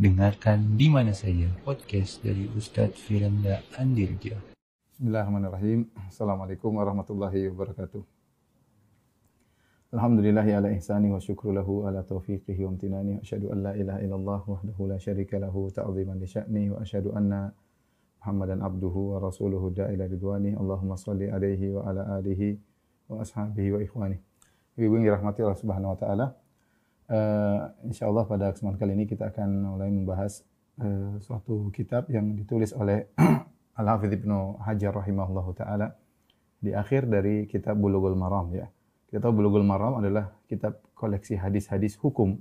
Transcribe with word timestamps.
Dengarkan 0.00 0.80
di 0.80 0.88
mana 0.88 1.12
saja 1.12 1.44
podcast 1.60 2.24
dari 2.24 2.48
Ustadz 2.56 2.96
Firanda 3.04 3.60
Andirja. 3.76 4.32
Bismillahirrahmanirrahim. 4.96 5.92
Assalamualaikum 6.08 6.72
warahmatullahi 6.72 7.52
wabarakatuh. 7.52 8.00
Alhamdulillahi 9.92 10.56
ala 10.56 10.72
ihsani 10.72 11.12
wa 11.12 11.20
syukru 11.20 11.52
lahu 11.52 11.84
ala 11.84 12.00
taufiqihi 12.00 12.64
wa 12.64 12.72
amtinani. 12.72 13.20
Wa 13.20 13.28
asyhadu 13.28 13.52
an 13.52 13.58
la 13.60 13.72
ilaha 13.76 14.00
illallah 14.00 14.40
wahdahu 14.40 14.88
la 14.88 14.96
syarika 14.96 15.36
lahu 15.36 15.68
ta'ziman 15.68 16.16
li 16.16 16.24
sya'ni 16.24 16.72
wa 16.72 16.80
asyhadu 16.80 17.12
anna 17.12 17.52
Muhammadan 18.24 18.64
abduhu 18.64 19.12
wa 19.12 19.20
rasuluhu 19.20 19.68
da'ila 19.76 20.08
ridwani. 20.08 20.56
Allahumma 20.56 20.96
salli 20.96 21.28
alaihi 21.28 21.76
wa 21.76 21.84
ala 21.84 22.16
alihi 22.16 22.56
wa 23.04 23.20
ashabihi 23.20 23.76
wa 23.76 23.84
ikhwani. 23.84 24.16
Ibu 24.80 24.96
yang 24.96 25.12
dirahmati 25.12 25.44
Allah 25.44 25.60
Subhanahu 25.60 25.92
wa 25.92 25.98
taala. 26.00 26.26
Uh, 27.10 27.66
insyaallah 27.90 28.22
pada 28.22 28.54
kesempatan 28.54 28.78
kali 28.78 28.94
ini 28.94 29.02
kita 29.02 29.34
akan 29.34 29.74
mulai 29.74 29.90
membahas 29.90 30.46
uh, 30.78 31.18
suatu 31.18 31.66
kitab 31.74 32.06
yang 32.06 32.38
ditulis 32.38 32.70
oleh 32.70 33.10
Al-Hafidh 33.82 34.22
Ibnu 34.22 34.62
Hajar 34.62 34.94
rahimahullah 34.94 35.46
taala 35.58 35.98
di 36.62 36.70
akhir 36.70 37.10
dari 37.10 37.50
kitab 37.50 37.82
Bulughul 37.82 38.14
Maram 38.14 38.54
ya. 38.54 38.70
Kita 39.10 39.26
tahu 39.26 39.42
Bulughul 39.42 39.66
Maram 39.66 39.98
adalah 39.98 40.30
kitab 40.46 40.78
koleksi 40.94 41.34
hadis-hadis 41.34 41.98
hukum. 41.98 42.38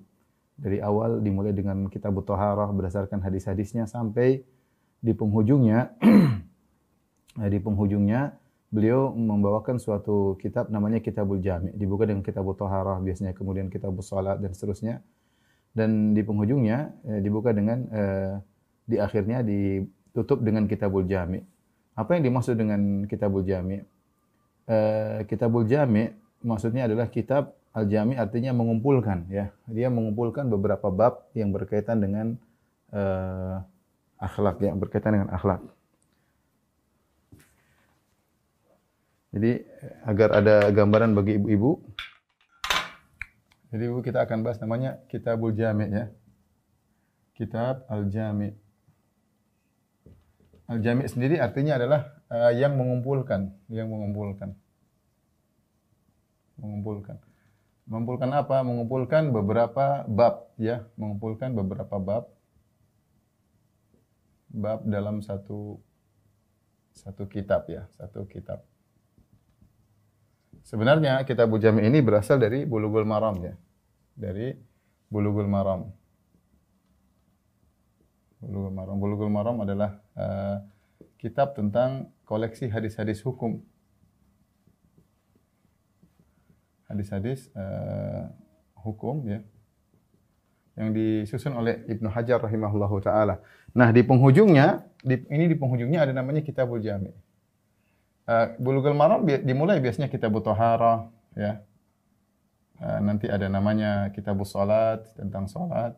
Dari 0.54 0.78
awal 0.86 1.24
dimulai 1.26 1.50
dengan 1.50 1.90
kitab 1.90 2.14
Thaharah 2.22 2.70
berdasarkan 2.70 3.26
hadis-hadisnya 3.26 3.90
sampai 3.90 4.46
di 5.02 5.12
penghujungnya 5.18 5.98
di 7.54 7.58
penghujungnya 7.58 8.38
beliau 8.70 9.10
membawakan 9.14 9.82
suatu 9.82 10.38
kitab 10.38 10.70
namanya 10.70 11.02
Kitabul 11.02 11.42
Jami. 11.42 11.74
Dibuka 11.74 12.06
dengan 12.06 12.22
Kitab 12.22 12.46
Thaharah 12.46 13.02
biasanya, 13.02 13.34
kemudian 13.34 13.68
Kitab 13.74 13.98
Salat 14.06 14.38
dan 14.38 14.54
seterusnya. 14.54 15.02
Dan 15.70 16.18
di 16.18 16.22
penghujungnya 16.26 16.94
eh, 17.06 17.20
dibuka 17.22 17.54
dengan 17.54 17.86
eh, 17.94 18.34
di 18.90 18.98
akhirnya 18.98 19.46
ditutup 19.46 20.42
dengan 20.42 20.66
Kitabul 20.66 21.06
Jami. 21.06 21.42
Apa 21.94 22.18
yang 22.18 22.26
dimaksud 22.26 22.58
dengan 22.58 23.06
Kitabul 23.06 23.46
Jami? 23.46 23.78
Eh, 24.70 25.20
Kitabul 25.26 25.66
Jami 25.66 26.10
maksudnya 26.46 26.88
adalah 26.88 27.12
kitab 27.12 27.60
Al-Jami 27.70 28.18
artinya 28.18 28.50
mengumpulkan 28.50 29.30
ya. 29.30 29.54
Dia 29.70 29.94
mengumpulkan 29.94 30.50
beberapa 30.50 30.90
bab 30.90 31.30
yang 31.38 31.54
berkaitan 31.54 32.02
dengan 32.02 32.34
eh, 32.90 33.56
akhlak 34.18 34.58
ya, 34.62 34.74
berkaitan 34.74 35.22
dengan 35.22 35.30
akhlak. 35.30 35.62
Jadi 39.30 39.62
agar 40.10 40.42
ada 40.42 40.56
gambaran 40.74 41.14
bagi 41.14 41.38
ibu-ibu. 41.38 41.78
Jadi 43.70 43.84
ibu 43.86 44.02
kita 44.02 44.26
akan 44.26 44.42
bahas 44.42 44.58
namanya 44.58 44.98
Kitabul 45.06 45.54
Jami 45.54 45.86
ya. 45.86 46.10
Kitab 47.38 47.86
Al-Jami. 47.88 48.52
Al-Jami 50.68 51.08
sendiri 51.08 51.38
artinya 51.38 51.78
adalah 51.80 52.20
uh, 52.28 52.52
yang 52.52 52.76
mengumpulkan, 52.76 53.54
yang 53.70 53.88
mengumpulkan. 53.88 54.58
Mengumpulkan. 56.60 57.22
Mengumpulkan 57.88 58.30
apa? 58.36 58.62
Mengumpulkan 58.66 59.32
beberapa 59.32 60.04
bab 60.10 60.52
ya, 60.60 60.84
mengumpulkan 61.00 61.56
beberapa 61.56 61.96
bab 61.98 62.28
bab 64.50 64.82
dalam 64.84 65.22
satu 65.22 65.78
satu 66.92 67.30
kitab 67.30 67.70
ya, 67.70 67.88
satu 67.96 68.26
kitab. 68.26 68.66
Sebenarnya 70.70 71.26
kitab 71.26 71.50
Jami 71.58 71.82
ini 71.90 71.98
berasal 71.98 72.38
dari 72.38 72.62
Bulughul 72.62 73.02
Maram 73.02 73.42
ya. 73.42 73.58
Dari 74.14 74.54
Bulughul 75.10 75.50
Maram. 75.50 75.90
Bulughul 78.38 78.74
Maram. 78.78 78.96
Bulughul 79.02 79.34
Maram 79.34 79.58
adalah 79.66 79.98
uh, 80.14 80.62
kitab 81.18 81.58
tentang 81.58 82.14
koleksi 82.22 82.70
hadis-hadis 82.70 83.18
hukum. 83.26 83.66
Hadis-hadis 86.86 87.50
uh, 87.58 88.30
hukum 88.78 89.26
ya. 89.26 89.42
Yang 90.78 90.90
disusun 90.94 91.58
oleh 91.58 91.82
Ibnu 91.90 92.14
Hajar 92.14 92.46
rahimahullahu 92.46 93.02
taala. 93.02 93.42
Nah, 93.74 93.90
di 93.90 94.06
penghujungnya, 94.06 94.86
di, 95.02 95.18
ini 95.34 95.50
di 95.50 95.58
penghujungnya 95.58 96.06
ada 96.06 96.14
namanya 96.14 96.46
Kitabul 96.46 96.78
Jami. 96.78 97.10
Uh, 98.30 98.54
Bulughul 98.62 98.94
Maram 98.94 99.26
dimulai 99.26 99.82
biasanya 99.82 100.06
kitab 100.06 100.38
Tohara, 100.46 101.10
ya. 101.34 101.66
Uh, 102.78 103.02
nanti 103.02 103.26
ada 103.26 103.50
namanya 103.50 104.14
kitab 104.14 104.38
Salat 104.46 105.02
tentang 105.18 105.50
salat. 105.50 105.98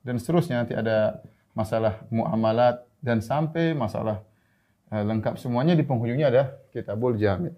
Dan 0.00 0.16
seterusnya 0.16 0.64
nanti 0.64 0.72
ada 0.72 1.20
masalah 1.52 2.00
muamalat 2.08 2.88
dan 3.04 3.20
sampai 3.20 3.76
masalah 3.76 4.24
uh, 4.88 5.04
lengkap 5.04 5.36
semuanya 5.36 5.76
di 5.76 5.84
penghujungnya 5.84 6.32
ada 6.32 6.42
Kitabul 6.72 7.20
Jami. 7.20 7.52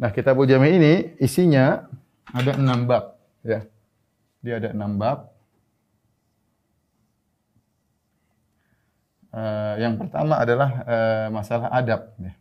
Nah, 0.00 0.08
Kitabul 0.08 0.48
Jami 0.48 0.80
ini 0.80 0.94
isinya 1.20 1.84
ada 2.32 2.56
enam 2.56 2.88
bab, 2.88 3.20
ya. 3.44 3.60
Dia 4.40 4.56
ada 4.56 4.72
enam 4.72 4.96
bab. 4.96 5.28
Uh, 9.34 9.74
yang 9.82 10.00
pertama 10.00 10.40
adalah 10.40 10.70
uh, 10.88 11.26
masalah 11.28 11.68
adab, 11.68 12.08
ya. 12.16 12.32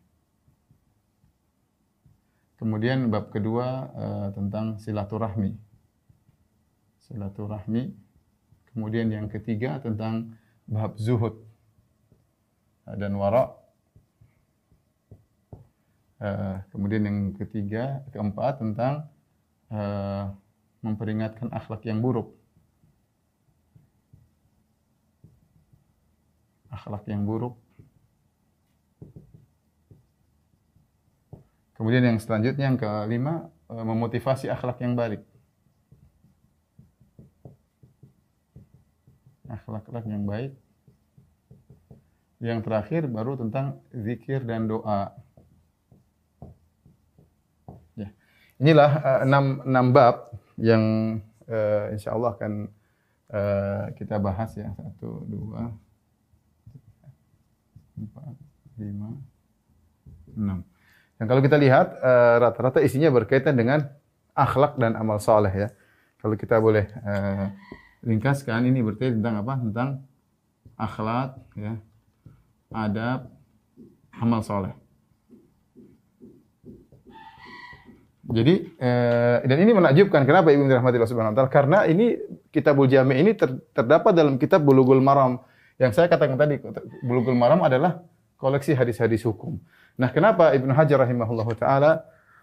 Kemudian 2.63 3.12
bab 3.12 3.28
kedua 3.28 3.91
uh, 3.91 4.28
tentang 4.31 4.79
silaturahmi. 4.79 5.51
Silaturahmi. 7.03 7.91
Kemudian 8.72 9.12
yang 9.12 9.28
ketiga 9.28 9.84
tentang 9.84 10.40
bab 10.63 10.96
zuhud 10.96 11.44
uh, 12.88 12.96
dan 12.96 13.19
wara. 13.19 13.51
Uh, 16.24 16.63
kemudian 16.72 17.03
yang 17.03 17.19
ketiga, 17.35 18.00
keempat 18.16 18.63
tentang 18.63 19.12
uh, 19.68 20.31
memperingatkan 20.80 21.51
akhlak 21.51 21.84
yang 21.84 22.00
buruk. 22.00 22.31
Akhlak 26.72 27.03
yang 27.12 27.28
buruk 27.28 27.59
Kemudian 31.84 32.16
yang 32.16 32.16
selanjutnya 32.16 32.72
yang 32.72 32.80
kelima 32.80 33.52
e, 33.68 33.76
memotivasi 33.76 34.48
akhlak 34.48 34.80
yang 34.80 34.96
baik. 34.96 35.20
Akhlak-akhlak 39.52 40.08
yang 40.08 40.24
baik. 40.24 40.56
Yang 42.40 42.64
terakhir 42.64 43.12
baru 43.12 43.36
tentang 43.36 43.84
zikir 43.92 44.48
dan 44.48 44.72
doa. 44.72 45.12
Ya. 48.00 48.16
Inilah 48.64 48.92
uh, 49.04 49.20
enam, 49.28 49.60
enam 49.68 49.86
bab 49.92 50.32
yang 50.56 50.84
uh, 51.52 51.92
insya 51.92 52.16
Allah 52.16 52.32
akan 52.32 52.54
uh, 53.28 53.86
kita 54.00 54.24
bahas 54.24 54.56
ya. 54.56 54.72
Satu, 54.72 55.28
dua, 55.28 55.68
empat, 58.00 58.36
lima, 58.80 59.20
enam. 60.40 60.64
Dan 61.18 61.25
kalau 61.29 61.41
kita 61.46 61.56
lihat 61.62 61.97
eh, 62.01 62.35
rata-rata 62.41 62.81
uh, 62.81 62.85
isinya 62.85 63.13
berkaitan 63.13 63.53
dengan 63.53 63.85
akhlak 64.34 64.75
dan 64.81 64.97
amal 64.97 65.22
soleh 65.22 65.53
ya. 65.53 65.69
Kalau 66.19 66.40
kita 66.40 66.57
boleh 66.57 66.88
uh, 67.03 67.51
ringkaskan 68.03 68.66
ini 68.68 68.79
berkaitan 68.81 69.19
tentang 69.22 69.35
apa? 69.44 69.53
Tentang 69.59 69.90
akhlak 70.79 71.29
ya, 71.56 71.74
adab, 72.74 73.29
amal 74.18 74.41
soleh. 74.41 74.74
Jadi 78.24 78.72
eh, 78.80 79.38
dan 79.44 79.57
ini 79.59 79.72
menakjubkan 79.75 80.24
kenapa 80.24 80.56
Ibu 80.56 80.63
dirahmati 80.63 80.95
Subhanahu 80.95 81.35
wa 81.35 81.38
taala? 81.44 81.51
Karena 81.51 81.84
ini 81.84 82.16
Kitabul 82.56 82.88
Jami 82.88 83.19
ini 83.19 83.35
ter, 83.35 83.51
terdapat 83.75 84.16
dalam 84.16 84.40
kitab 84.40 84.63
Bulughul 84.63 85.03
Maram. 85.03 85.44
Yang 85.75 86.00
saya 86.00 86.07
katakan 86.07 86.39
tadi 86.39 86.56
Bulughul 87.04 87.36
Maram 87.36 87.59
adalah 87.68 88.00
koleksi 88.39 88.80
hadis-hadis 88.80 89.27
hukum. 89.27 89.59
Nah, 89.94 90.10
kenapa 90.10 90.54
Ibnu 90.57 90.74
Hajar 90.74 91.06
rahimahullah 91.06 91.48
taala 91.54 91.92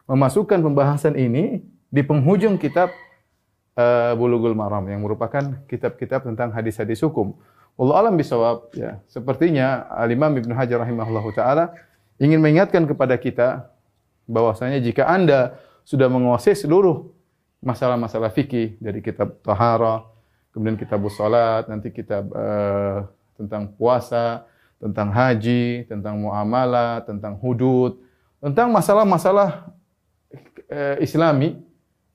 memasukkan 0.06 0.58
pembahasan 0.62 1.18
ini 1.18 1.62
di 1.90 2.02
penghujung 2.06 2.58
kitab 2.58 2.94
uh, 3.74 4.14
Bulughul 4.14 4.54
Maram 4.54 4.86
yang 4.86 5.02
merupakan 5.02 5.42
kitab-kitab 5.66 6.26
tentang 6.26 6.54
hadis-hadis 6.54 7.02
hukum. 7.02 7.34
Allah 7.74 8.06
alam 8.06 8.14
bisawab 8.14 8.70
ya. 8.76 9.02
Sepertinya 9.10 9.90
Al-Imam 9.90 10.30
Ibnu 10.36 10.54
Hajar 10.54 10.82
rahimahullah 10.82 11.24
taala 11.34 11.64
ingin 12.22 12.38
mengingatkan 12.38 12.86
kepada 12.86 13.18
kita 13.18 13.72
bahwasanya 14.30 14.78
jika 14.78 15.10
Anda 15.10 15.58
sudah 15.82 16.06
menguasai 16.06 16.54
seluruh 16.54 17.10
masalah-masalah 17.60 18.30
fikih 18.30 18.78
dari 18.78 19.02
kitab 19.02 19.42
tahara, 19.42 20.06
kemudian 20.54 20.78
kitab 20.78 21.02
salat, 21.10 21.66
nanti 21.66 21.90
kitab 21.90 22.30
uh, 22.30 23.04
tentang 23.36 23.74
puasa, 23.74 24.44
tentang 24.80 25.12
haji, 25.12 25.84
tentang 25.84 26.16
muamalah, 26.16 27.04
tentang 27.04 27.36
hudud, 27.36 28.00
tentang 28.40 28.72
masalah-masalah 28.72 29.76
eh, 30.72 30.96
islami, 31.04 31.60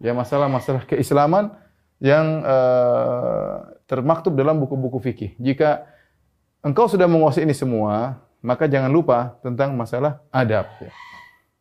ya 0.01 0.17
masalah-masalah 0.17 0.89
keislaman 0.89 1.53
yang 2.01 2.41
eh, 2.41 3.55
termaktub 3.85 4.33
dalam 4.33 4.57
buku-buku 4.57 4.97
fikih. 4.97 5.31
Jika 5.37 5.85
engkau 6.65 6.89
sudah 6.89 7.05
menguasai 7.05 7.45
ini 7.45 7.53
semua, 7.53 8.17
maka 8.41 8.65
jangan 8.65 8.89
lupa 8.89 9.37
tentang 9.45 9.77
masalah 9.77 10.25
adab. 10.33 10.65
Ya. 10.81 10.91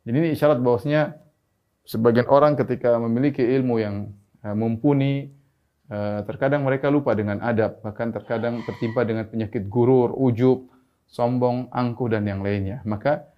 Jadi 0.09 0.17
ini 0.25 0.29
isyarat 0.33 0.57
bahwasanya 0.65 1.21
sebagian 1.85 2.29
orang 2.33 2.57
ketika 2.57 2.97
memiliki 2.97 3.45
ilmu 3.45 3.77
yang 3.77 3.97
uh, 4.41 4.57
mumpuni, 4.57 5.33
terkadang 6.25 6.65
mereka 6.65 6.89
lupa 6.89 7.13
dengan 7.13 7.45
adab, 7.45 7.79
bahkan 7.85 8.09
terkadang 8.09 8.65
tertimpa 8.65 9.05
dengan 9.05 9.29
penyakit 9.29 9.69
gurur, 9.69 10.17
ujub, 10.17 10.74
sombong, 11.15 11.71
angkuh 11.71 12.11
dan 12.11 12.27
yang 12.27 12.43
lainnya. 12.43 12.83
Maka 12.83 13.31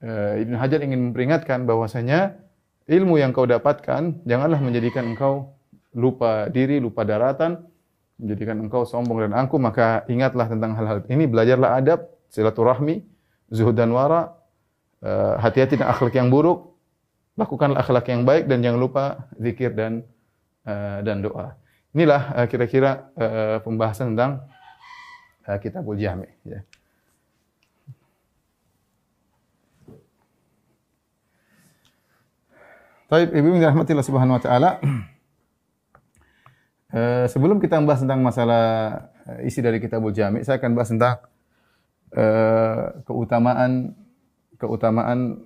uh, 0.00 0.40
Ibn 0.40 0.56
Hajar 0.56 0.80
ingin 0.80 1.12
memperingatkan 1.12 1.68
bahwasanya 1.68 2.40
ilmu 2.88 3.20
yang 3.20 3.36
kau 3.36 3.44
dapatkan 3.44 4.24
janganlah 4.24 4.56
menjadikan 4.64 5.12
engkau 5.12 5.52
lupa 5.92 6.48
diri, 6.48 6.80
lupa 6.80 7.04
daratan, 7.04 7.68
menjadikan 8.16 8.64
engkau 8.64 8.88
sombong 8.88 9.28
dan 9.28 9.36
angkuh, 9.36 9.60
maka 9.60 10.08
ingatlah 10.08 10.48
tentang 10.48 10.72
hal-hal 10.72 11.04
ini, 11.12 11.28
belajarlah 11.28 11.76
adab, 11.76 12.08
silaturahmi, 12.32 13.04
zuhud 13.52 13.76
dan 13.76 13.92
wara, 13.92 14.32
eh, 15.04 15.34
hati-hati 15.38 15.78
dengan 15.78 15.92
akhlak 15.96 16.14
yang 16.16 16.28
buruk, 16.28 16.76
lakukanlah 17.38 17.78
akhlak 17.84 18.08
yang 18.10 18.24
baik 18.24 18.50
dan 18.50 18.58
jangan 18.60 18.80
lupa 18.82 19.04
zikir 19.38 19.70
dan 19.70 20.02
uh, 20.66 20.98
dan 21.06 21.22
doa. 21.22 21.54
Inilah 21.94 22.44
kira-kira 22.50 23.14
pembahasan 23.62 24.12
tentang 24.12 24.44
Kitabul 25.62 25.96
Jami 25.96 26.28
ya. 26.44 26.60
Baik, 33.08 33.32
Ibu 33.32 33.56
yang 33.56 33.64
dirahmati 33.64 33.96
Subhanahu 34.04 34.36
wa 34.36 34.42
taala. 34.44 34.70
sebelum 37.32 37.56
kita 37.56 37.80
membahas 37.80 38.04
tentang 38.04 38.20
masalah 38.20 38.64
isi 39.48 39.64
dari 39.64 39.80
Kitabul 39.80 40.12
Jami, 40.12 40.44
saya 40.44 40.60
akan 40.60 40.76
bahas 40.76 40.92
tentang 40.92 41.16
uh, 42.12 43.00
keutamaan 43.08 43.96
keutamaan 44.60 45.40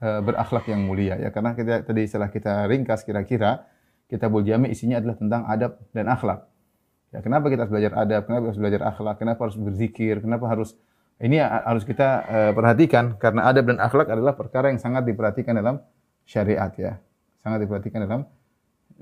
berakhlak 0.00 0.64
yang 0.68 0.84
mulia 0.88 1.20
ya 1.20 1.28
karena 1.28 1.52
kita 1.52 1.84
tadi 1.84 2.08
setelah 2.08 2.32
kita 2.32 2.64
ringkas 2.68 3.04
kira-kira 3.04 3.68
Kitabul 4.04 4.44
Jami 4.44 4.68
isinya 4.68 5.00
adalah 5.00 5.16
tentang 5.16 5.48
adab 5.48 5.80
dan 5.96 6.04
akhlak. 6.04 6.52
Ya, 7.16 7.24
kenapa 7.24 7.48
kita 7.48 7.64
harus 7.64 7.72
belajar 7.72 7.96
adab? 7.96 8.28
Kenapa 8.28 8.44
harus 8.52 8.60
belajar 8.60 8.80
akhlak? 8.84 9.16
Kenapa 9.16 9.40
harus 9.48 9.56
berzikir? 9.56 10.20
Kenapa 10.20 10.52
harus 10.52 10.76
ini 11.16 11.40
harus 11.40 11.88
kita 11.88 12.28
perhatikan 12.52 13.16
karena 13.16 13.48
adab 13.48 13.72
dan 13.72 13.80
akhlak 13.80 14.12
adalah 14.12 14.36
perkara 14.36 14.68
yang 14.68 14.76
sangat 14.76 15.08
diperhatikan 15.08 15.56
dalam 15.56 15.80
syariat 16.30 16.70
ya. 16.78 17.02
Sangat 17.42 17.66
diperhatikan 17.66 18.06
dalam 18.06 18.22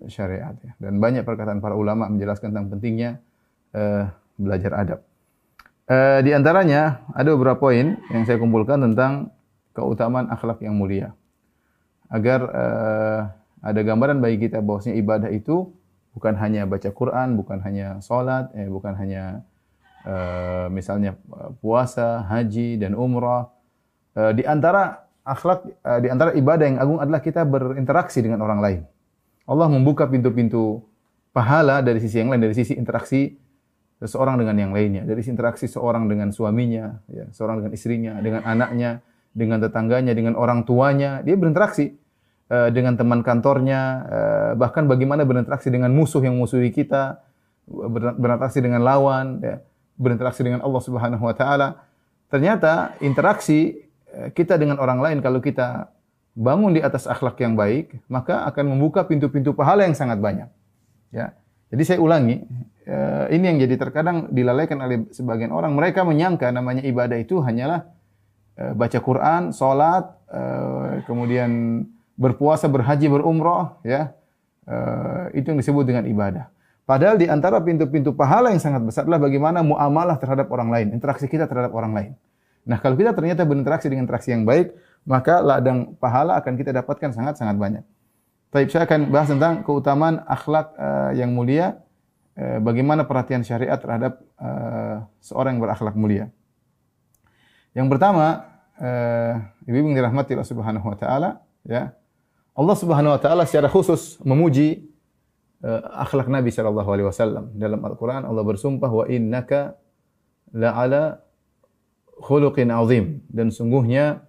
syariat 0.09 0.57
ya. 0.65 0.73
Dan 0.81 0.97
banyak 0.97 1.29
perkataan 1.29 1.61
para 1.61 1.77
ulama 1.77 2.09
menjelaskan 2.09 2.57
tentang 2.57 2.73
pentingnya 2.73 3.21
uh, 3.77 4.09
belajar 4.41 4.73
adab. 4.73 5.01
Uh, 5.89 6.25
di 6.25 6.33
antaranya 6.33 7.05
ada 7.13 7.29
beberapa 7.37 7.69
poin 7.69 8.01
yang 8.09 8.25
saya 8.25 8.41
kumpulkan 8.41 8.81
tentang 8.81 9.29
keutamaan 9.77 10.33
akhlak 10.33 10.65
yang 10.65 10.73
mulia. 10.73 11.13
Agar 12.09 12.41
uh, 12.49 13.21
ada 13.61 13.81
gambaran 13.85 14.25
bagi 14.25 14.49
kita 14.49 14.65
bahwasanya 14.65 14.97
ibadah 14.97 15.29
itu 15.29 15.69
bukan 16.17 16.35
hanya 16.41 16.65
baca 16.65 16.89
Quran, 16.89 17.37
bukan 17.37 17.61
hanya 17.63 18.01
salat, 18.01 18.49
eh, 18.57 18.67
bukan 18.71 18.97
hanya 18.97 19.45
uh, 20.09 20.67
misalnya 20.73 21.19
puasa, 21.61 22.25
haji 22.25 22.81
dan 22.81 22.97
umrah. 22.97 23.53
Uh, 24.17 24.33
di 24.33 24.43
antara 24.47 25.08
akhlak 25.29 25.69
uh, 25.85 26.01
di 26.01 26.09
antara 26.09 26.33
ibadah 26.33 26.65
yang 26.65 26.79
agung 26.81 26.99
adalah 26.99 27.21
kita 27.21 27.45
berinteraksi 27.45 28.25
dengan 28.25 28.41
orang 28.41 28.61
lain. 28.65 28.81
Allah 29.49 29.69
membuka 29.69 30.05
pintu-pintu 30.09 30.85
pahala 31.33 31.81
dari 31.81 32.01
sisi 32.01 32.21
yang 32.21 32.33
lain, 32.33 32.43
dari 32.43 32.57
sisi 32.57 32.77
interaksi 32.77 33.37
seseorang 33.99 34.39
dengan 34.39 34.57
yang 34.57 34.73
lainnya. 34.73 35.03
Dari 35.09 35.25
interaksi 35.25 35.67
seorang 35.67 36.07
dengan 36.07 36.31
suaminya, 36.31 37.01
ya, 37.09 37.27
seorang 37.33 37.65
dengan 37.65 37.73
istrinya, 37.73 38.13
dengan 38.21 38.43
anaknya, 38.45 39.01
dengan 39.33 39.59
tetangganya, 39.63 40.13
dengan 40.13 40.35
orang 40.37 40.69
tuanya, 40.69 41.25
dia 41.25 41.35
berinteraksi 41.35 41.97
uh, 42.53 42.69
dengan 42.75 42.95
teman 42.99 43.25
kantornya, 43.25 43.81
uh, 44.05 44.53
bahkan 44.59 44.85
bagaimana 44.85 45.25
berinteraksi 45.25 45.73
dengan 45.73 45.95
musuh 45.97 46.21
yang 46.21 46.37
musuhi 46.37 46.69
kita, 46.75 47.23
berinteraksi 48.19 48.61
dengan 48.65 48.85
lawan, 48.85 49.41
ya, 49.41 49.61
berinteraksi 49.99 50.47
dengan 50.47 50.61
Allah 50.63 50.83
Subhanahu 50.85 51.25
wa 51.25 51.35
taala. 51.35 51.69
Ternyata 52.29 53.01
interaksi 53.01 53.88
kita 54.33 54.57
dengan 54.57 54.81
orang 54.81 54.99
lain 54.99 55.19
kalau 55.21 55.39
kita 55.39 55.93
bangun 56.39 56.79
di 56.79 56.81
atas 56.81 57.11
akhlak 57.11 57.35
yang 57.43 57.59
baik, 57.59 57.99
maka 58.07 58.47
akan 58.47 58.79
membuka 58.79 59.03
pintu-pintu 59.03 59.51
pahala 59.59 59.83
yang 59.83 59.99
sangat 59.99 60.23
banyak. 60.23 60.47
Ya. 61.11 61.35
Jadi 61.69 61.83
saya 61.85 61.99
ulangi, 62.01 62.47
uh, 62.89 63.27
ini 63.29 63.45
yang 63.45 63.59
jadi 63.67 63.75
terkadang 63.77 64.31
dilalaikan 64.33 64.79
oleh 64.81 65.05
sebagian 65.13 65.53
orang. 65.53 65.75
Mereka 65.75 66.07
menyangka 66.07 66.49
namanya 66.49 66.81
ibadah 66.87 67.19
itu 67.19 67.43
hanyalah 67.43 67.91
uh, 68.57 68.73
baca 68.73 68.99
Quran, 69.03 69.53
uh, 69.53 71.05
kemudian 71.05 71.85
berpuasa, 72.17 72.71
berhaji, 72.71 73.11
berumrah, 73.11 73.77
ya. 73.85 74.15
Itu 75.33 75.49
yang 75.49 75.65
disebut 75.65 75.89
dengan 75.89 76.05
ibadah. 76.05 76.53
Padahal 76.85 77.17
di 77.17 77.25
antara 77.25 77.57
pintu-pintu 77.65 78.13
pahala 78.13 78.53
yang 78.53 78.61
sangat 78.61 78.85
besar 78.85 79.09
adalah 79.09 79.25
bagaimana 79.25 79.65
muamalah 79.65 80.21
terhadap 80.21 80.45
orang 80.53 80.69
lain, 80.69 80.87
interaksi 80.93 81.25
kita 81.25 81.49
terhadap 81.49 81.73
orang 81.73 81.93
lain. 81.97 82.13
Nah, 82.69 82.77
kalau 82.79 83.01
kita 83.01 83.17
ternyata 83.17 83.49
berinteraksi 83.49 83.89
dengan 83.89 84.05
interaksi 84.05 84.31
yang 84.31 84.45
baik, 84.45 84.77
maka 85.09 85.41
ladang 85.41 85.97
pahala 85.97 86.37
akan 86.37 86.53
kita 86.61 86.71
dapatkan 86.77 87.17
sangat-sangat 87.17 87.57
banyak. 87.57 87.85
Baik, 88.53 88.69
saya 88.69 88.85
akan 88.85 89.09
bahas 89.09 89.29
tentang 89.33 89.65
keutamaan 89.65 90.21
akhlak 90.29 90.77
uh, 90.77 91.17
yang 91.17 91.33
mulia 91.33 91.81
Eh, 92.39 92.63
bagaimana 92.63 93.03
perhatian 93.03 93.43
syariat 93.43 93.75
terhadap 93.83 94.23
uh, 94.39 95.03
seorang 95.19 95.59
yang 95.59 95.63
berakhlak 95.67 95.99
mulia. 95.99 96.31
Yang 97.75 97.91
pertama, 97.91 98.47
uh, 98.79 99.43
ibu 99.67 99.75
yang 99.75 99.99
dirahmati 99.99 100.39
Allah 100.39 100.47
Subhanahu 100.47 100.87
wa 100.87 100.95
taala, 100.95 101.43
ya. 101.67 101.99
Allah 102.55 102.77
Subhanahu 102.79 103.19
wa 103.19 103.19
taala 103.19 103.43
secara 103.43 103.67
khusus 103.67 104.23
memuji 104.23 104.87
uh, 105.67 105.83
akhlak 105.99 106.31
Nabi 106.31 106.55
sallallahu 106.55 106.87
alaihi 106.87 107.11
wasallam. 107.11 107.51
Dalam 107.59 107.83
Al-Qur'an 107.83 108.23
Allah 108.23 108.47
bersumpah 108.47 108.87
wa 108.87 109.03
innaka 109.11 109.75
la'ala 110.55 111.19
khuluqin 112.19 112.71
azim 112.75 113.23
dan 113.31 113.55
sungguhnya 113.55 114.27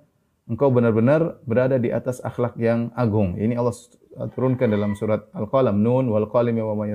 engkau 0.49 0.73
benar-benar 0.73 1.41
berada 1.45 1.77
di 1.77 1.93
atas 1.93 2.21
akhlak 2.25 2.57
yang 2.57 2.89
agung. 2.97 3.37
Ini 3.37 3.53
Allah 3.57 3.75
turunkan 4.33 4.67
dalam 4.67 4.97
surat 4.97 5.29
Al-Qalam 5.31 5.77
Nun 5.79 6.09
wal 6.09 6.25
qalami 6.25 6.59
wa 6.65 6.73
ma 6.73 6.85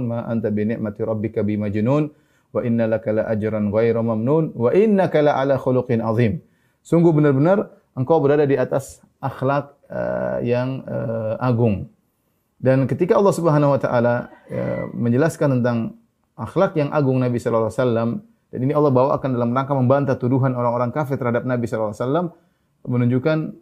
ma 0.00 0.18
anta 0.24 0.48
bi 0.48 0.64
ni'mati 0.64 1.00
rabbika 1.04 1.44
bi 1.44 1.60
majnun 1.60 2.08
wa 2.52 2.60
inna 2.64 2.88
laka 2.88 3.12
la 3.12 3.22
ajran 3.28 3.68
ghairu 3.72 4.00
mamnun 4.00 4.56
wa 4.56 4.72
innaka 4.72 5.20
la 5.24 5.36
ala 5.40 5.60
khuluqin 5.60 6.00
azim. 6.00 6.40
Sungguh 6.82 7.12
benar-benar 7.12 7.70
engkau 7.94 8.18
berada 8.18 8.48
di 8.48 8.56
atas 8.56 9.04
akhlak 9.20 9.76
uh, 9.92 10.40
yang 10.42 10.82
uh, 10.88 11.36
agung. 11.38 11.92
Dan 12.62 12.86
ketika 12.86 13.18
Allah 13.18 13.34
Subhanahu 13.34 13.74
wa 13.76 13.80
taala 13.80 14.14
uh, 14.50 14.88
menjelaskan 14.96 15.60
tentang 15.60 15.78
akhlak 16.34 16.74
yang 16.80 16.90
agung 16.90 17.20
Nabi 17.20 17.38
sallallahu 17.38 17.70
alaihi 17.70 17.80
wasallam 17.80 18.10
dan 18.52 18.60
ini 18.68 18.76
Allah 18.76 18.92
bawakan 18.92 19.32
dalam 19.32 19.56
rangka 19.56 19.72
membantah 19.72 20.20
tuduhan 20.20 20.52
orang-orang 20.52 20.92
kafir 20.92 21.16
terhadap 21.16 21.48
Nabi 21.48 21.64
wasallam 21.64 22.36
menunjukkan 22.84 23.56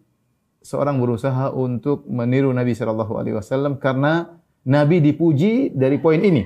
seorang 0.60 1.00
berusaha 1.00 1.52
untuk 1.52 2.04
meniru 2.08 2.52
Nabi 2.52 2.76
Wasallam 2.76 3.80
karena 3.80 4.40
Nabi 4.68 5.00
dipuji 5.00 5.72
dari 5.72 5.96
poin 5.96 6.20
ini. 6.20 6.44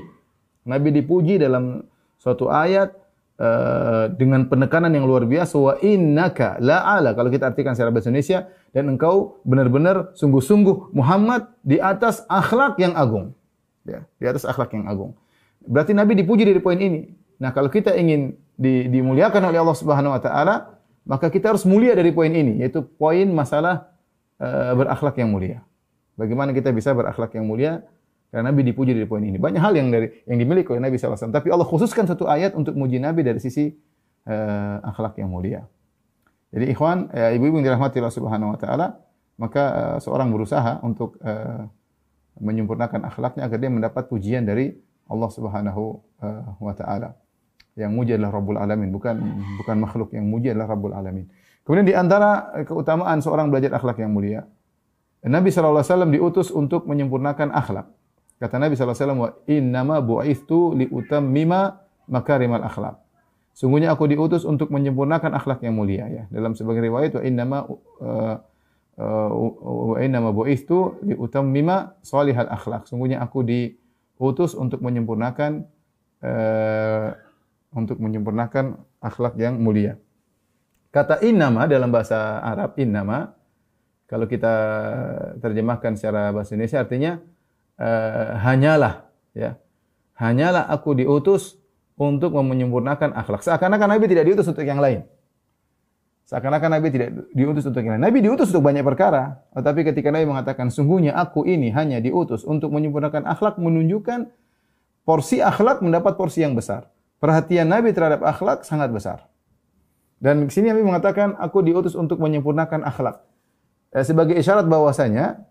Nabi 0.64 0.94
dipuji 0.94 1.36
dalam 1.36 1.82
suatu 2.16 2.48
ayat 2.48 2.94
uh, 3.36 4.08
dengan 4.14 4.46
penekanan 4.46 4.94
yang 4.94 5.04
luar 5.04 5.26
biasa 5.26 5.54
wa 5.58 5.74
innaka 5.82 6.56
la'ala 6.62 7.12
kalau 7.12 7.28
kita 7.28 7.52
artikan 7.52 7.74
secara 7.76 7.90
bahasa 7.92 8.08
Indonesia 8.08 8.48
dan 8.70 8.88
engkau 8.88 9.42
benar-benar 9.44 10.14
sungguh-sungguh 10.16 10.94
Muhammad 10.94 11.50
di 11.60 11.82
atas 11.82 12.22
akhlak 12.30 12.78
yang 12.80 12.94
agung. 12.94 13.34
Ya, 13.84 14.08
di 14.16 14.24
atas 14.24 14.48
akhlak 14.48 14.72
yang 14.72 14.88
agung. 14.88 15.12
Berarti 15.60 15.92
Nabi 15.92 16.16
dipuji 16.16 16.48
dari 16.48 16.62
poin 16.62 16.78
ini. 16.80 17.23
Nah, 17.44 17.52
kalau 17.52 17.68
kita 17.68 17.92
ingin 17.92 18.40
di, 18.56 18.88
dimuliakan 18.88 19.52
oleh 19.52 19.60
Allah 19.60 19.76
Subhanahu 19.76 20.16
wa 20.16 20.22
taala, 20.24 20.80
maka 21.04 21.28
kita 21.28 21.52
harus 21.52 21.68
mulia 21.68 21.92
dari 21.92 22.08
poin 22.08 22.32
ini, 22.32 22.64
yaitu 22.64 22.80
poin 22.80 23.28
masalah 23.28 23.92
uh, 24.40 24.72
berakhlak 24.72 25.20
yang 25.20 25.28
mulia. 25.28 25.60
Bagaimana 26.16 26.56
kita 26.56 26.72
bisa 26.72 26.96
berakhlak 26.96 27.36
yang 27.36 27.44
mulia? 27.44 27.84
Karena 28.32 28.48
Nabi 28.48 28.64
dipuji 28.64 28.96
dari 28.96 29.04
poin 29.04 29.20
ini. 29.20 29.36
Banyak 29.36 29.60
hal 29.60 29.76
yang 29.76 29.92
dari 29.92 30.24
yang 30.24 30.40
dimiliki 30.40 30.72
oleh 30.72 30.88
Nabi 30.88 30.96
SAW. 30.96 31.28
Tapi 31.28 31.52
Allah 31.52 31.68
khususkan 31.68 32.08
satu 32.08 32.24
ayat 32.24 32.56
untuk 32.56 32.72
muji 32.80 32.96
Nabi 32.96 33.20
dari 33.20 33.36
sisi 33.44 33.68
uh, 34.24 34.80
akhlak 34.80 35.20
yang 35.20 35.28
mulia. 35.28 35.68
Jadi 36.48 36.72
ikhwan, 36.72 37.12
ya, 37.12 37.28
ibu-ibu 37.36 37.60
yang 37.60 37.76
dirahmati 37.76 38.00
Allah 38.00 38.16
Subhanahu 38.16 38.56
wa 38.56 38.58
taala, 38.58 38.86
maka 39.36 39.64
uh, 39.68 39.98
seorang 40.00 40.32
berusaha 40.32 40.80
untuk 40.80 41.20
uh, 41.20 41.68
menyempurnakan 42.40 43.04
akhlaknya 43.04 43.44
agar 43.44 43.58
dia 43.60 43.68
mendapat 43.68 44.08
pujian 44.08 44.48
dari 44.48 44.72
Allah 45.12 45.28
Subhanahu 45.28 46.00
wa 46.58 46.72
taala 46.72 47.12
yang 47.74 47.90
muji 47.90 48.14
adalah 48.14 48.38
Rabbul 48.38 48.58
Alamin, 48.58 48.94
bukan 48.94 49.18
bukan 49.58 49.76
makhluk 49.82 50.14
yang 50.14 50.26
muji 50.30 50.54
adalah 50.54 50.74
Rabbul 50.74 50.94
Alamin. 50.94 51.26
Kemudian 51.66 51.86
di 51.88 51.94
antara 51.96 52.54
keutamaan 52.62 53.18
seorang 53.18 53.50
belajar 53.50 53.74
akhlak 53.74 53.98
yang 53.98 54.14
mulia, 54.14 54.46
Nabi 55.24 55.48
SAW 55.48 55.80
diutus 56.12 56.52
untuk 56.52 56.84
menyempurnakan 56.84 57.50
akhlak. 57.50 57.88
Kata 58.36 58.60
Nabi 58.60 58.76
SAW, 58.76 59.16
wa 59.16 59.30
innama 59.48 60.04
bu'ithtu 60.04 60.76
li 60.76 60.84
utammima 60.92 61.80
makarimal 62.06 62.60
akhlak. 62.60 63.00
Sungguhnya 63.56 63.94
aku 63.94 64.10
diutus 64.10 64.44
untuk 64.44 64.68
menyempurnakan 64.68 65.32
akhlak 65.32 65.64
yang 65.64 65.78
mulia 65.78 66.04
ya. 66.10 66.22
Dalam 66.28 66.52
sebagian 66.58 66.90
riwayat 66.90 67.16
wa 67.16 67.22
innama 67.22 67.58
uh, 68.02 68.36
uh, 69.00 69.30
wa 69.94 69.96
innama 70.02 70.34
bu'ithtu 70.34 71.00
li 71.06 71.16
utammima 71.16 71.96
salihal 72.04 72.50
akhlak. 72.50 72.84
Sungguhnya 72.84 73.24
aku 73.24 73.46
diutus 73.46 74.52
untuk 74.52 74.84
menyempurnakan 74.84 75.64
untuk 77.74 77.98
menyempurnakan 78.00 78.78
akhlak 79.02 79.34
yang 79.36 79.58
mulia. 79.58 79.98
Kata 80.94 81.18
innama 81.26 81.66
dalam 81.66 81.90
bahasa 81.90 82.38
Arab 82.38 82.78
innama 82.78 83.34
kalau 84.06 84.30
kita 84.30 84.54
terjemahkan 85.42 85.98
secara 85.98 86.30
bahasa 86.30 86.54
Indonesia 86.54 86.80
artinya 86.86 87.12
uh, 87.82 88.38
hanyalah 88.38 89.10
ya. 89.34 89.58
Hanyalah 90.14 90.70
aku 90.70 90.94
diutus 90.94 91.58
untuk 91.98 92.38
menyempurnakan 92.38 93.10
akhlak. 93.18 93.42
Seakan-akan 93.42 93.98
Nabi 93.98 94.06
tidak 94.06 94.30
diutus 94.30 94.46
untuk 94.46 94.62
yang 94.62 94.78
lain. 94.78 95.02
Seakan-akan 96.30 96.70
Nabi 96.78 96.88
tidak 96.94 97.10
diutus 97.34 97.66
untuk 97.66 97.82
yang 97.82 97.98
lain. 97.98 98.04
Nabi 98.06 98.22
diutus 98.22 98.54
untuk 98.54 98.62
banyak 98.62 98.86
perkara. 98.86 99.42
Tetapi 99.58 99.90
ketika 99.90 100.14
Nabi 100.14 100.30
mengatakan, 100.30 100.70
sungguhnya 100.70 101.18
aku 101.18 101.42
ini 101.44 101.74
hanya 101.74 101.98
diutus 101.98 102.46
untuk 102.46 102.70
menyempurnakan 102.70 103.26
akhlak, 103.26 103.58
menunjukkan 103.58 104.30
porsi 105.02 105.42
akhlak 105.42 105.82
mendapat 105.82 106.14
porsi 106.14 106.46
yang 106.46 106.54
besar. 106.54 106.93
Perhatian 107.22 107.70
Nabi 107.70 107.94
terhadap 107.94 108.20
akhlak 108.22 108.66
sangat 108.66 108.92
besar. 108.92 109.28
Dan 110.18 110.48
di 110.48 110.52
sini 110.52 110.72
Nabi 110.72 110.84
mengatakan, 110.84 111.36
aku 111.36 111.60
diutus 111.60 111.92
untuk 111.92 112.20
menyempurnakan 112.20 112.84
akhlak. 112.84 113.24
Eh, 113.94 114.02
sebagai 114.02 114.34
isyarat 114.34 114.66
bahwasanya 114.66 115.44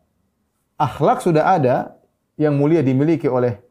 akhlak 0.76 1.24
sudah 1.24 1.56
ada 1.56 1.96
yang 2.36 2.58
mulia 2.58 2.82
dimiliki 2.82 3.30
oleh 3.30 3.62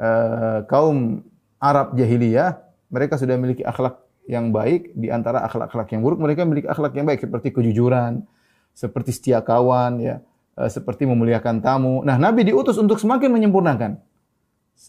uh, 0.00 0.64
kaum 0.64 1.20
Arab 1.60 1.92
jahiliyah, 1.94 2.56
mereka 2.88 3.20
sudah 3.20 3.36
memiliki 3.36 3.60
akhlak 3.60 4.00
yang 4.24 4.48
baik 4.48 4.96
di 4.96 5.12
antara 5.12 5.44
akhlak-akhlak 5.44 5.92
yang 5.92 6.00
buruk 6.00 6.22
mereka 6.22 6.48
memiliki 6.48 6.66
akhlak 6.70 6.96
yang 6.96 7.04
baik 7.04 7.20
seperti 7.20 7.52
kejujuran, 7.52 8.24
seperti 8.72 9.10
setia 9.12 9.44
kawan 9.44 10.00
ya, 10.00 10.24
uh, 10.56 10.70
seperti 10.72 11.04
memuliakan 11.04 11.60
tamu. 11.60 12.00
Nah, 12.00 12.16
Nabi 12.16 12.48
diutus 12.48 12.80
untuk 12.80 12.96
semakin 12.96 13.28
menyempurnakan 13.28 14.00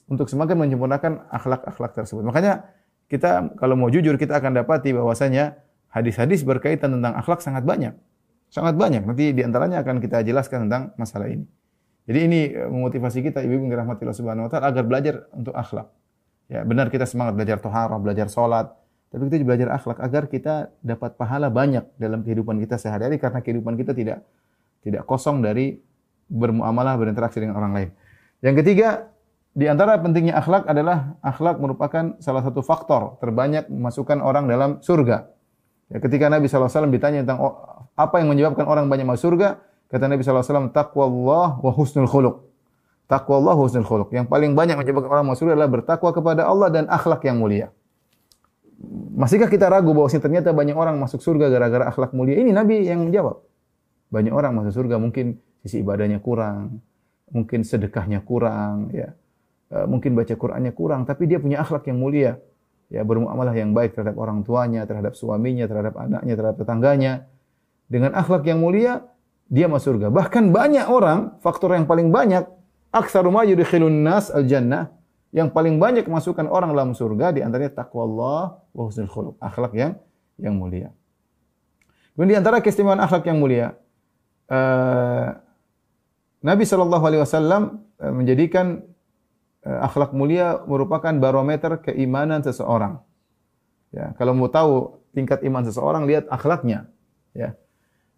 untuk 0.07 0.31
semakin 0.31 0.55
menyempurnakan 0.55 1.27
akhlak-akhlak 1.27 1.91
tersebut. 1.97 2.23
Makanya 2.23 2.67
kita 3.11 3.51
kalau 3.59 3.75
mau 3.75 3.91
jujur 3.91 4.15
kita 4.15 4.39
akan 4.39 4.63
dapati 4.63 4.95
bahwasanya 4.95 5.59
hadis-hadis 5.91 6.47
berkaitan 6.47 6.95
tentang 6.95 7.13
akhlak 7.19 7.43
sangat 7.43 7.67
banyak. 7.67 7.91
Sangat 8.47 8.79
banyak. 8.79 9.03
Nanti 9.03 9.35
di 9.35 9.41
antaranya 9.43 9.83
akan 9.83 9.99
kita 9.99 10.23
jelaskan 10.23 10.67
tentang 10.67 10.95
masalah 10.95 11.27
ini. 11.27 11.43
Jadi 12.07 12.19
ini 12.23 12.39
eh, 12.51 12.67
memotivasi 12.67 13.19
kita 13.23 13.43
ibu-ibu 13.43 13.67
yang 13.67 13.71
dirahmati 13.79 14.07
Allah 14.07 14.17
Subhanahu 14.17 14.47
wa 14.47 14.51
taala 14.51 14.71
agar 14.71 14.83
belajar 14.87 15.15
untuk 15.35 15.55
akhlak. 15.55 15.87
Ya, 16.51 16.67
benar 16.67 16.91
kita 16.91 17.07
semangat 17.07 17.39
belajar 17.39 17.63
toharah, 17.63 17.95
belajar 17.95 18.27
sholat, 18.27 18.75
tapi 19.11 19.27
kita 19.27 19.43
juga 19.43 19.55
belajar 19.55 19.69
akhlak 19.75 19.99
agar 20.03 20.23
kita 20.27 20.55
dapat 20.83 21.15
pahala 21.15 21.47
banyak 21.47 21.83
dalam 21.95 22.23
kehidupan 22.23 22.59
kita 22.63 22.75
sehari-hari 22.75 23.19
karena 23.19 23.39
kehidupan 23.39 23.79
kita 23.79 23.95
tidak 23.95 24.23
tidak 24.83 25.03
kosong 25.07 25.39
dari 25.39 25.79
bermuamalah, 26.31 26.95
berinteraksi 26.95 27.43
dengan 27.43 27.59
orang 27.59 27.71
lain. 27.75 27.89
Yang 28.39 28.55
ketiga, 28.63 29.10
di 29.51 29.67
antara 29.67 29.99
pentingnya 29.99 30.39
akhlak 30.39 30.63
adalah 30.63 31.19
akhlak 31.19 31.59
merupakan 31.59 32.15
salah 32.23 32.39
satu 32.39 32.63
faktor 32.63 33.19
terbanyak 33.19 33.67
memasukkan 33.67 34.23
orang 34.23 34.47
dalam 34.47 34.79
surga. 34.79 35.27
Ya, 35.91 35.99
ketika 35.99 36.31
Nabi 36.31 36.47
SAW 36.47 36.87
ditanya 36.87 37.27
tentang 37.27 37.43
oh, 37.43 37.53
apa 37.99 38.23
yang 38.23 38.31
menyebabkan 38.31 38.63
orang 38.63 38.87
banyak 38.87 39.03
masuk 39.03 39.35
surga, 39.35 39.59
kata 39.91 40.07
Nabi 40.07 40.23
SAW, 40.23 40.71
taqwa 40.71 41.03
Allah 41.03 41.47
wa 41.59 41.71
husnul 41.75 42.07
khuluq. 42.07 42.47
Taqwa 43.11 43.43
Allah 43.43 43.55
wa 43.59 43.63
husnul 43.67 43.83
khuluq. 43.83 44.15
Yang 44.15 44.31
paling 44.31 44.55
banyak 44.55 44.79
menyebabkan 44.79 45.19
orang 45.19 45.27
masuk 45.27 45.43
surga 45.43 45.59
adalah 45.59 45.71
bertakwa 45.75 46.09
kepada 46.15 46.47
Allah 46.47 46.71
dan 46.71 46.87
akhlak 46.87 47.19
yang 47.27 47.43
mulia. 47.43 47.75
Masihkah 49.19 49.51
kita 49.51 49.67
ragu 49.67 49.91
bahwa 49.91 50.07
ternyata 50.07 50.55
banyak 50.55 50.73
orang 50.79 50.95
masuk 50.95 51.19
surga 51.19 51.51
gara-gara 51.51 51.91
akhlak 51.91 52.15
mulia? 52.15 52.39
Ini 52.39 52.55
Nabi 52.55 52.87
yang 52.87 53.03
menjawab. 53.03 53.43
Banyak 54.15 54.31
orang 54.31 54.55
masuk 54.55 54.79
surga 54.79 54.95
mungkin 54.95 55.43
sisi 55.59 55.83
ibadahnya 55.83 56.23
kurang, 56.23 56.79
mungkin 57.35 57.67
sedekahnya 57.67 58.23
kurang, 58.23 58.95
ya 58.95 59.11
mungkin 59.87 60.19
baca 60.19 60.35
Qur'annya 60.35 60.75
kurang, 60.75 61.07
tapi 61.07 61.31
dia 61.31 61.39
punya 61.39 61.63
akhlak 61.63 61.87
yang 61.87 61.97
mulia. 61.97 62.43
Ya, 62.91 63.07
bermuamalah 63.07 63.55
yang 63.55 63.71
baik 63.71 63.95
terhadap 63.95 64.19
orang 64.19 64.43
tuanya, 64.43 64.83
terhadap 64.83 65.15
suaminya, 65.15 65.63
terhadap 65.63 65.95
anaknya, 65.95 66.33
terhadap 66.35 66.57
tetangganya. 66.59 67.13
Dengan 67.87 68.11
akhlak 68.11 68.43
yang 68.43 68.59
mulia, 68.59 69.07
dia 69.47 69.71
masuk 69.71 69.95
surga. 69.95 70.11
Bahkan 70.11 70.51
banyak 70.51 70.91
orang, 70.91 71.39
faktor 71.39 71.71
yang 71.71 71.87
paling 71.87 72.11
banyak, 72.11 72.43
aktsaru 72.91 73.31
ma 73.31 73.47
yudkhilun 73.47 74.03
nas 74.03 74.27
al-jannah, 74.27 74.91
yang 75.31 75.47
paling 75.55 75.79
banyak 75.79 76.03
masukkan 76.11 76.43
orang 76.51 76.75
dalam 76.75 76.91
surga 76.91 77.31
di 77.31 77.39
antaranya 77.39 77.79
takwa 77.79 78.03
Allah 78.03 78.43
wa 78.75 78.83
husnul 78.83 79.07
khuluq, 79.07 79.35
akhlak 79.39 79.71
yang 79.71 79.95
yang 80.35 80.59
mulia. 80.59 80.91
Kemudian 82.11 82.27
di 82.27 82.37
antara 82.43 82.59
keistimewaan 82.59 82.99
akhlak 82.99 83.23
yang 83.23 83.39
mulia, 83.39 83.79
uh, 84.51 85.31
Nabi 86.43 86.67
wasallam 86.67 87.87
uh, 88.03 88.11
menjadikan 88.11 88.83
Eh, 88.83 88.90
akhlak 89.61 90.11
mulia 90.17 90.61
merupakan 90.65 91.13
barometer 91.13 91.77
keimanan 91.81 92.41
seseorang. 92.41 93.01
Ya, 93.93 94.15
kalau 94.17 94.33
mau 94.33 94.49
tahu 94.49 95.03
tingkat 95.13 95.43
iman 95.45 95.61
seseorang, 95.67 96.07
lihat 96.07 96.25
akhlaknya. 96.31 96.89
Ya, 97.35 97.59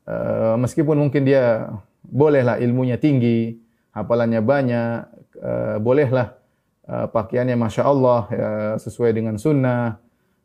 e, 0.07 0.15
meskipun 0.61 0.95
mungkin 0.95 1.25
dia 1.25 1.67
bolehlah 2.05 2.61
ilmunya 2.61 2.95
tinggi, 3.01 3.59
hafalannya 3.91 4.39
banyak, 4.39 4.97
e, 5.35 5.51
bolehlah 5.81 6.37
e, 6.85 6.95
pakaiannya 7.09 7.57
masya 7.57 7.83
Allah 7.83 8.21
ya, 8.29 8.49
sesuai 8.79 9.11
dengan 9.11 9.35
sunnah, 9.35 9.97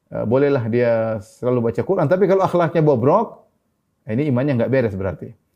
e, 0.08 0.16
bolehlah 0.24 0.64
dia 0.66 1.20
selalu 1.22 1.70
baca 1.70 1.82
Quran. 1.84 2.08
Tapi 2.08 2.24
kalau 2.26 2.42
akhlaknya 2.42 2.82
bobrok, 2.82 3.46
ini 4.08 4.32
imannya 4.32 4.64
nggak 4.64 4.72
beres 4.72 4.96
berarti 4.96 5.47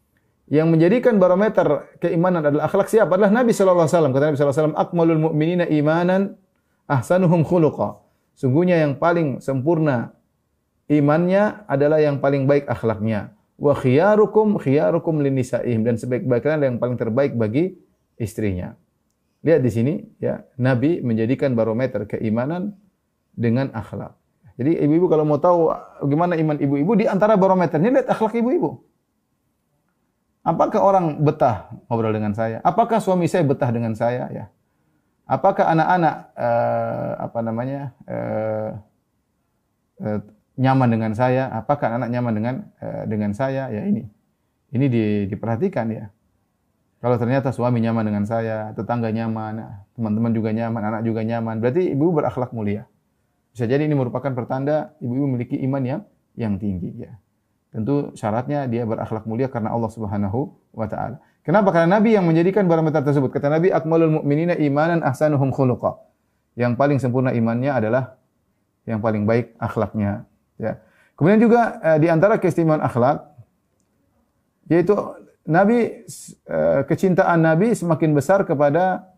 yang 0.52 0.68
menjadikan 0.68 1.16
barometer 1.16 1.96
keimanan 1.96 2.44
adalah 2.44 2.68
akhlak 2.68 2.92
siapa? 2.92 3.16
Adalah 3.16 3.32
Nabi 3.32 3.56
sallallahu 3.56 3.88
alaihi 3.88 3.96
wasallam. 3.96 4.12
Kata 4.12 4.24
Nabi 4.28 4.36
sallallahu 4.36 4.52
alaihi 4.52 4.68
wasallam, 4.68 4.84
"Akmalul 4.84 5.20
mu'minina 5.24 5.64
imanan 5.72 6.36
ahsanuhum 6.84 7.40
khuluqa." 7.40 8.04
Sungguhnya 8.36 8.84
yang 8.84 9.00
paling 9.00 9.40
sempurna 9.40 10.12
imannya 10.92 11.64
adalah 11.64 12.04
yang 12.04 12.20
paling 12.20 12.44
baik 12.44 12.68
akhlaknya. 12.68 13.32
Wa 13.56 13.72
khiyarukum 13.72 14.60
khiyarukum 14.60 15.24
linisaihim 15.24 15.88
dan 15.88 15.96
sebaik-baiknya 15.96 16.68
yang 16.68 16.76
paling 16.76 17.00
terbaik 17.00 17.32
bagi 17.32 17.80
istrinya. 18.20 18.76
Lihat 19.40 19.64
di 19.64 19.70
sini 19.72 19.94
ya, 20.20 20.44
Nabi 20.60 21.00
menjadikan 21.00 21.56
barometer 21.56 22.04
keimanan 22.04 22.76
dengan 23.32 23.72
akhlak. 23.72 24.12
Jadi 24.60 24.84
ibu-ibu 24.84 25.08
kalau 25.08 25.24
mau 25.24 25.40
tahu 25.40 25.72
bagaimana 26.04 26.36
iman 26.36 26.60
ibu-ibu 26.60 26.92
di 26.92 27.08
antara 27.08 27.40
barometernya 27.40 27.88
lihat 27.88 28.08
akhlak 28.12 28.36
ibu-ibu. 28.36 28.91
Apakah 30.42 30.82
orang 30.82 31.22
betah 31.22 31.70
ngobrol 31.86 32.10
dengan 32.10 32.34
saya? 32.34 32.58
Apakah 32.66 32.98
suami 32.98 33.30
saya 33.30 33.46
betah 33.46 33.70
dengan 33.70 33.94
saya? 33.94 34.26
Ya. 34.34 34.44
Apakah 35.22 35.70
anak-anak 35.70 36.14
uh, 36.34 37.10
apa 37.30 37.38
namanya 37.46 37.80
uh, 38.10 38.70
uh, 40.02 40.18
nyaman 40.58 40.88
dengan 40.90 41.12
saya? 41.14 41.46
Apakah 41.54 41.94
anak 41.94 42.10
nyaman 42.10 42.32
dengan 42.34 42.54
uh, 42.82 43.06
dengan 43.06 43.30
saya? 43.38 43.70
Ya 43.70 43.86
ini, 43.86 44.02
ini 44.74 44.86
di, 44.90 45.04
diperhatikan 45.30 45.86
ya. 45.94 46.10
Kalau 46.98 47.18
ternyata 47.18 47.54
suami 47.54 47.78
nyaman 47.78 48.02
dengan 48.02 48.26
saya, 48.26 48.74
tetangga 48.74 49.14
nyaman, 49.14 49.62
teman-teman 49.94 50.30
juga 50.34 50.54
nyaman, 50.54 50.82
anak 50.86 51.02
juga 51.02 51.26
nyaman, 51.26 51.58
berarti 51.58 51.90
ibu 51.94 52.14
berakhlak 52.14 52.54
mulia. 52.54 52.86
Bisa 53.54 53.66
jadi 53.66 53.86
ini 53.86 53.94
merupakan 53.94 54.30
pertanda 54.34 54.94
ibu-ibu 54.98 55.26
memiliki 55.30 55.58
iman 55.66 55.82
yang 55.82 56.02
yang 56.34 56.58
tinggi 56.58 57.06
ya. 57.06 57.14
Tentu 57.72 58.12
syaratnya 58.12 58.68
dia 58.68 58.84
berakhlak 58.84 59.24
mulia 59.24 59.48
karena 59.48 59.72
Allah 59.72 59.88
Subhanahu 59.88 60.52
wa 60.76 60.84
taala. 60.84 61.16
Kenapa? 61.42 61.72
Karena 61.72 61.98
Nabi 61.98 62.14
yang 62.14 62.28
menjadikan 62.28 62.68
barometer 62.68 63.02
tersebut. 63.02 63.32
Kata 63.32 63.50
Nabi, 63.50 63.72
akmalul 63.72 64.22
mu'minina 64.22 64.54
imanan 64.60 65.02
ahsanuhum 65.02 65.50
khuluqa. 65.50 65.98
Yang 66.54 66.76
paling 66.76 66.98
sempurna 67.00 67.32
imannya 67.32 67.72
adalah 67.72 68.20
yang 68.84 69.00
paling 69.00 69.24
baik 69.24 69.56
akhlaknya. 69.56 70.28
Ya. 70.60 70.84
Kemudian 71.16 71.40
juga 71.40 71.80
eh, 71.80 71.98
di 71.98 72.12
antara 72.12 72.36
keistimewaan 72.36 72.84
akhlak 72.84 73.30
yaitu 74.70 74.94
Nabi 75.48 76.06
eh, 76.46 76.80
kecintaan 76.86 77.40
Nabi 77.42 77.74
semakin 77.74 78.14
besar 78.14 78.46
kepada 78.46 79.10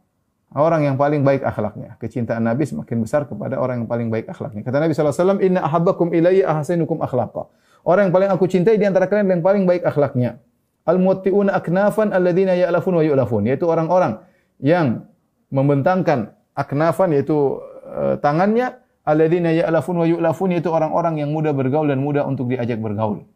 orang 0.55 0.87
yang 0.87 0.97
paling 0.97 1.27
baik 1.27 1.43
akhlaknya. 1.43 1.99
Kecintaan 1.99 2.47
Nabi 2.47 2.65
semakin 2.65 3.03
besar 3.03 3.27
kepada 3.27 3.59
orang 3.59 3.83
yang 3.83 3.91
paling 3.91 4.09
baik 4.09 4.31
akhlaknya. 4.31 4.63
Kata 4.63 4.79
Nabi 4.79 4.95
sallallahu 4.95 5.13
alaihi 5.13 5.27
wasallam, 5.27 5.41
"Inna 5.43 5.61
ahabbakum 5.67 6.07
ilayya 6.15 6.45
ahsanukum 6.55 7.03
akhlaqa." 7.03 7.51
Orang 7.85 8.09
yang 8.09 8.15
paling 8.17 8.31
aku 8.33 8.49
cintai 8.49 8.81
di 8.81 8.89
antara 8.89 9.05
kalian 9.07 9.39
yang 9.39 9.45
paling 9.45 9.69
baik 9.69 9.85
akhlaknya. 9.85 10.41
Al-muwatti'una 10.89 11.53
aknafan 11.53 12.17
alladzina 12.17 12.57
ya'lafun 12.57 12.97
wa 12.97 13.05
yu'lafun. 13.05 13.45
Yaitu 13.45 13.69
orang-orang 13.69 14.25
yang 14.61 15.05
membentangkan 15.53 16.33
aknafan 16.57 17.13
yaitu 17.13 17.61
uh, 17.85 18.17
tangannya 18.25 18.81
alladzina 19.05 19.53
ya'lafun 19.53 20.01
wa 20.01 20.07
yu'lafun 20.09 20.57
yaitu 20.57 20.73
orang-orang 20.73 21.21
yang 21.21 21.29
mudah 21.29 21.53
bergaul 21.53 21.85
dan 21.85 22.01
mudah 22.01 22.25
untuk 22.25 22.49
diajak 22.49 22.81
bergaul. 22.81 23.29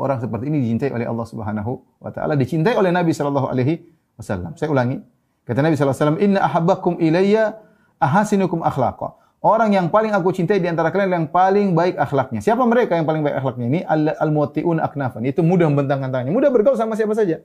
Orang 0.00 0.20
seperti 0.20 0.48
ini 0.48 0.64
dicintai 0.64 0.96
oleh 0.96 1.04
Allah 1.04 1.26
Subhanahu 1.28 1.72
wa 2.00 2.08
taala, 2.08 2.32
dicintai 2.32 2.72
oleh 2.72 2.88
Nabi 2.88 3.12
sallallahu 3.12 3.52
alaihi 3.52 3.84
wasallam. 4.16 4.56
Saya 4.56 4.72
ulangi. 4.72 5.00
Kata 5.44 5.66
Nabi 5.66 5.74
SAW, 5.74 6.20
Inna 6.22 6.46
ahabbakum 6.46 7.02
ilayya 7.02 7.58
ahasinukum 7.98 8.62
akhlaqa. 8.62 9.18
Orang 9.40 9.72
yang 9.72 9.88
paling 9.88 10.12
aku 10.12 10.36
cintai 10.36 10.60
di 10.60 10.68
antara 10.68 10.92
kalian 10.92 11.08
yang 11.16 11.28
paling 11.32 11.72
baik 11.72 11.96
akhlaknya. 11.96 12.44
Siapa 12.44 12.60
mereka 12.68 12.92
yang 12.92 13.08
paling 13.08 13.24
baik 13.24 13.40
akhlaknya? 13.40 13.66
Ini 13.72 13.80
al-muwatti'un 14.20 14.84
aknafan. 14.84 15.24
Itu 15.24 15.40
mudah 15.40 15.64
membentangkan 15.72 16.12
tangannya. 16.12 16.36
Mudah 16.36 16.52
bergaul 16.52 16.76
sama 16.76 16.92
siapa 16.92 17.16
saja. 17.16 17.40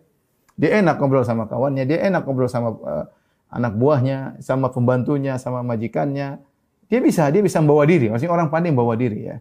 Dia 0.60 0.70
enak 0.84 1.00
ngobrol 1.00 1.24
sama 1.24 1.48
kawannya, 1.48 1.88
dia 1.88 2.04
enak 2.04 2.28
ngobrol 2.28 2.52
sama 2.52 2.76
uh, 2.80 3.08
anak 3.48 3.80
buahnya, 3.80 4.40
sama 4.44 4.72
pembantunya, 4.76 5.40
sama 5.40 5.64
majikannya. 5.64 6.44
Dia 6.92 7.00
bisa, 7.00 7.32
dia 7.32 7.40
bisa 7.40 7.64
membawa 7.64 7.88
diri. 7.88 8.12
Maksudnya 8.12 8.32
orang 8.36 8.52
pandai 8.52 8.76
membawa 8.76 9.00
diri 9.00 9.32
ya. 9.32 9.40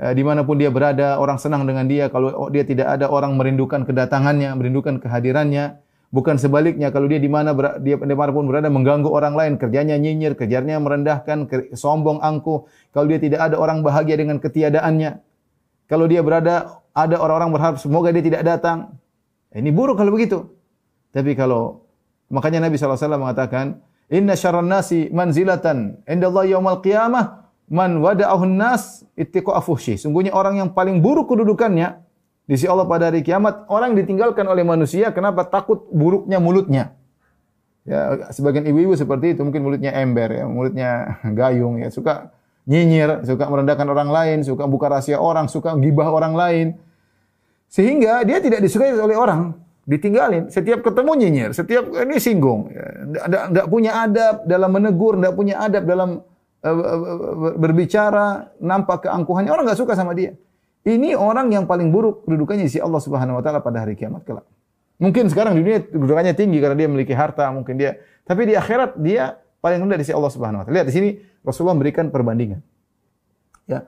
Uh, 0.00 0.16
di 0.16 0.24
mana 0.24 0.40
pun 0.40 0.56
dia 0.56 0.72
berada, 0.72 1.20
orang 1.20 1.36
senang 1.36 1.68
dengan 1.68 1.84
dia. 1.84 2.08
Kalau 2.08 2.48
dia 2.48 2.64
tidak 2.64 2.96
ada, 2.96 3.12
orang 3.12 3.36
merindukan 3.36 3.84
kedatangannya, 3.84 4.52
merindukan 4.56 5.04
kehadirannya. 5.04 5.80
Bukan 6.10 6.42
sebaliknya 6.42 6.90
kalau 6.90 7.06
dia 7.06 7.22
di 7.22 7.30
mana 7.30 7.54
dia 7.78 7.94
di 7.94 8.16
mana 8.18 8.34
pun 8.34 8.50
berada 8.50 8.66
mengganggu 8.66 9.06
orang 9.06 9.38
lain, 9.38 9.52
kerjanya 9.62 9.94
nyinyir, 9.94 10.34
kerjanya 10.34 10.82
merendahkan, 10.82 11.46
sombong, 11.78 12.18
angkuh. 12.18 12.66
Kalau 12.90 13.06
dia 13.06 13.22
tidak 13.22 13.46
ada 13.46 13.54
orang 13.54 13.86
bahagia 13.86 14.18
dengan 14.18 14.42
ketiadaannya. 14.42 15.22
Kalau 15.86 16.10
dia 16.10 16.26
berada 16.26 16.82
ada 16.90 17.14
orang-orang 17.14 17.50
berharap 17.54 17.76
semoga 17.78 18.10
dia 18.10 18.26
tidak 18.26 18.42
datang. 18.42 18.98
Ini 19.54 19.70
buruk 19.70 20.02
kalau 20.02 20.10
begitu. 20.10 20.50
Tapi 21.14 21.38
kalau 21.38 21.86
makanya 22.26 22.66
Nabi 22.66 22.74
SAW 22.74 22.98
mengatakan, 23.14 23.78
Inna 24.10 24.34
syarran 24.34 24.66
nasi 24.66 25.06
manzilatan 25.14 26.02
inda 26.10 26.26
Allah 26.26 26.50
yaumal 26.50 26.82
qiyamah 26.82 27.46
man 27.70 28.02
wada'ahun 28.02 28.58
nas 28.58 29.06
ittiqa 29.14 29.54
afuhshi. 29.54 29.94
Sungguhnya 29.94 30.34
orang 30.34 30.58
yang 30.58 30.74
paling 30.74 30.98
buruk 30.98 31.30
kedudukannya 31.30 32.02
di 32.50 32.58
sisi 32.58 32.66
Allah 32.66 32.82
pada 32.82 33.14
hari 33.14 33.22
kiamat, 33.22 33.70
orang 33.70 33.94
ditinggalkan 33.94 34.42
oleh 34.42 34.66
manusia 34.66 35.14
kenapa 35.14 35.46
takut 35.46 35.86
buruknya 35.94 36.42
mulutnya. 36.42 36.98
Ya, 37.86 38.26
sebagian 38.34 38.66
ibu-ibu 38.66 38.98
seperti 38.98 39.38
itu, 39.38 39.46
mungkin 39.46 39.62
mulutnya 39.62 39.94
ember 39.94 40.34
ya, 40.34 40.50
mulutnya 40.50 40.90
gayung 41.38 41.78
ya, 41.78 41.94
suka 41.94 42.34
nyinyir, 42.66 43.22
suka 43.22 43.46
merendahkan 43.46 43.86
orang 43.86 44.10
lain, 44.10 44.38
suka 44.42 44.66
buka 44.66 44.90
rahasia 44.90 45.22
orang, 45.22 45.46
suka 45.46 45.78
gibah 45.78 46.10
orang 46.10 46.34
lain. 46.34 46.66
Sehingga 47.70 48.26
dia 48.26 48.42
tidak 48.42 48.66
disukai 48.66 48.98
oleh 48.98 49.14
orang, 49.14 49.54
ditinggalin. 49.86 50.50
Setiap 50.50 50.82
ketemu 50.82 51.10
nyinyir, 51.22 51.50
setiap 51.54 51.86
ini 52.02 52.18
singgung. 52.18 52.66
Tidak 53.14 53.54
ya, 53.54 53.70
punya 53.70 54.10
adab 54.10 54.42
dalam 54.42 54.74
menegur, 54.74 55.22
tidak 55.22 55.38
punya 55.38 55.62
adab 55.62 55.86
dalam 55.86 56.18
uh, 56.66 57.54
berbicara, 57.54 58.58
nampak 58.58 59.06
keangkuhannya. 59.06 59.54
Orang 59.54 59.70
nggak 59.70 59.78
suka 59.78 59.94
sama 59.94 60.18
dia. 60.18 60.34
Ini 60.80 61.12
orang 61.12 61.52
yang 61.52 61.68
paling 61.68 61.92
buruk 61.92 62.24
kedudukannya 62.24 62.64
di 62.64 62.72
sisi 62.72 62.80
Allah 62.80 63.00
Subhanahu 63.04 63.36
wa 63.36 63.42
taala 63.44 63.60
pada 63.60 63.84
hari 63.84 63.92
kiamat 64.00 64.24
kelak. 64.24 64.48
Mungkin 64.96 65.28
sekarang 65.28 65.56
di 65.56 65.60
dunia 65.64 65.80
kedudukannya 65.84 66.32
tinggi 66.32 66.56
karena 66.60 66.76
dia 66.76 66.88
memiliki 66.88 67.12
harta, 67.12 67.48
mungkin 67.52 67.76
dia, 67.76 68.00
tapi 68.24 68.48
di 68.48 68.56
akhirat 68.56 68.96
dia 69.00 69.36
paling 69.60 69.80
rendah 69.84 70.00
di 70.00 70.04
sisi 70.08 70.16
Allah 70.16 70.32
Subhanahu 70.32 70.60
wa 70.60 70.64
taala. 70.64 70.76
Lihat 70.80 70.86
di 70.88 70.94
sini 70.96 71.08
Rasulullah 71.44 71.76
memberikan 71.76 72.08
perbandingan. 72.08 72.60
Ya. 73.68 73.84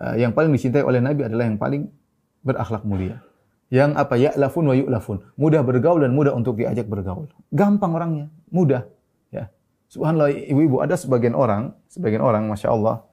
Uh, 0.00 0.16
yang 0.16 0.32
paling 0.32 0.48
dicintai 0.48 0.80
oleh 0.80 1.04
Nabi 1.04 1.28
adalah 1.28 1.44
yang 1.44 1.60
paling 1.60 1.92
berakhlak 2.40 2.88
mulia. 2.88 3.20
Yang 3.68 4.00
apa? 4.00 4.14
Ya 4.16 4.32
lafun 4.40 4.64
wa 4.64 4.72
yu'lafun. 4.72 5.20
Mudah 5.36 5.60
bergaul 5.60 6.00
dan 6.00 6.16
mudah 6.16 6.32
untuk 6.32 6.56
diajak 6.56 6.88
bergaul. 6.88 7.28
Gampang 7.52 7.92
orangnya, 7.92 8.26
mudah. 8.48 8.88
Ya. 9.28 9.52
Subhanallah 9.92 10.32
ibu-ibu 10.32 10.80
ada 10.80 10.96
sebagian 10.96 11.36
orang, 11.36 11.76
sebagian 11.92 12.24
orang 12.24 12.48
Masya 12.48 12.72
Allah, 12.72 13.04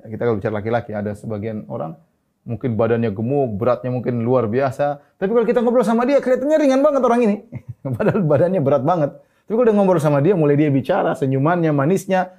ya, 0.00 0.16
kita 0.16 0.22
kalau 0.24 0.36
bicara 0.40 0.54
laki-laki 0.58 0.92
ada 0.96 1.12
sebagian 1.12 1.68
orang 1.68 1.94
mungkin 2.44 2.74
badannya 2.76 3.12
gemuk, 3.12 3.60
beratnya 3.60 3.92
mungkin 3.92 4.24
luar 4.24 4.48
biasa. 4.48 5.00
Tapi 5.20 5.30
kalau 5.30 5.46
kita 5.46 5.60
ngobrol 5.60 5.84
sama 5.84 6.08
dia, 6.08 6.18
kelihatannya 6.24 6.58
ringan 6.60 6.80
banget 6.80 7.02
orang 7.04 7.20
ini. 7.24 7.36
Padahal 7.96 8.24
badannya 8.24 8.60
berat 8.64 8.82
banget. 8.84 9.10
Tapi 9.44 9.52
kalau 9.58 9.66
udah 9.66 9.74
ngobrol 9.76 10.02
sama 10.02 10.18
dia, 10.22 10.38
mulai 10.38 10.56
dia 10.56 10.70
bicara, 10.70 11.12
senyumannya, 11.18 11.74
manisnya, 11.74 12.32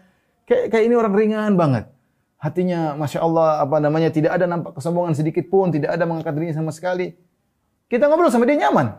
kayak, 0.48 0.72
kayak 0.72 0.84
ini 0.88 0.96
orang 0.96 1.14
ringan 1.14 1.54
banget. 1.60 1.92
Hatinya, 2.42 2.98
Masya 2.98 3.22
Allah, 3.22 3.62
apa 3.62 3.78
namanya, 3.78 4.10
tidak 4.10 4.34
ada 4.34 4.50
nampak 4.50 4.74
kesombongan 4.80 5.14
sedikit 5.14 5.46
pun, 5.46 5.70
tidak 5.70 5.94
ada 5.94 6.10
mengangkat 6.10 6.34
dirinya 6.34 6.58
sama 6.58 6.74
sekali. 6.74 7.14
Kita 7.86 8.10
ngobrol 8.10 8.34
sama 8.34 8.50
dia 8.50 8.66
nyaman. 8.66 8.98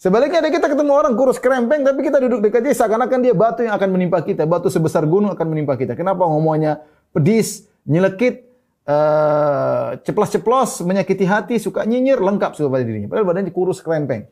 Sebaliknya 0.00 0.42
ada 0.42 0.50
kita 0.50 0.66
ketemu 0.72 0.96
orang 0.96 1.14
kurus 1.14 1.38
kerempeng, 1.38 1.84
tapi 1.84 2.00
kita 2.02 2.18
duduk 2.18 2.42
dekat 2.42 2.64
dia, 2.64 2.74
seakan-akan 2.74 3.18
dia 3.20 3.34
batu 3.36 3.62
yang 3.62 3.76
akan 3.76 3.90
menimpa 3.92 4.24
kita. 4.24 4.48
Batu 4.48 4.66
sebesar 4.72 5.04
gunung 5.06 5.30
akan 5.30 5.46
menimpa 5.46 5.76
kita. 5.76 5.92
Kenapa 5.92 6.24
ngomongnya 6.24 6.82
pedis, 7.12 7.68
nyelekit, 7.84 8.47
uh, 8.88 10.00
ceplos-ceplos, 10.02 10.82
menyakiti 10.82 11.28
hati, 11.28 11.60
suka 11.60 11.84
nyinyir, 11.84 12.18
lengkap 12.18 12.56
suka 12.56 12.72
pada 12.72 12.84
dirinya. 12.88 13.06
Padahal 13.12 13.26
badannya 13.28 13.52
kurus, 13.52 13.84
kerempeng. 13.84 14.26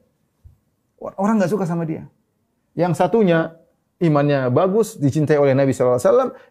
Orang 0.97 1.37
nggak 1.37 1.53
suka 1.53 1.69
sama 1.69 1.85
dia. 1.85 2.09
Yang 2.73 2.97
satunya 2.97 3.55
imannya 4.01 4.49
bagus, 4.49 4.97
dicintai 4.97 5.37
oleh 5.37 5.53
Nabi 5.53 5.77
SAW. 5.77 6.01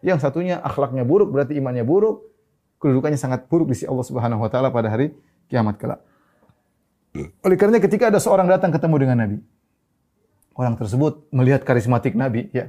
Yang 0.00 0.18
satunya 0.22 0.62
akhlaknya 0.62 1.02
buruk, 1.02 1.34
berarti 1.34 1.58
imannya 1.58 1.82
buruk. 1.82 2.22
Kedudukannya 2.78 3.18
sangat 3.18 3.50
buruk 3.50 3.72
di 3.72 3.74
sisi 3.74 3.90
Allah 3.90 4.06
Subhanahu 4.06 4.40
Wa 4.46 4.50
Taala 4.52 4.68
pada 4.70 4.92
hari 4.92 5.10
kiamat 5.50 5.76
kelak. 5.76 6.00
Oleh 7.42 7.56
karena 7.56 7.80
ketika 7.80 8.12
ada 8.12 8.20
seorang 8.20 8.44
datang 8.44 8.68
ketemu 8.68 8.96
dengan 9.00 9.16
Nabi, 9.24 9.38
orang 10.52 10.76
tersebut 10.76 11.32
melihat 11.32 11.64
karismatik 11.64 12.12
Nabi, 12.12 12.52
ya, 12.52 12.68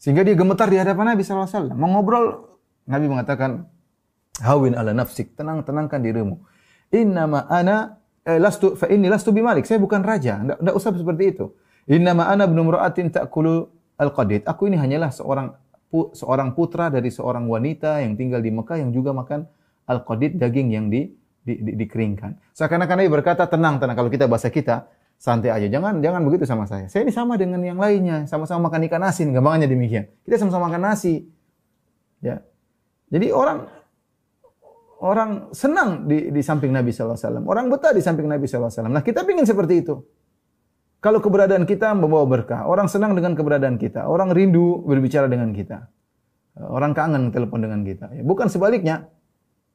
sehingga 0.00 0.24
dia 0.24 0.32
gemetar 0.32 0.72
di 0.72 0.80
hadapan 0.80 1.12
Nabi 1.12 1.20
SAW. 1.20 1.76
Mengobrol, 1.76 2.56
Nabi 2.88 3.06
mengatakan, 3.12 3.68
Hawin 4.44 4.78
ala 4.78 4.94
nafsik, 4.94 5.34
tenang 5.34 5.66
tenangkan 5.66 5.98
dirimu. 5.98 6.38
Innama 6.94 7.44
ana 7.50 7.98
eh, 8.22 8.38
lastu 8.38 8.78
fa 8.78 8.86
inni 8.86 9.10
lastu 9.10 9.34
bimalik. 9.34 9.66
Saya 9.66 9.82
bukan 9.82 10.00
raja, 10.02 10.40
enggak, 10.40 10.74
usah 10.74 10.94
seperti 10.94 11.24
itu. 11.34 11.52
Innama 11.88 12.28
ana 12.28 12.46
ibnu 12.46 12.68
mra'atin 12.68 13.10
ta'kulu 13.10 13.66
al-qadid. 13.98 14.46
Aku 14.46 14.70
ini 14.70 14.78
hanyalah 14.78 15.10
seorang 15.10 15.56
seorang 16.12 16.52
putra 16.52 16.92
dari 16.92 17.08
seorang 17.08 17.48
wanita 17.48 18.04
yang 18.04 18.14
tinggal 18.14 18.44
di 18.44 18.52
Mekah 18.52 18.76
yang 18.76 18.92
juga 18.92 19.16
makan 19.16 19.48
al-qadid 19.88 20.36
daging 20.36 20.68
yang 20.68 20.86
di, 20.92 21.08
di, 21.40 21.54
di, 21.64 21.72
dikeringkan. 21.80 22.52
Seakan-akan 22.52 23.00
Nabi 23.00 23.08
berkata, 23.08 23.48
tenang, 23.48 23.80
tenang. 23.80 23.96
Kalau 23.96 24.12
kita 24.12 24.28
bahasa 24.28 24.52
kita, 24.52 24.84
santai 25.18 25.50
aja. 25.50 25.66
Jangan 25.66 25.98
jangan 25.98 26.22
begitu 26.22 26.44
sama 26.46 26.64
saya. 26.68 26.86
Saya 26.86 27.08
ini 27.08 27.12
sama 27.12 27.34
dengan 27.34 27.58
yang 27.64 27.76
lainnya, 27.76 28.24
sama-sama 28.30 28.70
makan 28.70 28.86
ikan 28.86 29.02
asin, 29.02 29.34
gampangannya 29.34 29.66
demikian. 29.66 30.06
Kita 30.28 30.38
sama-sama 30.38 30.70
makan 30.70 30.82
nasi. 30.92 31.26
Ya. 32.22 32.44
Jadi 33.08 33.32
orang 33.32 33.66
orang 34.98 35.54
senang 35.54 36.06
di, 36.06 36.30
di 36.34 36.42
samping 36.42 36.74
Nabi 36.74 36.90
SAW. 36.90 37.46
Orang 37.46 37.70
betah 37.70 37.94
di 37.94 38.02
samping 38.02 38.26
Nabi 38.26 38.50
SAW. 38.50 38.90
Nah 38.90 39.02
kita 39.02 39.22
ingin 39.26 39.46
seperti 39.46 39.86
itu. 39.86 40.02
Kalau 40.98 41.22
keberadaan 41.22 41.62
kita 41.62 41.94
membawa 41.94 42.26
berkah, 42.26 42.66
orang 42.66 42.90
senang 42.90 43.14
dengan 43.14 43.38
keberadaan 43.38 43.78
kita, 43.78 44.10
orang 44.10 44.34
rindu 44.34 44.82
berbicara 44.82 45.30
dengan 45.30 45.54
kita, 45.54 45.86
orang 46.58 46.90
kangen 46.90 47.30
telepon 47.30 47.62
dengan 47.62 47.86
kita. 47.86 48.10
Ya, 48.18 48.26
bukan 48.26 48.50
sebaliknya. 48.50 49.06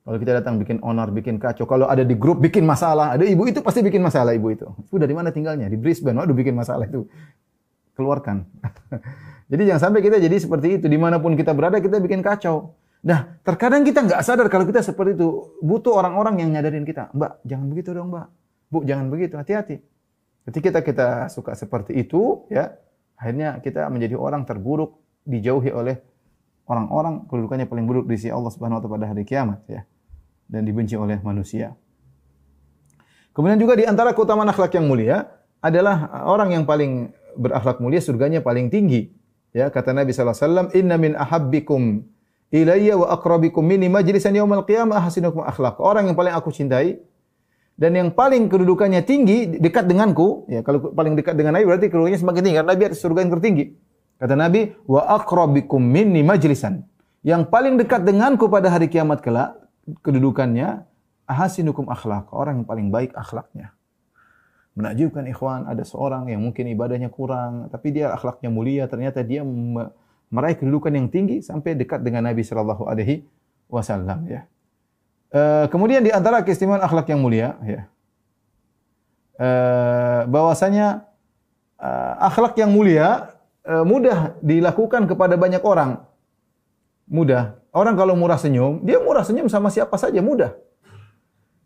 Kalau 0.03 0.19
kita 0.19 0.43
datang 0.43 0.59
bikin 0.59 0.83
honor, 0.83 1.15
bikin 1.15 1.39
kacau, 1.39 1.63
kalau 1.63 1.87
ada 1.87 2.03
di 2.03 2.11
grup 2.19 2.43
bikin 2.43 2.67
masalah, 2.67 3.15
ada 3.15 3.23
ibu 3.23 3.47
itu 3.47 3.63
pasti 3.63 3.79
bikin 3.79 4.03
masalah 4.03 4.35
ibu 4.35 4.51
itu. 4.51 4.67
Itu 4.83 4.99
dari 4.99 5.15
mana 5.15 5.31
tinggalnya? 5.31 5.71
Di 5.71 5.79
Brisbane, 5.79 6.19
waduh 6.19 6.35
bikin 6.35 6.51
masalah 6.51 6.91
itu. 6.91 7.07
Keluarkan. 7.95 8.43
jadi 9.51 9.71
jangan 9.71 9.81
sampai 9.87 10.03
kita 10.03 10.19
jadi 10.19 10.35
seperti 10.35 10.75
itu. 10.75 10.91
Di 10.91 10.99
mana 10.99 11.23
pun 11.23 11.39
kita 11.39 11.55
berada, 11.55 11.79
kita 11.79 12.03
bikin 12.03 12.19
kacau. 12.19 12.75
Nah, 13.03 13.35
terkadang 13.43 13.83
kita 13.83 13.99
nggak 13.99 14.23
sadar 14.23 14.47
kalau 14.47 14.63
kita 14.63 14.79
seperti 14.79 15.19
itu. 15.19 15.59
Butuh 15.59 15.99
orang-orang 15.99 16.39
yang 16.39 16.55
nyadarin 16.55 16.87
kita. 16.87 17.11
Mbak, 17.11 17.43
jangan 17.43 17.67
begitu 17.67 17.89
dong, 17.91 18.07
Mbak. 18.15 18.27
Bu, 18.71 18.77
jangan 18.87 19.11
begitu. 19.11 19.35
Hati-hati. 19.35 19.83
Ketika 20.47 20.79
kita, 20.79 20.79
kita 20.87 21.07
suka 21.27 21.51
seperti 21.51 21.99
itu, 21.99 22.47
ya, 22.47 22.79
akhirnya 23.19 23.59
kita 23.59 23.91
menjadi 23.91 24.15
orang 24.15 24.47
terburuk, 24.47 25.03
dijauhi 25.27 25.71
oleh 25.75 25.99
orang-orang 26.67 27.27
kedudukannya 27.27 27.67
paling 27.67 27.83
buruk 27.87 28.07
di 28.07 28.15
sisi 28.15 28.31
Allah 28.31 28.51
Subhanahu 28.51 28.79
wa 28.79 28.83
taala 28.83 28.95
pada 28.95 29.05
hari 29.11 29.23
kiamat, 29.27 29.59
ya. 29.67 29.83
Dan 30.47 30.63
dibenci 30.63 30.95
oleh 30.95 31.19
manusia. 31.19 31.75
Kemudian 33.35 33.59
juga 33.59 33.75
di 33.75 33.83
antara 33.83 34.15
keutamaan 34.15 34.47
akhlak 34.47 34.79
yang 34.79 34.87
mulia 34.87 35.27
adalah 35.59 36.23
orang 36.23 36.55
yang 36.55 36.63
paling 36.63 37.11
berakhlak 37.35 37.83
mulia 37.83 37.99
surganya 37.99 38.39
paling 38.39 38.71
tinggi. 38.71 39.11
Ya, 39.51 39.67
kata 39.71 39.91
Nabi 39.91 40.11
sallallahu 40.11 40.37
alaihi 40.37 40.47
wasallam, 40.47 40.67
"Inna 40.75 40.95
min 40.99 41.11
ahabbikum 41.17 42.03
ilayya 42.53 42.93
wa 42.93 43.09
aqrabikum 43.17 43.65
minni 43.65 43.89
majlisan 43.89 44.37
yaumal 44.37 44.61
qiyamah 44.61 45.01
ahsinukum 45.01 45.41
akhlaq. 45.41 45.81
Orang 45.81 46.05
yang 46.05 46.13
paling 46.13 46.37
aku 46.37 46.53
cintai 46.53 47.01
dan 47.73 47.97
yang 47.97 48.13
paling 48.13 48.45
kedudukannya 48.53 49.01
tinggi 49.01 49.57
dekat 49.57 49.89
denganku, 49.89 50.45
ya 50.45 50.61
kalau 50.61 50.93
paling 50.93 51.17
dekat 51.17 51.33
dengan 51.33 51.57
Nabi 51.57 51.65
berarti 51.65 51.89
kedudukannya 51.89 52.21
semakin 52.21 52.41
tinggi 52.45 52.57
karena 52.61 52.71
Nabi 52.77 52.83
surga 52.93 53.19
yang 53.25 53.33
tertinggi. 53.33 53.65
Kata 54.21 54.37
Nabi, 54.37 54.71
wa 54.85 55.01
aqrabikum 55.19 55.81
minni 55.81 56.21
majlisan. 56.21 56.85
Yang 57.25 57.49
paling 57.49 57.81
dekat 57.81 58.05
denganku 58.05 58.45
pada 58.47 58.69
hari 58.69 58.87
kiamat 58.87 59.25
kelak 59.25 59.57
kedudukannya 60.05 60.85
ahsinukum 61.25 61.89
akhlaq, 61.89 62.29
orang 62.31 62.61
yang 62.61 62.67
paling 62.69 62.87
baik 62.93 63.11
akhlaknya. 63.17 63.73
Menakjubkan 64.77 65.25
ikhwan, 65.29 65.65
ada 65.65 65.81
seorang 65.85 66.29
yang 66.29 66.41
mungkin 66.45 66.65
ibadahnya 66.71 67.09
kurang, 67.09 67.67
tapi 67.73 67.93
dia 67.93 68.13
akhlaknya 68.13 68.49
mulia, 68.49 68.85
ternyata 68.89 69.21
dia 69.25 69.41
meraih 70.33 70.57
kedudukan 70.57 70.89
yang 70.89 71.07
tinggi 71.13 71.45
sampai 71.45 71.77
dekat 71.77 72.01
dengan 72.01 72.25
Nabi 72.25 72.41
Shallallahu 72.41 72.89
Alaihi 72.89 73.21
Wasallam. 73.69 74.25
Ya. 74.25 74.49
E, 75.29 75.69
kemudian 75.69 76.01
di 76.01 76.09
antara 76.09 76.41
keistimewaan 76.41 76.81
akhlak 76.81 77.05
yang 77.13 77.21
mulia, 77.21 77.53
ya, 77.61 77.81
e, 79.37 79.49
bahwasanya 80.25 81.05
e, 81.77 81.89
akhlak 82.17 82.57
yang 82.57 82.73
mulia 82.73 83.29
eh, 83.63 83.83
mudah 83.83 84.35
dilakukan 84.43 85.07
kepada 85.07 85.39
banyak 85.39 85.63
orang. 85.63 86.03
Mudah. 87.07 87.59
Orang 87.73 87.95
kalau 87.97 88.13
murah 88.13 88.37
senyum, 88.37 88.83
dia 88.85 89.01
murah 89.01 89.25
senyum 89.25 89.49
sama 89.49 89.71
siapa 89.73 89.95
saja 89.97 90.21
mudah. 90.21 90.53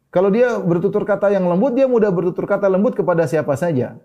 Kalau 0.07 0.31
dia 0.31 0.55
bertutur 0.55 1.03
kata 1.03 1.29
yang 1.35 1.45
lembut, 1.45 1.75
dia 1.75 1.85
mudah 1.85 2.09
bertutur 2.09 2.47
kata 2.47 2.71
lembut 2.71 2.95
kepada 2.95 3.27
siapa 3.27 3.53
saja. 3.59 3.99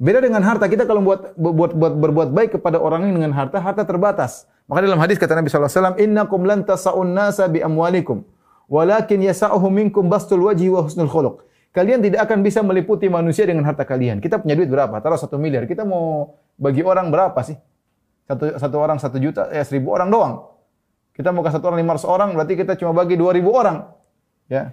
Beda 0.00 0.24
dengan 0.24 0.40
harta. 0.40 0.64
Kita 0.64 0.88
kalau 0.88 1.04
buat, 1.04 1.36
buat, 1.36 1.76
buat 1.76 1.92
berbuat 1.92 2.28
baik 2.32 2.56
kepada 2.56 2.80
orang 2.80 3.12
yang 3.12 3.20
dengan 3.20 3.36
harta, 3.36 3.60
harta 3.60 3.84
terbatas. 3.84 4.48
Maka 4.64 4.88
dalam 4.88 4.96
hadis 4.96 5.20
kata 5.20 5.36
Nabi 5.36 5.52
SAW, 5.52 6.00
Innakum 6.00 6.40
lan 6.48 6.64
tasa'un 6.64 7.12
nasa 7.12 7.44
bi 7.52 7.60
amwalikum, 7.60 8.24
walakin 8.72 9.20
yasa'uhu 9.20 9.68
minkum 9.68 10.08
bastul 10.08 10.48
wajhi 10.48 10.72
wa 10.72 10.88
husnul 10.88 11.04
khuluq. 11.04 11.44
Kalian 11.76 12.00
tidak 12.00 12.24
akan 12.24 12.40
bisa 12.40 12.64
meliputi 12.64 13.12
manusia 13.12 13.44
dengan 13.44 13.68
harta 13.68 13.84
kalian. 13.84 14.24
Kita 14.24 14.40
punya 14.40 14.56
duit 14.56 14.72
berapa? 14.72 14.96
Taruh 15.04 15.20
satu 15.20 15.36
miliar. 15.36 15.68
Kita 15.68 15.84
mau 15.84 16.32
bagi 16.56 16.80
orang 16.80 17.12
berapa 17.12 17.36
sih? 17.44 17.60
Satu, 18.24 18.56
satu 18.56 18.76
orang 18.80 18.96
satu 18.96 19.20
juta, 19.20 19.52
ya 19.52 19.62
seribu 19.68 19.92
orang 19.92 20.08
doang. 20.08 20.48
Kita 21.12 21.28
mau 21.28 21.44
ke 21.44 21.52
satu 21.52 21.68
orang 21.68 21.84
lima 21.84 21.92
ratus 21.94 22.08
orang, 22.08 22.32
berarti 22.32 22.56
kita 22.56 22.72
cuma 22.80 22.96
bagi 22.96 23.20
dua 23.20 23.36
ribu 23.36 23.52
orang. 23.52 23.84
Ya, 24.48 24.72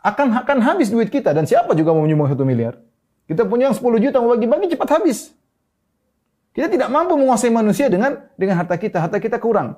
akan 0.00 0.46
akan 0.46 0.58
habis 0.62 0.88
duit 0.88 1.10
kita 1.10 1.34
dan 1.34 1.44
siapa 1.44 1.74
juga 1.74 1.90
mau 1.90 2.06
menyumbang 2.06 2.30
satu 2.32 2.46
miliar? 2.46 2.78
Kita 3.28 3.44
punya 3.44 3.68
yang 3.68 3.76
10 3.76 3.84
juta 4.00 4.24
mau 4.24 4.32
bagi-bagi 4.32 4.72
cepat 4.72 4.88
habis. 4.98 5.36
Kita 6.56 6.72
tidak 6.72 6.88
mampu 6.88 7.14
menguasai 7.20 7.52
manusia 7.52 7.92
dengan 7.92 8.24
dengan 8.40 8.64
harta 8.64 8.80
kita. 8.80 9.04
Harta 9.04 9.20
kita 9.20 9.36
kurang. 9.36 9.76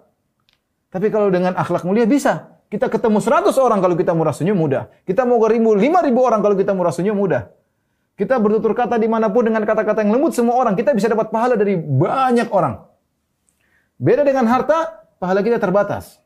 Tapi 0.88 1.10
kalau 1.10 1.28
dengan 1.34 1.58
akhlak 1.58 1.82
mulia 1.82 2.06
bisa. 2.06 2.56
Kita 2.70 2.86
ketemu 2.86 3.18
100 3.18 3.50
orang 3.58 3.82
kalau 3.82 3.98
kita 3.98 4.14
murah 4.14 4.30
senyum 4.30 4.54
mudah. 4.54 4.86
Kita 5.02 5.26
mau 5.26 5.42
ke 5.42 5.58
ribu, 5.58 5.74
5000 5.74 6.14
orang 6.14 6.38
kalau 6.38 6.54
kita 6.54 6.70
murah 6.70 6.94
senyum 6.94 7.18
mudah. 7.18 7.50
Kita 8.14 8.38
bertutur 8.38 8.70
kata 8.78 8.94
di 8.94 9.10
mana 9.10 9.26
pun 9.26 9.42
dengan 9.42 9.66
kata-kata 9.66 10.06
yang 10.06 10.14
lembut 10.14 10.30
semua 10.30 10.54
orang. 10.54 10.78
Kita 10.78 10.94
bisa 10.94 11.10
dapat 11.10 11.34
pahala 11.34 11.58
dari 11.58 11.74
banyak 11.74 12.54
orang. 12.54 12.86
Beda 13.98 14.22
dengan 14.22 14.46
harta, 14.46 15.02
pahala 15.18 15.42
kita 15.42 15.58
terbatas. 15.58 16.22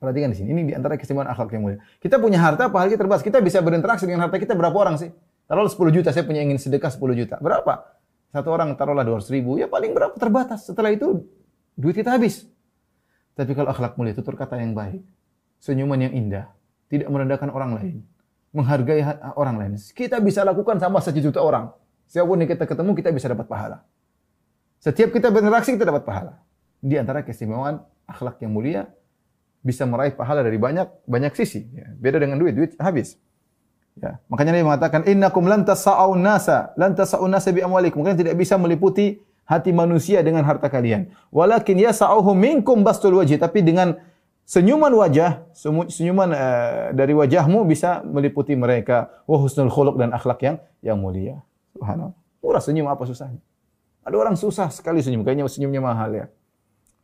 Perhatikan 0.00 0.32
di 0.32 0.40
sini. 0.40 0.48
Ini 0.56 0.62
di 0.64 0.72
antara 0.72 0.96
keistimewaan 0.96 1.28
akhlak 1.28 1.52
yang 1.52 1.62
mulia. 1.68 1.78
Kita 2.00 2.16
punya 2.16 2.40
harta, 2.40 2.72
pahala 2.72 2.88
kita 2.88 3.04
terbatas. 3.04 3.22
Kita 3.26 3.44
bisa 3.44 3.60
berinteraksi 3.60 4.08
dengan 4.08 4.24
harta 4.24 4.40
kita 4.40 4.56
berapa 4.56 4.72
orang 4.72 4.96
sih? 4.96 5.12
Taruhlah 5.48 5.72
10 5.72 5.96
juta, 5.96 6.12
saya 6.12 6.28
punya 6.28 6.44
ingin 6.44 6.60
sedekah 6.60 6.92
10 6.92 7.16
juta. 7.16 7.40
Berapa? 7.40 7.96
Satu 8.28 8.52
orang 8.52 8.76
taruhlah 8.76 9.00
200 9.08 9.32
ribu, 9.32 9.56
ya 9.56 9.64
paling 9.64 9.96
berapa 9.96 10.12
terbatas. 10.20 10.68
Setelah 10.68 10.92
itu, 10.92 11.24
duit 11.72 11.96
kita 11.96 12.12
habis. 12.12 12.44
Tapi 13.32 13.56
kalau 13.56 13.72
akhlak 13.72 13.96
mulia, 13.96 14.12
tutur 14.12 14.36
kata 14.36 14.60
yang 14.60 14.76
baik, 14.76 15.00
senyuman 15.56 16.04
yang 16.04 16.12
indah, 16.12 16.52
tidak 16.92 17.08
merendahkan 17.08 17.48
orang 17.48 17.80
lain, 17.80 17.96
menghargai 18.52 19.00
orang 19.40 19.56
lain. 19.56 19.72
Kita 19.80 20.20
bisa 20.20 20.44
lakukan 20.44 20.76
sama 20.76 21.00
sejuta 21.00 21.40
orang. 21.40 21.72
Siapa 22.04 22.28
pun 22.28 22.36
yang 22.44 22.50
kita 22.52 22.68
ketemu, 22.68 22.90
kita 22.92 23.08
bisa 23.08 23.32
dapat 23.32 23.48
pahala. 23.48 23.80
Setiap 24.84 25.16
kita 25.16 25.32
berinteraksi, 25.32 25.72
kita 25.80 25.88
dapat 25.88 26.04
pahala. 26.04 26.36
Di 26.84 27.00
antara 27.00 27.24
keistimewaan 27.24 27.80
akhlak 28.04 28.36
yang 28.44 28.52
mulia, 28.52 28.84
bisa 29.64 29.88
meraih 29.88 30.12
pahala 30.12 30.44
dari 30.44 30.60
banyak 30.60 31.08
banyak 31.08 31.32
sisi. 31.34 31.66
Ya. 31.72 31.88
Beda 31.96 32.20
dengan 32.20 32.36
duit, 32.36 32.52
duit 32.52 32.72
habis. 32.76 33.16
Ya. 33.98 34.22
Makanya 34.30 34.54
Nabi 34.54 34.64
mengatakan 34.64 35.00
innakum 35.10 35.44
lan 35.50 35.66
tasa'un 35.66 36.22
nasa, 36.22 36.70
lan 36.78 36.94
tasa'un 36.94 37.28
nasa 37.28 37.50
bi 37.50 37.60
amwalikum. 37.60 38.06
Kalian 38.06 38.18
tidak 38.18 38.34
bisa 38.38 38.54
meliputi 38.54 39.18
hati 39.42 39.74
manusia 39.74 40.22
dengan 40.22 40.46
harta 40.46 40.70
kalian. 40.70 41.10
Walakin 41.34 41.82
yasa'uhum 41.82 42.36
minkum 42.38 42.86
bastul 42.86 43.18
wajhi, 43.18 43.40
tapi 43.40 43.66
dengan 43.66 43.98
senyuman 44.46 44.92
wajah, 44.94 45.50
senyuman 45.90 46.30
uh, 46.30 46.94
dari 46.94 47.12
wajahmu 47.12 47.66
bisa 47.66 48.06
meliputi 48.06 48.54
mereka. 48.54 49.10
Wa 49.26 49.36
husnul 49.42 49.72
khuluq 49.72 49.98
dan 49.98 50.14
akhlak 50.14 50.38
yang 50.46 50.56
yang 50.80 50.96
mulia. 51.00 51.42
Subhanallah. 51.74 52.14
Murah 52.38 52.62
senyum 52.62 52.86
apa 52.86 53.02
susahnya? 53.02 53.42
Ada 54.06 54.16
orang 54.16 54.38
susah 54.38 54.72
sekali 54.72 55.04
senyum, 55.04 55.20
kayaknya 55.20 55.44
senyumnya 55.50 55.82
mahal 55.84 56.10
ya. 56.14 56.26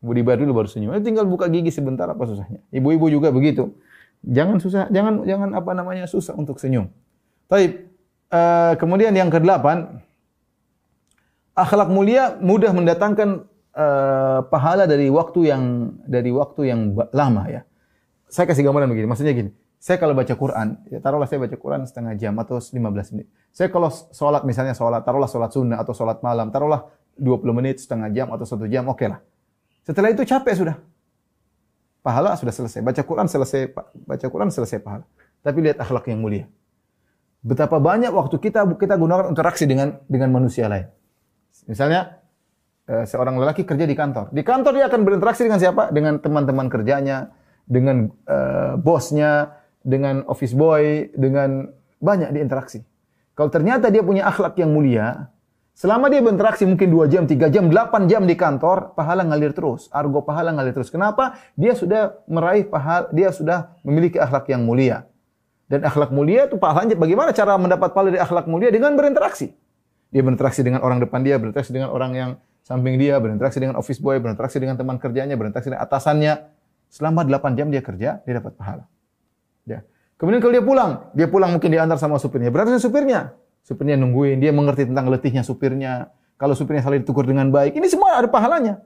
Budi 0.05 0.21
baru 0.21 0.45
dulu 0.45 0.65
baru 0.65 0.69
senyum. 0.69 0.97
Tinggal 1.01 1.25
buka 1.25 1.49
gigi 1.49 1.73
sebentar 1.73 2.05
apa 2.09 2.29
susahnya. 2.29 2.61
Ibu-ibu 2.73 3.09
juga 3.09 3.33
begitu. 3.33 3.73
Jangan 4.25 4.57
susah, 4.57 4.89
jangan 4.89 5.25
jangan 5.29 5.51
apa 5.53 5.71
namanya 5.77 6.09
susah 6.09 6.33
untuk 6.33 6.57
senyum. 6.57 6.89
Taib. 7.49 7.93
Uh, 8.35 8.75
kemudian 8.81 9.15
yang 9.15 9.31
kedelapan, 9.31 10.03
akhlak 11.55 11.87
mulia 11.93 12.35
mudah 12.43 12.75
mendatangkan 12.75 13.47
uh, 13.77 14.43
pahala 14.49 14.91
dari 14.91 15.07
waktu 15.13 15.55
yang 15.55 15.95
dari 16.03 16.35
waktu 16.35 16.73
yang 16.73 16.81
lama 17.15 17.47
ya. 17.47 17.63
Saya 18.27 18.51
kasih 18.51 18.67
gambaran 18.67 18.91
begini, 18.91 19.07
maksudnya 19.07 19.37
gini. 19.37 19.55
Saya 19.79 20.01
kalau 20.01 20.17
baca 20.17 20.33
Quran, 20.33 20.81
ya 20.89 20.99
taruhlah 20.99 21.29
saya 21.29 21.45
baca 21.45 21.55
Quran 21.61 21.85
setengah 21.85 22.17
jam 22.17 22.33
atau 22.41 22.57
15 22.57 22.81
menit. 23.15 23.29
Saya 23.53 23.69
kalau 23.69 23.93
sholat 23.93 24.43
misalnya 24.49 24.73
sholat, 24.73 25.05
taruhlah 25.05 25.29
sholat 25.29 25.53
sunnah 25.53 25.77
atau 25.79 25.93
sholat 25.93 26.25
malam, 26.25 26.49
taruhlah 26.49 26.89
20 27.21 27.53
menit, 27.53 27.79
setengah 27.85 28.09
jam 28.11 28.33
atau 28.33 28.49
satu 28.49 28.65
jam, 28.65 28.89
oke 28.89 28.99
okay 28.99 29.13
lah. 29.13 29.21
Setelah 29.85 30.11
itu 30.11 30.25
capek 30.25 30.55
sudah 30.57 30.77
pahala 32.05 32.37
sudah 32.37 32.53
selesai. 32.53 32.85
Baca 32.85 33.01
Quran 33.01 33.25
selesai, 33.25 33.73
baca 34.05 34.27
Quran 34.29 34.53
selesai 34.53 34.79
pahala. 34.85 35.09
Tapi 35.41 35.59
lihat 35.65 35.81
akhlak 35.81 36.13
yang 36.13 36.21
mulia. 36.21 36.45
Betapa 37.41 37.81
banyak 37.81 38.13
waktu 38.13 38.37
kita 38.37 38.69
kita 38.77 39.01
gunakan 39.01 39.33
interaksi 39.33 39.65
dengan 39.65 40.05
dengan 40.05 40.29
manusia 40.37 40.69
lain. 40.69 40.93
Misalnya 41.65 42.21
eh, 42.85 43.09
seorang 43.09 43.41
lelaki 43.41 43.65
kerja 43.65 43.89
di 43.89 43.97
kantor. 43.97 44.29
Di 44.37 44.45
kantor 44.45 44.73
dia 44.77 44.87
akan 44.93 45.01
berinteraksi 45.01 45.49
dengan 45.49 45.61
siapa? 45.61 45.89
Dengan 45.89 46.21
teman-teman 46.21 46.69
kerjanya, 46.69 47.33
dengan 47.65 48.13
uh, 48.29 48.77
bosnya, 48.77 49.57
dengan 49.81 50.25
office 50.29 50.53
boy, 50.53 51.09
dengan 51.17 51.73
banyak 52.01 52.33
diinteraksi. 52.33 52.85
Kalau 53.33 53.49
ternyata 53.49 53.89
dia 53.89 54.05
punya 54.05 54.29
akhlak 54.29 54.57
yang 54.61 54.71
mulia, 54.71 55.33
Selama 55.75 56.07
dia 56.07 56.23
berinteraksi 56.23 56.63
mungkin 56.71 56.87
2 56.87 57.11
jam, 57.11 57.27
3 57.27 57.51
jam, 57.51 57.67
8 57.67 58.07
jam 58.07 58.23
di 58.23 58.39
kantor, 58.39 58.95
pahala 58.95 59.27
ngalir 59.27 59.51
terus. 59.51 59.91
Argo 59.91 60.23
pahala 60.23 60.55
ngalir 60.55 60.71
terus. 60.71 60.87
Kenapa? 60.87 61.35
Dia 61.59 61.75
sudah 61.75 62.15
meraih 62.31 62.63
pahala, 62.63 63.11
dia 63.11 63.35
sudah 63.35 63.75
memiliki 63.83 64.23
akhlak 64.23 64.47
yang 64.55 64.63
mulia. 64.63 65.11
Dan 65.67 65.83
akhlak 65.83 66.15
mulia 66.15 66.47
itu 66.47 66.55
pahalanya 66.63 66.95
bagaimana 66.95 67.35
cara 67.35 67.59
mendapat 67.59 67.91
pahala 67.91 68.15
dari 68.15 68.23
akhlak 68.23 68.47
mulia? 68.47 68.71
Dengan 68.71 68.95
berinteraksi. 68.95 69.51
Dia 70.15 70.23
berinteraksi 70.23 70.63
dengan 70.63 70.79
orang 70.79 71.03
depan 71.03 71.27
dia, 71.27 71.43
berinteraksi 71.43 71.75
dengan 71.75 71.91
orang 71.91 72.13
yang 72.15 72.31
samping 72.63 72.95
dia, 72.95 73.19
berinteraksi 73.19 73.59
dengan 73.59 73.75
office 73.75 73.99
boy, 73.99 74.23
berinteraksi 74.23 74.63
dengan 74.63 74.79
teman 74.79 75.03
kerjanya, 75.03 75.35
berinteraksi 75.35 75.75
dengan 75.75 75.83
atasannya. 75.83 76.55
Selama 76.87 77.27
8 77.27 77.59
jam 77.59 77.75
dia 77.75 77.83
kerja, 77.83 78.23
dia 78.23 78.35
dapat 78.39 78.55
pahala. 78.55 78.87
Ya. 79.67 79.83
Kemudian 80.23 80.39
kalau 80.39 80.55
dia 80.55 80.63
pulang, 80.63 80.91
dia 81.19 81.27
pulang 81.27 81.51
mungkin 81.51 81.67
diantar 81.67 81.99
sama 81.99 82.23
supirnya. 82.23 82.55
Berarti 82.55 82.79
supirnya 82.79 83.35
supirnya 83.65 83.97
nungguin, 83.97 84.39
dia 84.39 84.53
mengerti 84.53 84.85
tentang 84.85 85.09
letihnya 85.09 85.41
supirnya. 85.41 86.13
Kalau 86.37 86.53
supirnya 86.53 86.85
saling 86.85 87.03
ditukur 87.03 87.25
dengan 87.25 87.49
baik, 87.49 87.75
ini 87.75 87.89
semua 87.89 88.21
ada 88.21 88.29
pahalanya. 88.29 88.85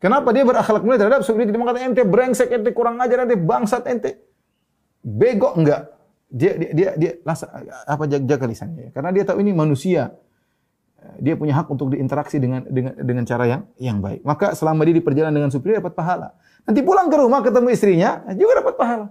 Kenapa 0.00 0.32
dia 0.32 0.42
berakhlak 0.48 0.82
mulia 0.82 0.96
terhadap 0.96 1.22
supir 1.22 1.44
dia 1.44 1.60
mengatakan 1.60 1.92
ente 1.92 2.02
brengsek, 2.02 2.48
ente 2.50 2.72
kurang 2.72 2.96
ajar, 2.98 3.28
ente 3.28 3.36
bangsat, 3.36 3.84
ente 3.86 4.16
bego 5.04 5.54
enggak. 5.54 5.92
Dia 6.32 6.56
dia 6.56 6.70
dia, 6.72 6.88
dia 6.96 7.12
lasa, 7.20 7.52
apa 7.84 8.08
jaga, 8.08 8.24
jaga 8.24 8.44
lisannya. 8.48 8.96
Karena 8.96 9.12
dia 9.12 9.28
tahu 9.28 9.44
ini 9.44 9.52
manusia. 9.52 10.16
Dia 11.20 11.36
punya 11.36 11.56
hak 11.56 11.68
untuk 11.68 11.92
diinteraksi 11.96 12.36
dengan 12.40 12.64
dengan 12.64 12.92
dengan 12.96 13.24
cara 13.28 13.44
yang 13.44 13.62
yang 13.76 13.98
baik. 14.00 14.24
Maka 14.24 14.56
selama 14.56 14.88
dia 14.88 14.96
di 14.96 15.04
perjalanan 15.04 15.36
dengan 15.36 15.52
supir 15.52 15.76
dia 15.76 15.84
dapat 15.84 15.92
pahala. 15.92 16.32
Nanti 16.64 16.80
pulang 16.80 17.12
ke 17.12 17.16
rumah 17.20 17.40
ketemu 17.44 17.68
istrinya 17.72 18.24
juga 18.32 18.64
dapat 18.64 18.74
pahala. 18.80 19.06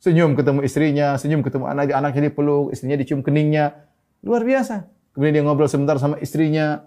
Senyum 0.00 0.32
ketemu 0.32 0.60
istrinya, 0.64 1.06
senyum 1.18 1.42
ketemu 1.42 1.66
anak 1.68 1.92
anaknya 1.92 2.32
dipeluk, 2.32 2.72
istrinya 2.72 2.96
dicium 2.96 3.20
keningnya, 3.20 3.89
Luar 4.20 4.44
biasa. 4.44 4.86
Kemudian 5.16 5.32
dia 5.40 5.44
ngobrol 5.44 5.66
sebentar 5.66 5.96
sama 5.98 6.20
istrinya, 6.22 6.86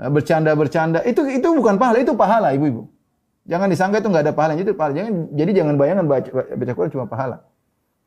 eh, 0.00 0.10
bercanda-bercanda. 0.10 1.04
Itu 1.04 1.24
itu 1.28 1.48
bukan 1.54 1.76
pahala, 1.76 1.96
itu 2.02 2.12
pahala, 2.16 2.50
ibu-ibu. 2.56 2.88
Jangan 3.48 3.68
disangka 3.72 4.04
itu 4.04 4.08
nggak 4.12 4.24
ada 4.28 4.34
pahala, 4.36 4.52
itu 4.58 4.76
pahala. 4.76 4.92
Jangan, 4.98 5.12
jadi 5.32 5.50
jangan 5.56 5.74
bayangkan 5.80 6.06
baca, 6.08 6.30
baca 6.32 6.72
Quran 6.76 6.90
cuma 6.92 7.06
pahala. 7.08 7.36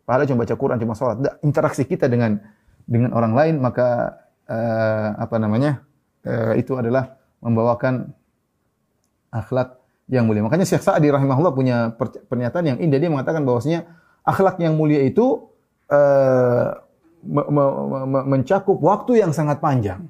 Pahala 0.06 0.24
cuma 0.30 0.46
baca 0.46 0.56
Quran, 0.58 0.78
cuma 0.78 0.94
sholat. 0.94 1.18
Interaksi 1.42 1.84
kita 1.88 2.06
dengan 2.06 2.38
dengan 2.86 3.14
orang 3.18 3.34
lain, 3.34 3.56
maka 3.58 4.22
uh, 4.46 5.18
apa 5.18 5.36
namanya 5.42 5.82
uh, 6.28 6.54
itu 6.54 6.78
adalah 6.78 7.18
membawakan 7.42 8.14
akhlak 9.34 9.82
yang 10.12 10.28
mulia. 10.28 10.44
Makanya 10.44 10.68
Syekh 10.68 10.84
Sa'di 10.84 11.08
rahimahullah 11.08 11.56
punya 11.56 11.96
pernyataan 12.28 12.76
yang 12.76 12.78
indah. 12.84 13.00
Dia 13.00 13.10
mengatakan 13.10 13.48
bahwasanya 13.48 13.88
akhlak 14.28 14.60
yang 14.60 14.76
mulia 14.76 15.02
itu 15.02 15.50
uh, 15.88 16.76
mencakup 18.26 18.78
waktu 18.82 19.22
yang 19.22 19.32
sangat 19.32 19.62
panjang. 19.62 20.10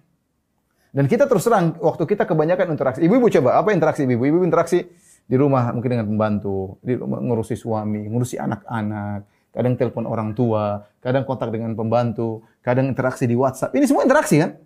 Dan 0.92 1.08
kita 1.08 1.24
terus 1.24 1.48
terang, 1.48 1.80
waktu 1.80 2.04
kita 2.04 2.28
kebanyakan 2.28 2.76
interaksi. 2.76 3.00
Ibu-ibu 3.00 3.32
coba, 3.32 3.64
apa 3.64 3.72
interaksi 3.72 4.04
ibu? 4.04 4.28
Ibu 4.28 4.44
interaksi 4.44 4.84
di 5.24 5.36
rumah 5.40 5.72
mungkin 5.72 5.96
dengan 5.96 6.08
pembantu, 6.12 6.76
di 6.84 7.00
rumah 7.00 7.24
ngurusi 7.24 7.56
suami, 7.56 8.12
ngurusi 8.12 8.36
anak-anak, 8.36 9.24
kadang 9.56 9.80
telepon 9.80 10.04
orang 10.04 10.36
tua, 10.36 10.84
kadang 11.00 11.24
kontak 11.24 11.48
dengan 11.56 11.80
pembantu, 11.80 12.44
kadang 12.60 12.92
interaksi 12.92 13.24
di 13.24 13.40
WhatsApp. 13.40 13.72
Ini 13.72 13.88
semua 13.88 14.04
interaksi 14.04 14.44
kan? 14.44 14.60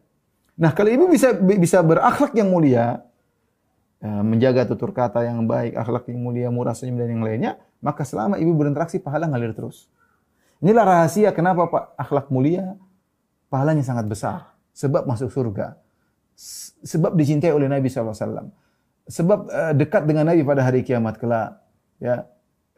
Nah, 0.57 0.73
kalau 0.73 0.89
ibu 0.89 1.05
bisa 1.05 1.37
bisa 1.37 1.85
berakhlak 1.85 2.33
yang 2.33 2.49
mulia, 2.49 3.05
ya, 4.01 4.21
menjaga 4.25 4.65
tutur 4.65 4.93
kata 4.97 5.29
yang 5.29 5.45
baik, 5.45 5.77
akhlak 5.77 6.09
yang 6.09 6.25
mulia, 6.25 6.47
murah 6.49 6.73
senyum 6.73 6.97
dan 6.97 7.09
yang 7.13 7.21
lainnya, 7.21 7.51
maka 7.85 8.01
selama 8.01 8.41
ibu 8.41 8.49
berinteraksi 8.57 8.97
pahala 8.97 9.29
ngalir 9.29 9.53
terus. 9.53 9.85
Inilah 10.63 10.83
rahasia 10.87 11.35
kenapa 11.35 11.67
Pak 11.67 11.83
akhlak 11.99 12.27
mulia 12.31 12.79
pahalanya 13.51 13.83
sangat 13.83 14.07
besar 14.07 14.55
sebab 14.75 15.07
masuk 15.07 15.31
surga. 15.31 15.79
Sebab 16.83 17.15
dicintai 17.15 17.55
oleh 17.55 17.71
Nabi 17.71 17.87
SAW. 17.87 18.51
Sebab 19.07 19.39
eh, 19.47 19.73
dekat 19.75 20.03
dengan 20.03 20.27
Nabi 20.27 20.43
pada 20.43 20.67
hari 20.67 20.83
kiamat 20.83 21.15
kelak. 21.15 21.63
Ya, 21.95 22.27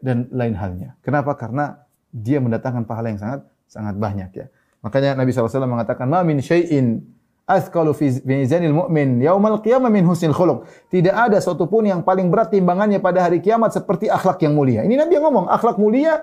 dan 0.02 0.30
lain 0.30 0.54
halnya. 0.54 0.94
Kenapa? 1.02 1.34
Karena 1.34 1.82
dia 2.14 2.38
mendatangkan 2.38 2.86
pahala 2.86 3.10
yang 3.10 3.22
sangat 3.22 3.42
sangat 3.66 3.96
banyak 3.98 4.30
ya. 4.34 4.46
Makanya 4.86 5.18
Nabi 5.18 5.34
SAW 5.34 5.66
mengatakan, 5.66 6.06
"Ma 6.06 6.22
min 6.22 6.38
syai'in 6.38 7.02
athqalu 7.50 7.92
fi 7.98 8.14
mizanil 8.24 8.78
mu'min 8.78 9.20
yaumal 9.26 9.60
qiyamah 9.60 9.90
min 9.90 10.06
husnil 10.06 10.38
khuluq." 10.38 10.70
Tidak 10.94 11.12
ada 11.12 11.42
suatu 11.42 11.66
pun 11.66 11.84
yang 11.84 12.06
paling 12.06 12.30
berat 12.30 12.54
timbangannya 12.54 13.02
pada 13.02 13.26
hari 13.26 13.42
kiamat 13.42 13.74
seperti 13.74 14.06
akhlak 14.08 14.38
yang 14.46 14.54
mulia. 14.54 14.86
Ini 14.86 14.96
Nabi 14.96 15.18
yang 15.18 15.26
ngomong, 15.28 15.46
akhlak 15.50 15.82
mulia 15.82 16.22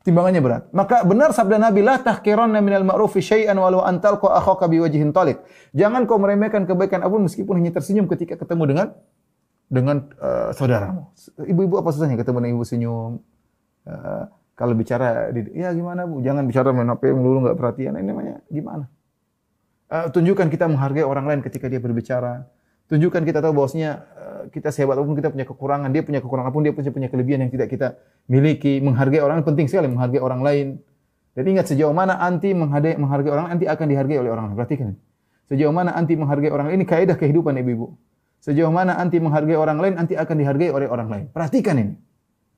timbangannya 0.00 0.40
berat. 0.40 0.62
Maka 0.72 1.04
benar 1.04 1.36
sabda 1.36 1.60
Nabi, 1.60 1.84
"La 1.84 2.00
tahqiranna 2.00 2.58
minal 2.64 2.84
ma'rufi 2.88 3.20
syai'an 3.20 3.56
walau 3.56 3.84
talqa 4.00 4.32
akhaka 4.40 4.66
biwajhin 4.66 5.12
taliq." 5.12 5.40
Jangan 5.76 6.08
kau 6.08 6.16
meremehkan 6.16 6.64
kebaikan 6.64 7.04
apa 7.04 7.12
pun 7.12 7.28
meskipun 7.28 7.60
hanya 7.60 7.72
tersenyum 7.76 8.08
ketika 8.08 8.40
ketemu 8.40 8.64
dengan 8.64 8.86
dengan 9.70 9.96
uh, 10.18 10.50
saudaramu. 10.50 11.14
Ibu-ibu 11.46 11.78
apa 11.78 11.88
susahnya 11.94 12.18
ketemu 12.18 12.36
dengan 12.42 12.52
ibu 12.58 12.64
senyum? 12.66 13.12
Uh, 13.86 14.24
kalau 14.58 14.74
bicara, 14.76 15.32
ya 15.56 15.72
gimana 15.72 16.04
bu? 16.04 16.20
Jangan 16.20 16.44
bicara 16.44 16.68
main 16.74 16.90
HP 16.90 17.16
melulu 17.16 17.48
nggak 17.48 17.56
perhatian. 17.56 17.96
Ini 17.96 18.08
namanya 18.10 18.34
gimana? 18.50 18.84
Uh, 19.88 20.10
tunjukkan 20.10 20.50
kita 20.50 20.66
menghargai 20.66 21.06
orang 21.06 21.24
lain 21.28 21.40
ketika 21.40 21.70
dia 21.70 21.78
berbicara. 21.78 22.44
Tunjukkan 22.90 23.22
kita 23.22 23.38
tahu 23.38 23.54
bahwasanya 23.54 23.90
uh, 24.18 24.42
kita 24.50 24.74
sehebat 24.74 24.98
apa 24.98 25.06
pun 25.06 25.14
kita 25.14 25.30
punya 25.30 25.46
kekurangan, 25.46 25.94
dia 25.94 26.02
punya 26.02 26.18
kekurangan 26.18 26.50
apa 26.50 26.56
pun 26.58 26.64
dia 26.66 26.74
punya 26.74 26.90
punya 26.90 27.06
kelebihan 27.06 27.46
yang 27.46 27.52
tidak 27.54 27.70
kita 27.70 27.94
miliki. 28.26 28.82
Menghargai 28.82 29.22
orang 29.22 29.46
penting 29.46 29.70
sekali 29.70 29.86
menghargai 29.86 30.18
orang 30.18 30.42
lain. 30.42 30.66
Dan 31.38 31.46
ingat 31.46 31.70
sejauh 31.70 31.94
mana 31.94 32.18
anti 32.18 32.50
menghargai, 32.50 32.98
menghargai 32.98 33.30
orang 33.30 33.46
anti 33.54 33.70
akan 33.70 33.86
dihargai 33.86 34.18
oleh 34.18 34.30
orang 34.34 34.50
lain. 34.50 34.56
Perhatikan. 34.58 34.98
Sejauh 35.46 35.70
mana 35.70 35.94
anti 35.94 36.18
menghargai 36.18 36.50
orang 36.50 36.66
lain 36.66 36.82
ini 36.82 36.86
kaidah 36.90 37.14
kehidupan 37.14 37.54
ibu-ibu. 37.62 37.94
Sejauh 38.42 38.74
mana 38.74 38.98
anti 38.98 39.22
menghargai 39.22 39.54
orang 39.54 39.78
lain, 39.78 39.94
anti 39.94 40.18
akan 40.18 40.34
dihargai 40.42 40.74
oleh 40.74 40.90
orang 40.90 41.06
lain. 41.06 41.24
Perhatikan 41.30 41.78
ini. 41.78 41.94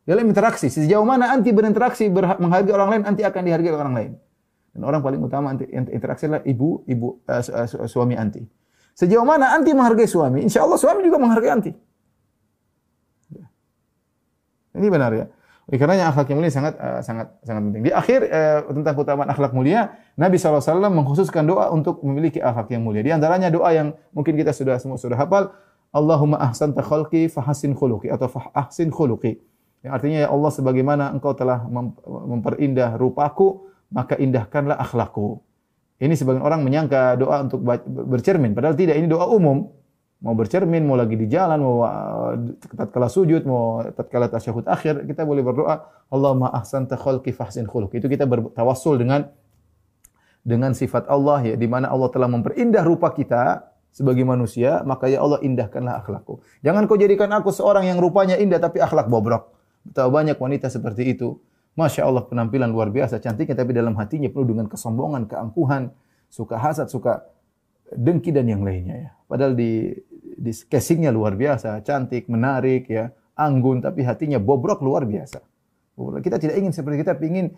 Dalam 0.09 0.25
interaksi, 0.27 0.73
sejauh 0.73 1.05
mana 1.05 1.29
anti 1.29 1.53
berinteraksi, 1.53 2.09
menghargai 2.12 2.73
orang 2.73 2.88
lain, 2.88 3.03
anti 3.05 3.23
akan 3.23 3.42
dihargai 3.45 3.71
oleh 3.71 3.81
orang 3.85 3.95
lain. 3.95 4.12
Dan 4.73 4.81
orang 4.88 5.05
paling 5.05 5.21
utama 5.21 5.53
anti 5.53 5.68
interaksi 5.68 6.27
adalah 6.27 6.40
ibu, 6.49 6.81
ibu 6.88 7.21
uh, 7.29 7.42
su- 7.45 7.53
su- 7.68 7.85
suami 7.85 8.16
anti. 8.16 8.40
Sejauh 8.92 9.24
mana 9.24 9.57
anti 9.57 9.72
menghargai 9.72 10.09
suami, 10.09 10.44
insya 10.44 10.64
Allah 10.64 10.76
suami 10.76 11.00
juga 11.00 11.16
menghargai 11.16 11.50
anti. 11.52 11.72
Ini 14.72 14.88
benar 14.88 15.12
ya. 15.12 15.26
Oleh 15.70 15.78
karenanya 15.78 16.11
akhlak 16.11 16.26
yang 16.26 16.38
mulia 16.42 16.52
sangat 16.52 16.74
uh, 16.74 17.00
sangat 17.05 17.38
sangat 17.46 17.62
penting. 17.70 17.83
Di 17.87 17.92
akhir 17.94 18.20
uh, 18.26 18.61
tentang 18.72 18.94
keutamaan 18.98 19.31
akhlak 19.31 19.55
mulia, 19.55 19.94
Nabi 20.18 20.37
SAW 20.37 20.90
mengkhususkan 20.90 21.46
doa 21.46 21.70
untuk 21.70 22.02
memiliki 22.02 22.42
akhlak 22.42 22.66
yang 22.74 22.83
mulia. 22.83 23.00
Di 23.05 23.14
antaranya 23.14 23.48
doa 23.48 23.70
yang 23.70 23.94
mungkin 24.11 24.35
kita 24.35 24.50
sudah 24.50 24.76
semua 24.83 24.98
sudah 24.98 25.14
hafal, 25.14 25.55
Allahumma 25.94 26.42
ahsanta 26.42 26.83
khalqi 26.83 27.31
fahasin 27.31 27.78
khuluqi 27.78 28.11
atau 28.11 28.26
fahsin 28.26 28.90
khuluqi. 28.90 29.38
Yang 29.87 29.92
artinya 29.92 30.18
ya 30.26 30.28
Allah 30.35 30.50
sebagaimana 30.50 31.05
engkau 31.14 31.33
telah 31.37 31.62
mem- 31.68 31.94
memperindah 32.07 32.98
rupaku, 32.98 33.70
maka 33.92 34.18
indahkanlah 34.18 34.76
akhlakku. 34.83 35.38
Ini 36.02 36.18
sebagian 36.18 36.42
orang 36.42 36.66
menyangka 36.66 37.14
doa 37.14 37.46
untuk 37.46 37.62
bercermin, 38.10 38.58
padahal 38.58 38.74
tidak. 38.74 38.98
Ini 38.98 39.06
doa 39.06 39.30
umum. 39.30 39.70
Mau 40.22 40.34
bercermin, 40.38 40.82
mau 40.86 40.94
lagi 40.94 41.18
di 41.18 41.26
jalan, 41.26 41.58
mau 41.62 41.82
uh, 41.82 42.34
tatkala 42.78 43.10
sujud, 43.10 43.42
mau 43.42 43.82
tatkala 43.90 44.30
tasyahud 44.30 44.66
akhir, 44.70 45.02
kita 45.06 45.26
boleh 45.26 45.42
berdoa, 45.42 45.82
Allahumma 46.10 46.50
ahsanta 46.54 46.94
khalqi 46.94 47.34
fahsin 47.34 47.66
khuluqi. 47.66 47.98
Itu 47.98 48.06
kita 48.06 48.26
bertawassul 48.26 49.02
dengan 49.02 49.30
dengan 50.42 50.74
sifat 50.74 51.06
Allah 51.06 51.42
ya, 51.42 51.54
di 51.58 51.66
mana 51.66 51.90
Allah 51.90 52.10
telah 52.10 52.30
memperindah 52.30 52.82
rupa 52.86 53.10
kita 53.14 53.66
sebagai 53.94 54.22
manusia, 54.26 54.82
maka 54.86 55.06
ya 55.06 55.22
Allah 55.22 55.38
indahkanlah 55.42 56.02
akhlakku. 56.02 56.42
Jangan 56.66 56.86
kau 56.86 56.98
jadikan 56.98 57.30
aku 57.34 57.50
seorang 57.50 57.86
yang 57.90 57.98
rupanya 58.02 58.38
indah 58.38 58.58
tapi 58.58 58.78
akhlak 58.78 59.06
bobrok. 59.06 59.54
Betapa 59.82 60.10
banyak 60.10 60.38
wanita 60.38 60.70
seperti 60.70 61.18
itu. 61.18 61.38
Masya 61.72 62.04
Allah 62.04 62.28
penampilan 62.28 62.68
luar 62.68 62.92
biasa 62.92 63.16
cantiknya 63.16 63.56
tapi 63.56 63.72
dalam 63.72 63.96
hatinya 63.96 64.28
penuh 64.28 64.52
dengan 64.52 64.68
kesombongan, 64.68 65.24
keangkuhan, 65.24 65.88
suka 66.28 66.61
hasad, 66.61 66.92
suka 66.92 67.24
dengki 67.92 68.28
dan 68.28 68.48
yang 68.48 68.61
lainnya 68.61 69.08
ya. 69.08 69.11
Padahal 69.24 69.56
di 69.56 69.92
di 70.37 70.52
casingnya 70.68 71.08
luar 71.08 71.32
biasa, 71.32 71.80
cantik, 71.80 72.28
menarik 72.28 72.88
ya, 72.92 73.08
anggun 73.37 73.80
tapi 73.80 74.04
hatinya 74.04 74.37
bobrok 74.37 74.85
luar 74.85 75.08
biasa. 75.08 75.40
Kita 75.96 76.37
tidak 76.40 76.56
ingin 76.61 76.72
seperti 76.72 77.04
kita 77.04 77.16
ingin 77.20 77.52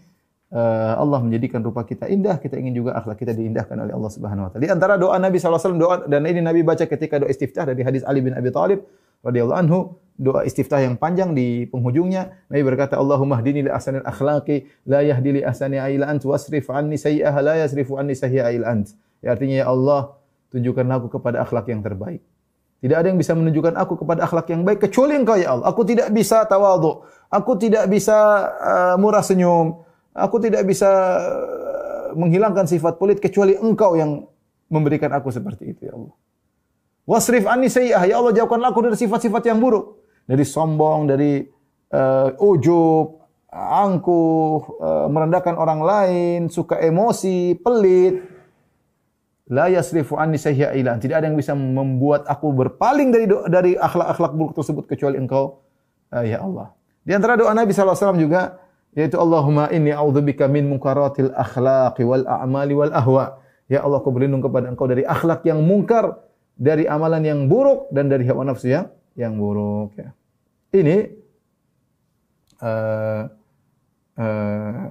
uh, 0.54 0.94
Allah 0.98 1.18
menjadikan 1.22 1.62
rupa 1.62 1.82
kita 1.82 2.10
indah, 2.10 2.38
kita 2.38 2.58
ingin 2.58 2.74
juga 2.74 2.98
akhlak 2.98 3.18
kita 3.18 3.34
diindahkan 3.34 3.74
oleh 3.78 3.94
Allah 3.94 4.10
Subhanahu 4.10 4.44
wa 4.46 4.50
taala. 4.50 4.62
Di 4.62 4.70
antara 4.70 4.94
doa 4.98 5.16
Nabi 5.18 5.38
SAW 5.38 5.78
doa 5.78 5.96
dan 6.06 6.22
ini 6.26 6.42
Nabi 6.42 6.62
baca 6.62 6.86
ketika 6.86 7.18
doa 7.18 7.30
istiftah 7.30 7.66
dari 7.66 7.82
hadis 7.82 8.02
Ali 8.06 8.22
bin 8.22 8.34
Abi 8.34 8.50
Thalib 8.50 8.86
radhiyallahu 9.26 9.58
anhu, 9.58 9.78
doa 10.14 10.46
istiftah 10.46 10.78
yang 10.78 10.94
panjang 10.94 11.34
di 11.34 11.66
penghujungnya 11.66 12.46
Nabi 12.46 12.62
berkata 12.62 12.94
Allahumma 12.94 13.42
hdini 13.42 13.66
li 13.66 13.70
ahsanil 13.70 14.06
akhlaqi 14.06 14.70
la 14.86 15.02
yahdi 15.02 15.38
li 15.38 15.42
ahsani 15.42 15.82
illa 15.90 16.06
ant 16.06 16.22
wasrif 16.22 16.70
anni 16.70 16.94
sayyi'aha 16.94 17.38
la 17.42 17.54
yasrifu 17.66 17.98
anni 17.98 18.14
sayyi'a 18.14 18.54
illa 18.54 18.70
ant. 18.70 18.94
Ya 19.24 19.34
artinya 19.34 19.56
ya 19.64 19.66
Allah, 19.66 20.14
tunjukkanlah 20.54 21.02
aku 21.02 21.18
kepada 21.18 21.42
akhlak 21.42 21.66
yang 21.66 21.82
terbaik. 21.82 22.22
Tidak 22.84 22.92
ada 23.00 23.08
yang 23.08 23.16
bisa 23.16 23.32
menunjukkan 23.32 23.74
aku 23.80 24.04
kepada 24.04 24.28
akhlak 24.28 24.46
yang 24.52 24.60
baik 24.60 24.84
kecuali 24.84 25.16
Engkau 25.16 25.40
ya 25.40 25.56
Allah. 25.56 25.72
Aku 25.72 25.88
tidak 25.88 26.12
bisa 26.12 26.44
tawadhu. 26.44 27.00
Aku 27.32 27.56
tidak 27.56 27.88
bisa 27.88 28.44
uh, 28.60 28.94
murah 29.00 29.24
senyum. 29.24 29.80
Aku 30.12 30.36
tidak 30.36 30.68
bisa 30.68 30.92
uh, 31.16 32.12
menghilangkan 32.12 32.68
sifat 32.68 33.00
pelit 33.00 33.24
kecuali 33.24 33.56
Engkau 33.56 33.96
yang 33.96 34.28
memberikan 34.68 35.10
aku 35.16 35.32
seperti 35.32 35.72
itu 35.72 35.88
ya 35.88 35.96
Allah. 35.96 36.12
Wasrif 37.08 37.48
anni 37.48 37.72
sayyi'ah. 37.72 38.04
Ya 38.04 38.20
Allah 38.20 38.36
jauhkanlah 38.36 38.68
aku 38.76 38.84
dari 38.84 39.00
sifat-sifat 39.00 39.48
yang 39.48 39.64
buruk. 39.64 40.03
Dari 40.24 40.44
sombong, 40.44 41.08
dari 41.08 41.44
uh, 41.92 42.28
ujub, 42.40 43.20
angkuh, 43.52 44.56
uh, 44.80 45.06
merendahkan 45.12 45.54
orang 45.54 45.80
lain, 45.84 46.40
suka 46.48 46.80
emosi, 46.80 47.60
pelit, 47.60 48.34
La 49.52 49.68
yasrifu 49.68 50.16
anni 50.16 50.40
sayyi'a 50.40 50.72
ila 50.72 50.96
Tidak 50.96 51.12
ada 51.12 51.28
yang 51.28 51.36
bisa 51.36 51.52
membuat 51.52 52.24
aku 52.24 52.48
berpaling 52.56 53.12
dari 53.12 53.28
dari 53.52 53.72
akhlak-akhlak 53.76 54.32
buruk 54.32 54.56
tersebut 54.56 54.88
kecuali 54.88 55.20
Engkau 55.20 55.60
uh, 56.16 56.24
ya 56.24 56.40
Allah. 56.40 56.72
Di 57.04 57.12
antara 57.12 57.36
doa 57.36 57.52
Nabi 57.52 57.76
SAW 57.76 58.16
juga 58.16 58.56
yaitu 58.96 59.20
Allahumma 59.20 59.68
inni 59.68 59.92
a'udzubika 59.92 60.48
min 60.48 60.64
munkaratil 60.64 61.34
akhlaqi 61.36 62.08
wal 62.08 62.24
a'mali 62.24 62.72
wal 62.72 62.94
ahwa. 62.94 63.36
Ya 63.68 63.84
Allah, 63.84 64.00
aku 64.00 64.08
berlindung 64.16 64.40
kepada 64.40 64.72
Engkau 64.72 64.88
dari 64.88 65.04
akhlak 65.04 65.44
yang 65.44 65.60
mungkar, 65.60 66.24
dari 66.56 66.88
amalan 66.88 67.20
yang 67.26 67.40
buruk 67.44 67.92
dan 67.92 68.08
dari 68.08 68.24
hawa 68.24 68.48
nafsu 68.48 68.72
yang 68.72 68.88
yang 69.14 69.38
buruk 69.38 69.94
ya. 69.98 70.10
Ini 70.74 70.96
uh, 72.62 73.22
uh, 74.18 74.86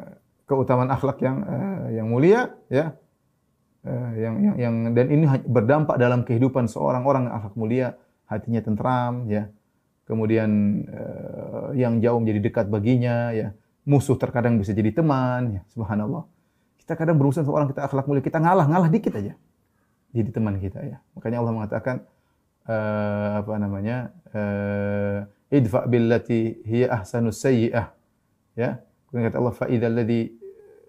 keutamaan 0.48 0.92
akhlak 0.92 1.20
yang 1.20 1.38
uh, 1.44 1.86
yang 1.92 2.08
mulia 2.08 2.56
ya. 2.72 2.96
Uh, 3.84 4.16
yang, 4.16 4.36
yang 4.40 4.56
yang 4.56 4.76
dan 4.96 5.12
ini 5.12 5.28
berdampak 5.44 6.00
dalam 6.00 6.24
kehidupan 6.24 6.72
seorang 6.72 7.04
orang 7.04 7.28
akhlak 7.28 7.56
mulia, 7.60 8.00
hatinya 8.32 8.64
tentram 8.64 9.28
ya. 9.28 9.52
Kemudian 10.08 10.84
uh, 10.88 11.76
yang 11.76 12.00
jauh 12.00 12.20
menjadi 12.20 12.40
dekat 12.48 12.66
baginya 12.72 13.36
ya. 13.36 13.52
Musuh 13.84 14.16
terkadang 14.16 14.56
bisa 14.56 14.72
jadi 14.72 14.96
teman 14.96 15.60
ya. 15.60 15.62
Subhanallah. 15.76 16.24
Kita 16.80 16.96
kadang 16.96 17.20
berusaha 17.20 17.44
seorang 17.44 17.68
kita 17.72 17.88
akhlak 17.88 18.08
mulia, 18.08 18.24
kita 18.24 18.40
ngalah, 18.40 18.68
ngalah 18.68 18.88
dikit 18.88 19.16
aja. 19.20 19.36
Jadi 20.16 20.30
teman 20.32 20.56
kita 20.64 20.80
ya. 20.84 21.04
Makanya 21.16 21.44
Allah 21.44 21.54
mengatakan 21.56 21.96
uh, 22.68 23.44
apa 23.44 23.54
namanya? 23.60 24.12
Uh, 24.34 25.26
idfa 25.54 25.86
billati 25.86 26.64
hiya 26.66 26.90
ahsanus 26.90 27.40
sayyi'ah. 27.44 27.94
Ya. 28.58 28.82
Kemudian 29.08 29.30
kata 29.30 29.38
Allah 29.38 29.54
fa 29.54 29.66
idzal 29.70 29.94
ladzi 29.94 30.34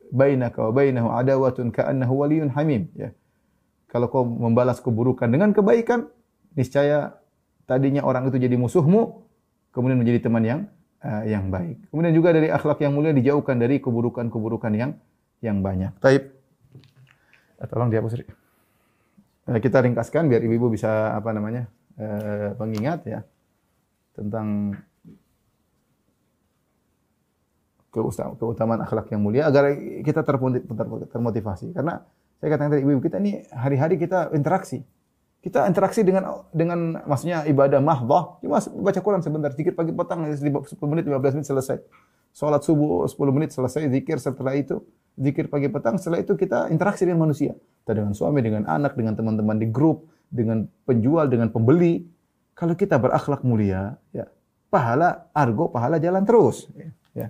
bainaka 0.08 0.64
wa 0.64 0.72
bainahu 0.72 1.08
adawatun 1.12 1.68
ka'annahu 1.74 2.24
waliyyun 2.24 2.50
hamim 2.56 2.88
ya. 2.96 3.12
Kalau 3.92 4.10
kau 4.10 4.26
membalas 4.26 4.82
keburukan 4.82 5.30
dengan 5.30 5.54
kebaikan, 5.54 6.10
niscaya 6.58 7.14
tadinya 7.62 8.02
orang 8.02 8.26
itu 8.26 8.42
jadi 8.42 8.58
musuhmu, 8.58 9.22
kemudian 9.70 10.02
menjadi 10.02 10.26
teman 10.26 10.42
yang 10.42 10.60
uh, 11.04 11.22
yang 11.22 11.46
baik. 11.46 11.78
Kemudian 11.94 12.10
juga 12.10 12.34
dari 12.34 12.50
akhlak 12.50 12.82
yang 12.82 12.90
mulia 12.90 13.14
dijauhkan 13.14 13.54
dari 13.54 13.78
keburukan-keburukan 13.78 14.72
yang 14.74 14.98
yang 15.38 15.62
banyak. 15.62 15.94
Taib. 16.02 16.32
Tolong 17.70 17.88
dihapus. 17.88 18.43
Eh, 19.44 19.60
Kita 19.60 19.84
ringkaskan 19.84 20.28
biar 20.32 20.40
ibu-ibu 20.40 20.72
bisa 20.72 21.12
apa 21.16 21.30
namanya? 21.36 21.68
eh, 21.94 22.50
pengingat 22.58 23.06
ya 23.06 23.22
tentang 24.18 24.74
keutamaan 27.94 28.82
akhlak 28.82 29.06
yang 29.14 29.22
mulia 29.22 29.46
agar 29.46 29.70
kita 30.02 30.26
termotivasi. 30.26 31.70
Karena 31.70 32.02
saya 32.42 32.48
katakan 32.50 32.70
tadi 32.74 32.82
ibu 32.82 32.98
kita 32.98 33.22
ini 33.22 33.46
hari-hari 33.54 33.94
kita 33.94 34.34
interaksi. 34.34 34.82
Kita 35.38 35.68
interaksi 35.70 36.02
dengan 36.02 36.42
dengan 36.50 37.04
maksudnya 37.04 37.44
ibadah 37.44 37.78
mahdhah, 37.78 38.40
cuma 38.40 38.58
baca 38.58 39.00
Quran 39.04 39.20
sebentar, 39.20 39.52
zikir 39.52 39.76
pagi 39.76 39.92
petang 39.92 40.24
10 40.24 40.40
menit 40.88 41.04
15 41.04 41.36
menit 41.36 41.46
selesai. 41.46 41.78
Salat 42.34 42.66
subuh 42.66 43.06
10 43.06 43.14
menit 43.30 43.54
selesai, 43.54 43.86
zikir 43.86 44.18
setelah 44.18 44.58
itu 44.58 44.82
zikir 45.14 45.46
pagi 45.46 45.70
petang, 45.70 45.94
setelah 45.94 46.18
itu 46.18 46.34
kita 46.34 46.66
interaksi 46.74 47.06
dengan 47.06 47.30
manusia. 47.30 47.54
Kita 47.54 47.94
dengan 47.94 48.10
suami, 48.10 48.42
dengan 48.42 48.66
anak, 48.66 48.98
dengan 48.98 49.14
teman-teman 49.14 49.54
di 49.54 49.70
grup, 49.70 50.10
dengan 50.26 50.66
penjual, 50.82 51.30
dengan 51.30 51.54
pembeli. 51.54 52.02
Kalau 52.58 52.74
kita 52.74 52.98
berakhlak 52.98 53.46
mulia, 53.46 53.94
ya 54.10 54.26
pahala 54.70 55.30
argo, 55.30 55.70
pahala 55.70 56.02
jalan 56.02 56.26
terus. 56.26 56.66
Ya. 56.74 56.90
ya. 57.14 57.28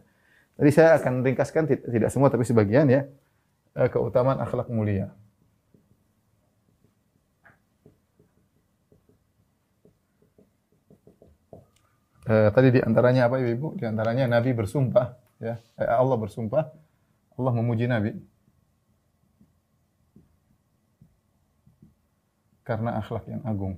Tadi 0.57 0.71
saya 0.73 0.97
akan 0.97 1.21
ringkaskan 1.21 1.69
tidak 1.69 2.09
semua 2.09 2.33
tapi 2.33 2.49
sebagian 2.49 2.89
ya 2.89 3.05
eh, 3.77 3.89
keutamaan 3.93 4.41
akhlak 4.41 4.73
mulia. 4.73 5.13
Eh, 12.25 12.49
tadi 12.57 12.73
di 12.73 12.81
antaranya 12.81 13.29
apa 13.29 13.37
Ibu? 13.37 13.77
Di 13.77 13.85
antaranya 13.85 14.25
Nabi 14.25 14.57
bersumpah 14.57 15.13
ya. 15.45 15.61
Eh, 15.77 15.85
Allah 15.85 16.17
bersumpah 16.17 16.73
Allah 17.37 17.53
memuji 17.53 17.85
Nabi 17.85 18.17
karena 22.65 22.97
akhlak 22.97 23.29
yang 23.29 23.45
agung. 23.45 23.77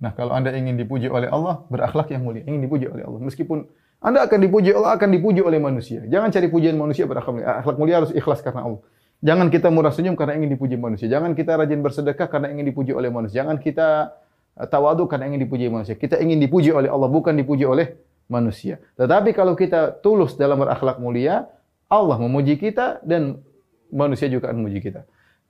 Nah, 0.00 0.12
kalau 0.16 0.32
Anda 0.32 0.52
ingin 0.52 0.76
dipuji 0.80 1.08
oleh 1.08 1.28
Allah, 1.28 1.64
berakhlak 1.68 2.12
yang 2.12 2.24
mulia, 2.24 2.44
ingin 2.44 2.64
dipuji 2.64 2.88
oleh 2.88 3.04
Allah. 3.04 3.20
Meskipun 3.24 3.68
Anda 4.00 4.24
akan 4.24 4.36
dipuji 4.40 4.72
Allah, 4.72 4.96
akan 4.96 5.08
dipuji 5.12 5.40
oleh 5.44 5.60
manusia. 5.60 6.04
Jangan 6.08 6.28
cari 6.32 6.48
pujian 6.48 6.76
manusia 6.76 7.04
berakhlak 7.04 7.36
mulia. 7.36 7.60
Akhlak 7.60 7.76
mulia 7.76 7.94
harus 8.00 8.12
ikhlas 8.16 8.40
karena 8.40 8.64
Allah. 8.64 8.80
Jangan 9.24 9.48
kita 9.48 9.68
murah 9.72 9.92
senyum 9.92 10.16
karena 10.16 10.36
ingin 10.40 10.56
dipuji 10.56 10.76
manusia. 10.76 11.08
Jangan 11.08 11.32
kita 11.32 11.56
rajin 11.56 11.80
bersedekah 11.80 12.28
karena 12.28 12.52
ingin 12.52 12.68
dipuji 12.68 12.92
oleh 12.92 13.08
manusia. 13.08 13.44
Jangan 13.44 13.56
kita 13.56 14.12
tawadu 14.54 15.10
karena 15.10 15.26
ingin 15.26 15.42
dipuji 15.42 15.66
manusia. 15.66 15.98
Kita 15.98 16.18
ingin 16.22 16.38
dipuji 16.38 16.70
oleh 16.70 16.86
Allah, 16.86 17.10
bukan 17.10 17.34
dipuji 17.34 17.66
oleh 17.66 17.98
manusia. 18.30 18.78
Tetapi 18.94 19.34
kalau 19.34 19.58
kita 19.58 19.98
tulus 20.00 20.38
dalam 20.38 20.62
berakhlak 20.62 21.02
mulia, 21.02 21.50
Allah 21.90 22.16
memuji 22.16 22.56
kita 22.56 23.02
dan 23.04 23.42
manusia 23.92 24.30
juga 24.30 24.50
akan 24.50 24.64
memuji 24.64 24.80
kita. 24.80 25.04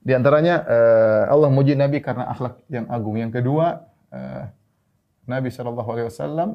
Di 0.05 0.13
antaranya 0.13 0.61
uh, 0.69 1.25
Allah 1.33 1.49
memuji 1.49 1.73
Nabi 1.73 2.05
karena 2.05 2.29
akhlak 2.29 2.61
yang 2.69 2.85
agung. 2.93 3.17
Yang 3.17 3.41
kedua, 3.41 3.89
uh, 4.13 4.45
Nabi 5.25 5.49
Shallallahu 5.49 5.89
Alaihi 5.89 6.07
Wasallam 6.13 6.51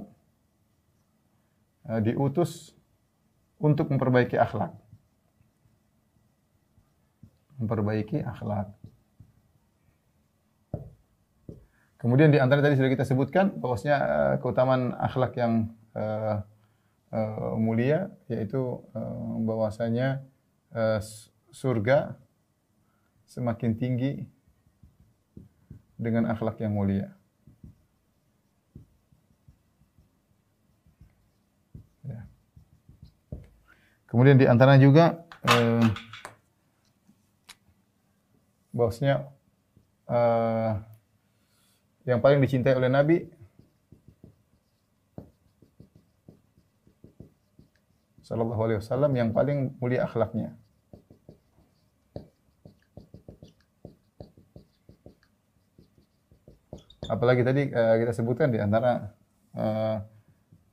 uh, 1.89 1.99
diutus 2.05 2.77
untuk 3.57 3.89
memperbaiki 3.89 4.37
akhlak, 4.37 4.71
memperbaiki 7.57 8.21
akhlak. 8.21 8.78
Kemudian 11.99 12.31
di 12.31 12.39
antara 12.39 12.63
tadi 12.63 12.79
sudah 12.79 12.87
kita 12.87 13.03
sebutkan 13.03 13.59
bahwasanya 13.59 13.97
uh, 13.99 14.35
keutamaan 14.39 14.95
akhlak 14.95 15.35
yang 15.35 15.75
uh, 15.93 16.39
uh, 17.11 17.53
mulia 17.59 18.07
yaitu 18.31 18.79
uh, 18.95 19.35
bahwasanya 19.43 20.23
uh, 20.71 21.03
surga 21.51 22.15
semakin 23.27 23.77
tinggi 23.77 24.25
dengan 25.99 26.31
akhlak 26.31 26.63
yang 26.63 26.71
mulia. 26.71 27.11
Ya. 32.07 32.23
Kemudian 34.07 34.39
di 34.39 34.47
antara 34.47 34.79
juga 34.79 35.27
eh, 35.43 35.83
bahwasanya 38.71 39.27
eh, 40.07 40.71
yang 42.09 42.25
paling 42.25 42.41
dicintai 42.41 42.73
oleh 42.73 42.89
Nabi 42.89 43.21
Sallallahu 48.29 48.61
Alaihi 48.61 48.77
Wasallam 48.77 49.13
yang 49.17 49.29
paling 49.33 49.73
mulia 49.81 50.05
akhlaknya. 50.05 50.53
Apalagi 57.09 57.41
tadi 57.41 57.73
uh, 57.73 57.97
kita 57.97 58.13
sebutkan 58.13 58.53
di 58.53 58.61
antara 58.61 59.17
uh, 59.57 59.97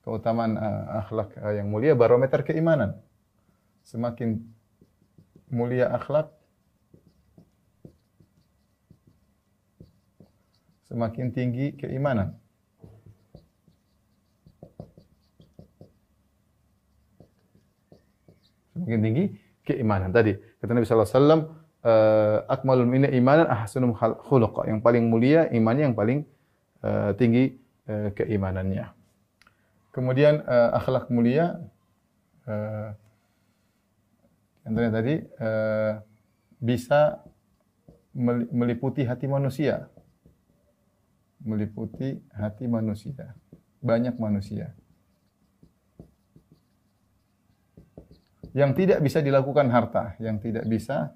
keutamaan 0.05 0.61
uh, 0.61 1.01
akhlak 1.01 1.33
uh, 1.41 1.57
yang 1.57 1.73
mulia 1.73 1.97
barometer 1.97 2.45
keimanan. 2.45 3.01
Semakin 3.89 4.37
mulia 5.49 5.89
akhlak 5.97 6.36
semakin 10.97 11.29
tinggi 11.29 11.77
keimanan. 11.77 12.33
Semakin 18.73 19.01
tinggi 19.05 19.25
keimanan. 19.69 20.09
Tadi 20.09 20.41
kata 20.57 20.73
Nabi 20.73 20.89
sallallahu 20.89 21.05
alaihi 21.05 21.21
wasallam 21.21 21.43
uh, 21.85 22.37
akmalul 22.49 22.89
minna 22.89 23.13
imanan 23.13 23.45
ahsanum 23.45 23.93
khuluqa. 23.93 24.65
Yang 24.65 24.81
paling 24.81 25.05
mulia 25.13 25.53
imannya 25.53 25.93
yang 25.93 25.97
paling 26.01 26.25
uh, 26.81 27.13
tinggi 27.13 27.61
uh, 27.93 28.09
keimanannya. 28.17 28.89
Kemudian 29.93 30.45
akhlak 30.49 31.09
mulia 31.09 31.57
uh, 32.49 32.93
tadi 34.65 35.25
bisa 36.61 37.25
meliputi 38.53 39.09
hati 39.09 39.25
manusia. 39.25 39.89
Meliputi 41.47 42.19
hati 42.35 42.67
manusia. 42.67 43.39
Banyak 43.79 44.19
manusia. 44.19 44.75
Yang 48.51 48.71
tidak 48.83 48.99
bisa 49.05 49.23
dilakukan 49.23 49.71
harta, 49.71 50.19
yang 50.19 50.43
tidak 50.43 50.67
bisa 50.67 51.15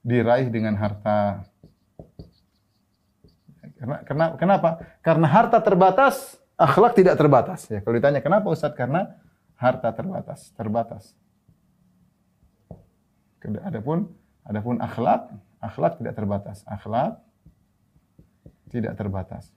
diraih 0.00 0.48
dengan 0.48 0.78
harta. 0.78 1.44
Karena, 4.08 4.38
kenapa? 4.40 4.80
Karena 5.04 5.26
harta 5.28 5.58
terbatas, 5.60 6.38
akhlak 6.56 6.96
tidak 6.96 7.18
terbatas. 7.20 7.68
Ya, 7.68 7.84
kalau 7.84 7.98
ditanya 7.98 8.24
kenapa 8.24 8.48
Ustaz? 8.48 8.72
Karena 8.72 9.20
harta 9.58 9.90
terbatas, 9.92 10.54
terbatas. 10.54 11.12
Adapun 13.44 14.08
adapun 14.48 14.80
akhlak, 14.80 15.28
akhlak 15.60 16.00
tidak 16.00 16.14
terbatas. 16.16 16.64
Akhlak 16.64 17.20
tidak 18.70 18.96
terbatas. 18.96 19.50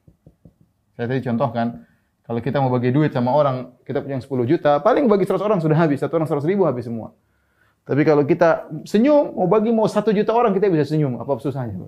Saya 0.98 1.06
tadi 1.12 1.22
contohkan, 1.22 1.86
kalau 2.26 2.40
kita 2.42 2.58
mau 2.60 2.74
bagi 2.74 2.92
duit 2.92 3.14
sama 3.14 3.32
orang, 3.32 3.78
kita 3.88 4.04
punya 4.04 4.20
10 4.20 4.28
juta, 4.44 4.82
paling 4.84 5.06
bagi 5.08 5.24
100 5.24 5.40
orang 5.40 5.60
sudah 5.62 5.78
habis, 5.78 6.02
satu 6.02 6.18
orang 6.20 6.28
100 6.28 6.44
ribu 6.50 6.68
habis 6.68 6.90
semua. 6.90 7.16
Tapi 7.88 8.04
kalau 8.04 8.28
kita 8.28 8.68
senyum, 8.84 9.32
mau 9.32 9.48
bagi 9.48 9.72
mau 9.72 9.88
satu 9.88 10.12
juta 10.12 10.36
orang 10.36 10.52
kita 10.52 10.68
bisa 10.68 10.92
senyum. 10.92 11.24
Apa 11.24 11.40
susahnya? 11.40 11.80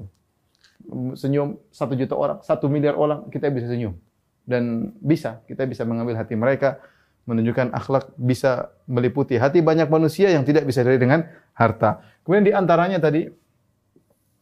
Senyum 1.19 1.59
satu 1.75 1.91
juta 1.99 2.15
orang, 2.15 2.39
satu 2.39 2.71
miliar 2.71 2.95
orang 2.95 3.27
kita 3.27 3.51
bisa 3.51 3.67
senyum. 3.67 3.99
Dan 4.47 4.95
bisa, 5.03 5.43
kita 5.43 5.67
bisa 5.67 5.83
mengambil 5.83 6.15
hati 6.15 6.39
mereka, 6.39 6.79
menunjukkan 7.27 7.75
akhlak 7.75 8.15
bisa 8.15 8.71
meliputi 8.87 9.35
hati 9.37 9.59
banyak 9.59 9.91
manusia 9.91 10.31
yang 10.31 10.47
tidak 10.47 10.63
bisa 10.63 10.81
dilihat 10.81 11.03
dengan 11.03 11.19
harta. 11.51 11.99
Kemudian 12.23 12.45
di 12.47 12.53
antaranya 12.55 12.97
tadi 12.97 13.27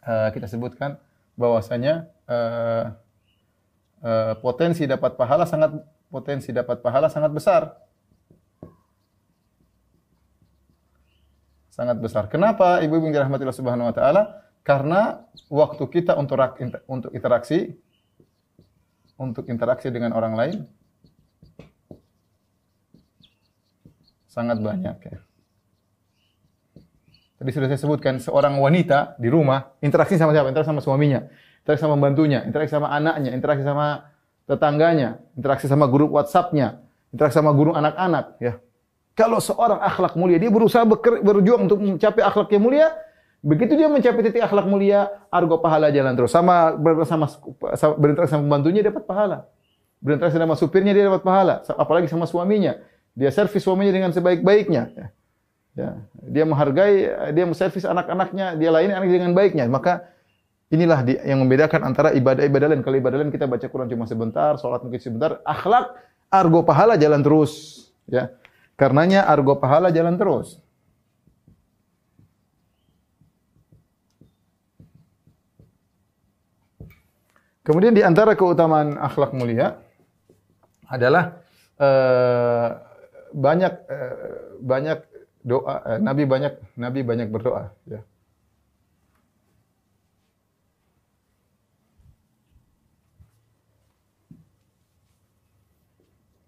uh, 0.06 0.30
kita 0.30 0.46
sebutkan 0.46 0.96
bahwasanya 1.38 2.10
uh, 2.28 2.92
uh, 4.02 4.34
potensi 4.42 4.84
dapat 4.90 5.16
pahala 5.16 5.46
sangat 5.46 5.78
potensi 6.10 6.50
dapat 6.52 6.82
pahala 6.82 7.08
sangat 7.08 7.32
besar. 7.32 7.88
sangat 11.78 12.02
besar. 12.02 12.26
Kenapa 12.26 12.82
ibu-ibu 12.82 13.06
yang 13.06 13.22
dirahmati 13.22 13.46
Allah 13.46 13.62
Subhanahu 13.62 13.90
wa 13.94 13.96
taala? 13.96 14.22
Karena 14.66 15.22
waktu 15.46 15.86
kita 15.86 16.18
untuk 16.18 16.42
untuk 16.90 17.14
interaksi 17.14 17.78
untuk 19.22 19.46
interaksi 19.46 19.94
dengan 19.94 20.18
orang 20.18 20.34
lain 20.34 20.58
sangat 24.26 24.58
banyak 24.58 24.98
ya. 25.06 25.27
Tadi 27.38 27.50
sudah 27.54 27.70
saya 27.70 27.78
sebutkan 27.78 28.18
seorang 28.18 28.58
wanita 28.58 29.14
di 29.22 29.30
rumah 29.30 29.78
interaksi 29.86 30.18
sama 30.18 30.34
siapa? 30.34 30.50
Interaksi 30.50 30.74
sama 30.74 30.82
suaminya, 30.82 31.22
interaksi 31.62 31.86
sama 31.86 31.96
bantunya, 32.02 32.42
interaksi 32.42 32.74
sama 32.74 32.90
anaknya, 32.90 33.30
interaksi 33.38 33.62
sama 33.62 34.10
tetangganya, 34.50 35.22
interaksi 35.38 35.70
sama 35.70 35.86
grup 35.86 36.18
WhatsApp-nya, 36.18 36.82
interaksi 37.14 37.38
sama 37.38 37.54
guru 37.54 37.78
anak-anak 37.78 38.42
ya. 38.42 38.58
Kalau 39.14 39.38
seorang 39.38 39.82
akhlak 39.82 40.18
mulia, 40.18 40.42
dia 40.42 40.50
berusaha 40.50 40.82
berjuang 41.22 41.70
untuk 41.70 41.78
mencapai 41.78 42.26
akhlak 42.26 42.50
yang 42.54 42.64
mulia, 42.66 42.88
begitu 43.46 43.78
dia 43.78 43.86
mencapai 43.86 44.22
titik 44.26 44.42
akhlak 44.42 44.66
mulia, 44.66 45.10
argo 45.30 45.62
pahala 45.62 45.94
jalan 45.94 46.18
terus. 46.18 46.34
Sama 46.34 46.74
bersama 46.74 47.30
berinteraksi 48.02 48.34
sama 48.34 48.50
pembantunya 48.50 48.82
dapat 48.82 49.06
pahala. 49.06 49.46
Berinteraksi 50.02 50.38
sama 50.38 50.54
supirnya 50.58 50.94
dia 50.94 51.06
dapat 51.06 51.22
pahala, 51.22 51.62
apalagi 51.78 52.10
sama 52.10 52.26
suaminya. 52.26 52.78
Dia 53.18 53.34
servis 53.34 53.66
suaminya 53.66 53.94
dengan 53.94 54.10
sebaik-baiknya. 54.14 55.14
Ya. 55.78 56.02
Dia 56.26 56.44
menghargai, 56.50 57.06
dia 57.38 57.46
servis 57.54 57.86
anak-anaknya, 57.86 58.58
dia 58.58 58.74
lain 58.74 58.90
anak 58.90 59.14
dengan 59.14 59.38
baiknya. 59.38 59.70
Maka 59.70 60.10
inilah 60.74 61.06
yang 61.22 61.38
membedakan 61.46 61.86
antara 61.86 62.18
ibadah-ibadah 62.18 62.74
lain. 62.74 62.82
Kalau 62.82 62.98
ibadah 62.98 63.22
lain 63.22 63.30
kita 63.30 63.46
baca 63.46 63.70
Quran 63.70 63.86
cuma 63.86 64.10
sebentar, 64.10 64.58
sholat 64.58 64.82
mungkin 64.82 64.98
sebentar, 64.98 65.38
akhlak 65.46 65.94
argo 66.34 66.66
pahala 66.66 66.98
jalan 66.98 67.22
terus. 67.22 67.86
Ya. 68.10 68.34
Karenanya 68.74 69.30
argo 69.30 69.54
pahala 69.62 69.94
jalan 69.94 70.18
terus. 70.18 70.58
Kemudian 77.62 77.92
di 77.92 78.02
antara 78.02 78.34
keutamaan 78.34 78.96
akhlak 78.96 79.36
mulia 79.36 79.76
adalah 80.88 81.44
uh, 81.76 82.80
banyak 83.36 83.74
uh, 83.92 84.16
banyak 84.64 85.04
doa 85.48 85.76
uh, 85.80 86.00
Nabi 86.04 86.28
banyak 86.28 86.54
Nabi 86.76 87.00
banyak 87.08 87.32
berdoa 87.32 87.72
ya. 87.88 88.04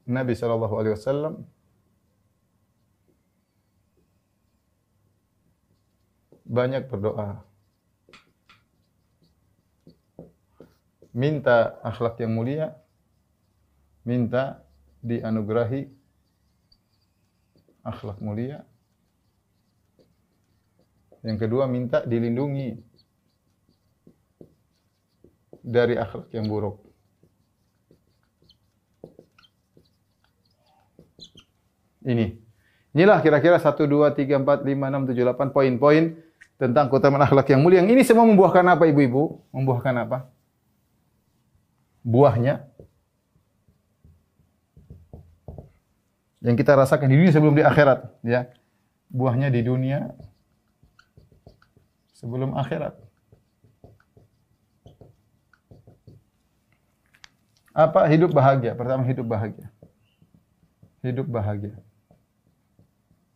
Nabi 0.10 0.34
Shallallahu 0.34 0.76
Alaihi 0.76 0.94
Wasallam 0.98 1.46
banyak 6.50 6.90
berdoa 6.90 7.46
minta 11.14 11.78
akhlak 11.86 12.18
yang 12.22 12.34
mulia, 12.34 12.74
minta 14.06 14.66
dianugerahi 15.06 15.90
akhlak 17.86 18.18
mulia. 18.22 18.66
Yang 21.24 21.38
kedua 21.48 21.68
minta 21.68 22.04
dilindungi 22.04 22.80
dari 25.60 26.00
akhlak 26.00 26.32
yang 26.32 26.48
buruk. 26.48 26.80
Ini. 32.08 32.40
Inilah 32.96 33.22
kira-kira 33.22 33.60
1, 33.62 33.86
2, 33.86 34.16
3, 34.18 34.42
4, 34.42 34.66
5, 34.66 34.66
6, 34.66 35.14
7, 35.14 35.52
8 35.52 35.56
poin-poin 35.56 36.04
tentang 36.58 36.90
keutamaan 36.90 37.28
akhlak 37.28 37.48
yang 37.52 37.62
mulia. 37.62 37.84
Yang 37.84 37.90
ini 37.94 38.02
semua 38.08 38.26
membuahkan 38.26 38.66
apa 38.66 38.88
ibu-ibu? 38.90 39.44
Membuahkan 39.54 39.96
apa? 40.08 40.18
buahnya 42.10 42.66
yang 46.40 46.56
kita 46.56 46.72
rasakan 46.72 47.12
di 47.12 47.16
dunia 47.20 47.36
sebelum 47.36 47.56
di 47.60 47.64
akhirat, 47.68 48.00
ya. 48.24 48.48
Buahnya 49.12 49.52
di 49.52 49.60
dunia 49.66 50.16
sebelum 52.20 52.52
akhirat. 52.60 53.00
Apa 57.72 58.12
hidup 58.12 58.36
bahagia? 58.36 58.76
Pertama 58.76 59.08
hidup 59.08 59.24
bahagia. 59.24 59.72
Hidup 61.00 61.32
bahagia. 61.32 61.80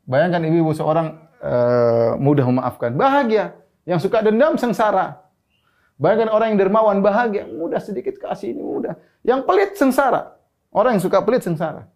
Bayangkan 0.03 0.43
ibu-ibu 0.43 0.75
seorang 0.75 1.15
uh, 1.39 2.19
mudah 2.19 2.43
memaafkan, 2.43 2.91
bahagia. 2.91 3.55
Yang 3.87 4.11
suka 4.11 4.19
dendam 4.19 4.59
sengsara. 4.59 5.23
Bayangkan 5.95 6.35
orang 6.35 6.51
yang 6.51 6.59
dermawan 6.67 6.99
bahagia, 6.99 7.47
mudah 7.47 7.79
sedikit 7.79 8.19
kasih 8.19 8.51
ini 8.51 8.59
mudah. 8.59 8.99
Yang 9.23 9.47
pelit 9.47 9.71
sengsara. 9.79 10.35
Orang 10.75 10.99
yang 10.99 11.03
suka 11.03 11.23
pelit 11.23 11.47
sengsara. 11.47 11.87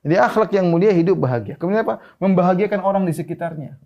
Jadi 0.00 0.16
akhlak 0.16 0.50
yang 0.56 0.72
mulia 0.72 0.96
hidup 0.96 1.20
bahagia. 1.20 1.60
Kemudian 1.60 1.84
apa? 1.84 2.00
Membahagiakan 2.16 2.80
orang 2.80 3.04
di 3.04 3.12
sekitarnya. 3.12 3.76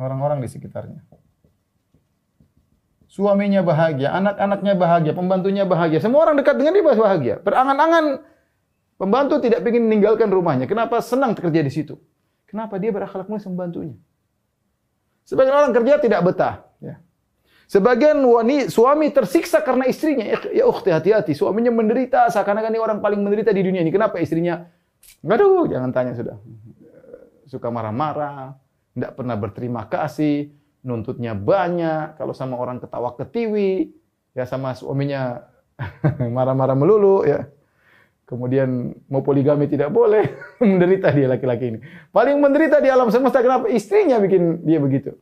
Orang-orang 0.00 0.40
di 0.40 0.48
sekitarnya. 0.48 1.04
Suaminya 3.10 3.60
bahagia, 3.60 4.14
anak-anaknya 4.16 4.74
bahagia, 4.78 5.12
pembantunya 5.12 5.68
bahagia. 5.68 6.00
Semua 6.00 6.24
orang 6.24 6.40
dekat 6.40 6.56
dengan 6.56 6.72
dia 6.78 6.84
bahagia. 6.86 7.34
Berangan-angan 7.42 8.22
pembantu 8.96 9.42
tidak 9.44 9.66
ingin 9.66 9.90
meninggalkan 9.90 10.30
rumahnya. 10.30 10.64
Kenapa? 10.64 11.02
Senang 11.04 11.36
kerja 11.36 11.60
di 11.60 11.68
situ. 11.68 11.98
Kenapa? 12.46 12.78
Dia 12.78 12.94
berakhlak 12.94 13.26
mulia 13.26 13.44
membantunya. 13.50 13.98
Sebagian 15.26 15.52
orang 15.52 15.72
kerja 15.74 15.98
tidak 16.00 16.20
betah. 16.22 16.54
Ya. 16.78 17.02
Sebagian 17.66 18.18
wanita, 18.22 18.70
suami 18.70 19.10
tersiksa 19.10 19.62
karena 19.62 19.90
istrinya. 19.90 20.26
Ya, 20.26 20.38
ya 20.50 20.64
ukhti 20.70 20.90
hati-hati. 20.94 21.34
Suaminya 21.34 21.74
menderita 21.74 22.30
seakan-akan 22.30 22.70
ini 22.72 22.80
orang 22.82 22.98
paling 23.02 23.20
menderita 23.20 23.50
di 23.50 23.62
dunia 23.62 23.82
ini. 23.82 23.90
Kenapa 23.90 24.22
istrinya? 24.22 24.70
Aduh, 25.26 25.66
jangan 25.66 25.90
tanya 25.90 26.14
sudah. 26.14 26.38
Suka 27.50 27.70
marah-marah, 27.74 28.54
tidak 29.00 29.16
pernah 29.16 29.32
berterima 29.40 29.88
kasih, 29.88 30.52
nuntutnya 30.84 31.32
banyak. 31.32 32.20
Kalau 32.20 32.36
sama 32.36 32.60
orang 32.60 32.76
ketawa 32.84 33.16
ketiwi, 33.16 33.96
ya 34.36 34.44
sama 34.44 34.76
suaminya 34.76 35.48
marah-marah 36.36 36.76
melulu, 36.76 37.24
ya. 37.24 37.48
Kemudian 38.28 38.94
mau 39.08 39.24
poligami 39.24 39.66
tidak 39.66 39.88
boleh, 39.90 40.36
menderita 40.60 41.08
dia 41.10 41.26
laki-laki 41.32 41.64
ini. 41.74 41.78
Paling 42.12 42.36
menderita 42.38 42.78
di 42.78 42.92
alam 42.92 43.08
semesta 43.08 43.40
kenapa? 43.40 43.72
Istrinya 43.72 44.20
bikin 44.20 44.62
dia 44.68 44.78
begitu. 44.78 45.16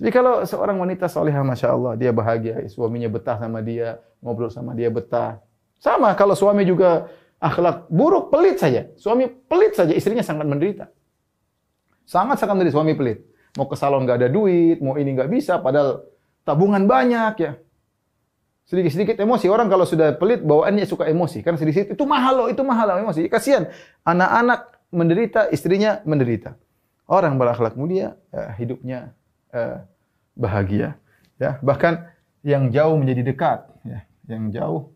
Jadi 0.00 0.10
kalau 0.10 0.42
seorang 0.42 0.80
wanita 0.82 1.06
solehah, 1.06 1.44
masya 1.44 1.76
Allah, 1.76 1.94
dia 1.94 2.10
bahagia, 2.10 2.58
suaminya 2.66 3.06
betah 3.06 3.38
sama 3.38 3.62
dia, 3.62 4.02
ngobrol 4.18 4.50
sama 4.50 4.74
dia 4.74 4.90
betah. 4.90 5.38
Sama 5.78 6.10
kalau 6.18 6.34
suami 6.34 6.66
juga 6.66 7.06
akhlak 7.38 7.86
buruk, 7.86 8.32
pelit 8.32 8.58
saja. 8.58 8.90
Suami 8.98 9.30
pelit 9.30 9.78
saja, 9.78 9.94
istrinya 9.94 10.26
sangat 10.26 10.48
menderita. 10.48 10.90
Sangat 12.12 12.36
sangat 12.36 12.60
menderita 12.60 12.76
suami 12.76 12.92
pelit. 12.92 13.24
Mau 13.56 13.64
ke 13.64 13.76
salon 13.80 14.04
nggak 14.04 14.20
ada 14.20 14.28
duit, 14.28 14.84
mau 14.84 15.00
ini 15.00 15.16
nggak 15.16 15.32
bisa, 15.32 15.56
padahal 15.64 16.04
tabungan 16.44 16.84
banyak 16.84 17.34
ya 17.40 17.52
sedikit-sedikit 18.68 19.16
emosi. 19.20 19.46
Orang 19.52 19.68
kalau 19.68 19.84
sudah 19.88 20.14
pelit 20.16 20.40
bawaannya 20.44 20.86
suka 20.88 21.08
emosi. 21.08 21.44
Karena 21.44 21.58
sedikit 21.58 21.92
itu 21.92 22.04
mahal 22.08 22.34
loh, 22.44 22.48
itu 22.48 22.62
mahal 22.62 22.88
loh 22.88 23.00
emosi. 23.04 23.26
Kasihan. 23.28 23.68
Anak-anak 24.06 24.80
menderita, 24.92 25.52
istrinya 25.52 26.00
menderita. 26.08 26.56
Orang 27.08 27.36
berakhlak 27.36 27.76
mulia, 27.76 28.16
ya, 28.32 28.54
hidupnya 28.56 28.98
eh, 29.52 29.82
bahagia. 30.38 30.96
Ya, 31.36 31.58
bahkan 31.60 32.08
yang 32.46 32.70
jauh 32.70 32.96
menjadi 32.96 33.22
dekat. 33.34 33.58
Ya, 33.82 34.06
yang 34.30 34.48
jauh 34.54 34.94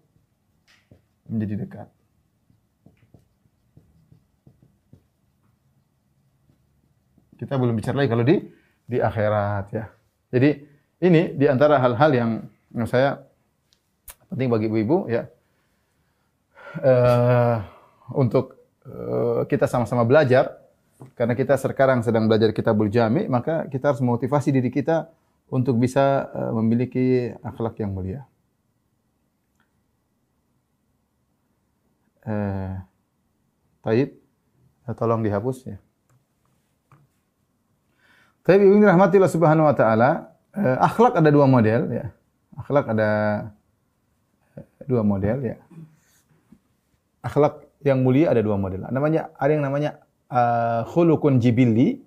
menjadi 1.26 1.66
dekat. 1.66 1.88
Kita 7.36 7.60
belum 7.60 7.76
bicara 7.76 8.02
lagi 8.02 8.10
kalau 8.10 8.24
di 8.24 8.36
di 8.86 8.98
akhirat 8.98 9.64
ya. 9.72 9.84
Jadi 10.32 10.50
ini 11.04 11.36
di 11.36 11.46
antara 11.46 11.76
hal-hal 11.76 12.10
yang 12.12 12.30
menurut 12.72 12.90
saya 12.90 13.20
penting 14.32 14.48
bagi 14.50 14.66
ibu-ibu 14.66 15.06
ya 15.06 15.28
uh, 16.82 17.56
untuk 18.16 18.58
uh, 18.88 19.44
kita 19.46 19.70
sama-sama 19.70 20.02
belajar 20.02 20.56
karena 21.12 21.36
kita 21.36 21.60
sekarang 21.60 22.00
sedang 22.00 22.26
belajar 22.26 22.50
kitabul 22.56 22.88
jami 22.88 23.28
maka 23.28 23.68
kita 23.68 23.92
harus 23.92 24.00
memotivasi 24.00 24.50
diri 24.50 24.72
kita 24.72 25.12
untuk 25.52 25.78
bisa 25.78 26.26
uh, 26.32 26.52
memiliki 26.58 27.30
akhlak 27.44 27.78
yang 27.78 27.94
mulia. 27.94 28.26
Uh, 32.26 32.82
Taib, 33.86 34.18
tolong 34.98 35.22
dihapus 35.22 35.58
ya. 35.70 35.78
Taib 38.46 38.62
ibu 38.62 38.78
rahmatillah 38.78 39.26
subhanahu 39.26 39.66
wa 39.66 39.74
ta'ala, 39.74 40.30
uh, 40.54 40.78
akhlak 40.78 41.18
ada 41.18 41.34
dua 41.34 41.50
model 41.50 41.90
ya. 41.90 42.06
Akhlak 42.54 42.86
ada 42.94 43.10
dua 44.86 45.02
model 45.02 45.42
ya. 45.42 45.56
Akhlak 47.26 47.66
yang 47.82 48.06
mulia 48.06 48.30
ada 48.30 48.38
dua 48.46 48.54
model. 48.54 48.86
Namanya 48.86 49.34
ada 49.34 49.50
yang 49.50 49.66
namanya 49.66 49.98
uh, 50.30 50.86
khuluqun 50.86 51.42
jibilli. 51.42 51.98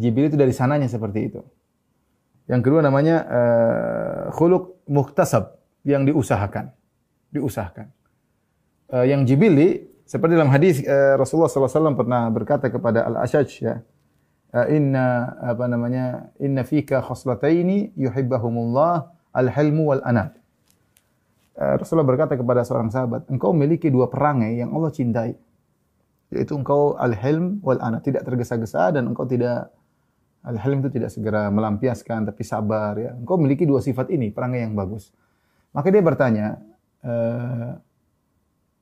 Jibilli 0.00 0.32
itu 0.32 0.40
dari 0.40 0.56
sananya 0.56 0.88
seperti 0.88 1.20
itu. 1.28 1.44
Yang 2.48 2.72
kedua 2.72 2.80
namanya 2.80 3.16
uh, 3.28 4.22
khuluq 4.32 4.88
muktasab 4.88 5.60
yang 5.84 6.08
diusahakan. 6.08 6.72
Diusahakan. 7.28 7.92
Uh, 8.88 9.04
yang 9.04 9.28
jibilli 9.28 9.84
seperti 10.08 10.32
dalam 10.38 10.48
hadis 10.48 10.80
uh, 10.80 11.20
Rasulullah 11.20 11.52
SAW 11.52 11.92
pernah 11.92 12.30
berkata 12.32 12.72
kepada 12.72 13.04
Al-Ashaj 13.04 13.48
ya, 13.60 13.84
inna 14.64 15.36
apa 15.44 15.68
namanya 15.68 16.32
inna 16.40 16.64
fika 16.64 17.04
khoslataini 17.04 17.92
yuhibbahumullah 17.92 19.12
al-hilmu 19.36 19.92
wal 19.92 20.00
anat. 20.08 20.32
Eh, 21.56 21.74
Rasulullah 21.76 22.08
berkata 22.08 22.36
kepada 22.36 22.64
seorang 22.64 22.92
sahabat, 22.92 23.28
engkau 23.32 23.52
memiliki 23.52 23.92
dua 23.92 24.08
perangai 24.08 24.56
yang 24.60 24.72
Allah 24.72 24.92
cintai. 24.92 25.32
Yaitu 26.32 26.52
engkau 26.56 26.96
al-hilm 27.00 27.64
wal 27.64 27.80
ana, 27.80 28.00
tidak 28.00 28.24
tergesa-gesa 28.28 28.92
dan 28.92 29.08
engkau 29.08 29.24
tidak 29.24 29.72
al-hilm 30.44 30.84
itu 30.84 30.90
tidak 31.00 31.10
segera 31.14 31.48
melampiaskan 31.48 32.28
tapi 32.28 32.42
sabar 32.44 32.92
ya. 33.00 33.16
Engkau 33.16 33.40
memiliki 33.40 33.64
dua 33.64 33.80
sifat 33.80 34.12
ini, 34.12 34.28
perangai 34.28 34.68
yang 34.68 34.76
bagus. 34.76 35.12
Maka 35.72 35.88
dia 35.88 36.02
bertanya, 36.04 36.60
uh, 37.04 37.76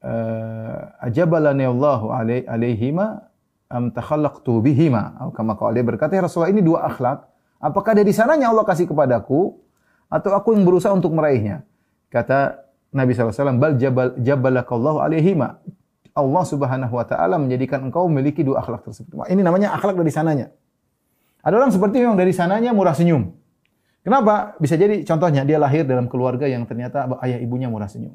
uh, 0.02 0.80
ajabalani 1.04 1.66
Allahu 1.66 2.10
alaihima 2.14 3.33
am 3.74 3.90
takhallaqtu 3.90 4.62
bihima. 4.62 5.18
Atau 5.18 5.34
kama 5.34 5.58
dia 5.74 5.82
berkata, 5.82 6.14
ya 6.14 6.22
Rasulullah 6.22 6.54
ini 6.54 6.62
dua 6.62 6.86
akhlak, 6.86 7.26
apakah 7.58 7.92
dari 7.98 8.14
sananya 8.14 8.54
Allah 8.54 8.62
kasih 8.62 8.86
kepadaku 8.86 9.58
atau 10.06 10.30
aku 10.32 10.54
yang 10.54 10.62
berusaha 10.62 10.94
untuk 10.94 11.10
meraihnya? 11.10 11.66
Kata 12.14 12.62
Nabi 12.94 13.10
SAW, 13.10 13.58
bal 13.58 13.74
jabal, 13.74 14.14
jabalakallahu 14.22 15.02
alaihima. 15.02 15.58
Allah 16.14 16.44
Subhanahu 16.46 16.94
wa 16.94 17.02
taala 17.02 17.42
menjadikan 17.42 17.82
engkau 17.90 18.06
memiliki 18.06 18.46
dua 18.46 18.62
akhlak 18.62 18.86
tersebut. 18.86 19.26
Ini 19.26 19.42
namanya 19.42 19.74
akhlak 19.74 19.98
dari 19.98 20.14
sananya. 20.14 20.54
Ada 21.42 21.58
orang 21.58 21.74
seperti 21.74 22.06
yang 22.06 22.14
dari 22.14 22.30
sananya 22.30 22.70
murah 22.70 22.94
senyum. 22.94 23.34
Kenapa? 24.06 24.54
Bisa 24.62 24.78
jadi 24.78 25.02
contohnya 25.02 25.42
dia 25.42 25.58
lahir 25.58 25.82
dalam 25.82 26.06
keluarga 26.06 26.46
yang 26.46 26.62
ternyata 26.70 27.10
ayah 27.26 27.42
ibunya 27.42 27.66
murah 27.66 27.90
senyum. 27.90 28.14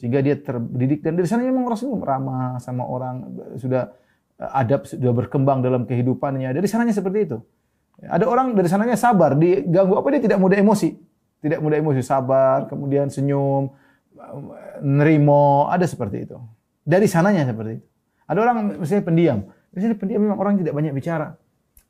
Sehingga 0.00 0.24
dia 0.24 0.40
terdidik 0.40 1.04
dan 1.04 1.20
dari 1.20 1.28
sananya 1.28 1.52
memang 1.52 1.68
murah 1.68 1.78
senyum, 1.78 2.00
ramah 2.00 2.56
sama 2.58 2.88
orang, 2.88 3.28
sudah 3.60 3.92
adab 4.38 4.86
sudah 4.88 5.12
berkembang 5.14 5.62
dalam 5.62 5.86
kehidupannya. 5.86 6.50
Dari 6.50 6.66
sananya 6.66 6.94
seperti 6.94 7.18
itu. 7.30 7.38
Ada 8.02 8.26
orang 8.26 8.58
dari 8.58 8.66
sananya 8.66 8.98
sabar, 8.98 9.38
diganggu 9.38 9.94
apa 9.94 10.06
dia 10.10 10.22
tidak 10.26 10.38
mudah 10.42 10.58
emosi. 10.58 10.98
Tidak 11.44 11.60
mudah 11.60 11.76
emosi, 11.78 12.00
sabar, 12.00 12.66
kemudian 12.66 13.12
senyum, 13.12 13.70
nerimo, 14.82 15.68
ada 15.70 15.84
seperti 15.84 16.26
itu. 16.26 16.36
Dari 16.82 17.06
sananya 17.06 17.46
seperti 17.46 17.78
itu. 17.78 17.86
Ada 18.24 18.38
orang 18.40 18.80
misalnya 18.80 19.04
pendiam. 19.04 19.38
Misalnya 19.70 19.96
pendiam 20.00 20.20
memang 20.24 20.38
orang 20.40 20.54
tidak 20.58 20.72
banyak 20.72 20.92
bicara. 20.96 21.36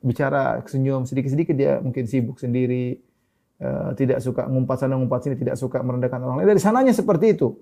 Bicara 0.03 0.61
senyum 0.67 1.07
sedikit-sedikit 1.07 1.55
dia 1.55 1.79
mungkin 1.79 2.05
sibuk 2.05 2.37
sendiri. 2.37 2.99
Uh, 3.55 3.95
tidak 3.95 4.19
suka 4.19 4.43
ngumpat 4.51 4.83
sana 4.83 4.99
ngumpat 4.99 5.23
sini, 5.23 5.39
tidak 5.39 5.55
suka 5.55 5.79
merendahkan 5.79 6.19
orang 6.19 6.43
lain. 6.43 6.51
Dari 6.51 6.61
sananya 6.61 6.91
seperti 6.91 7.39
itu. 7.39 7.55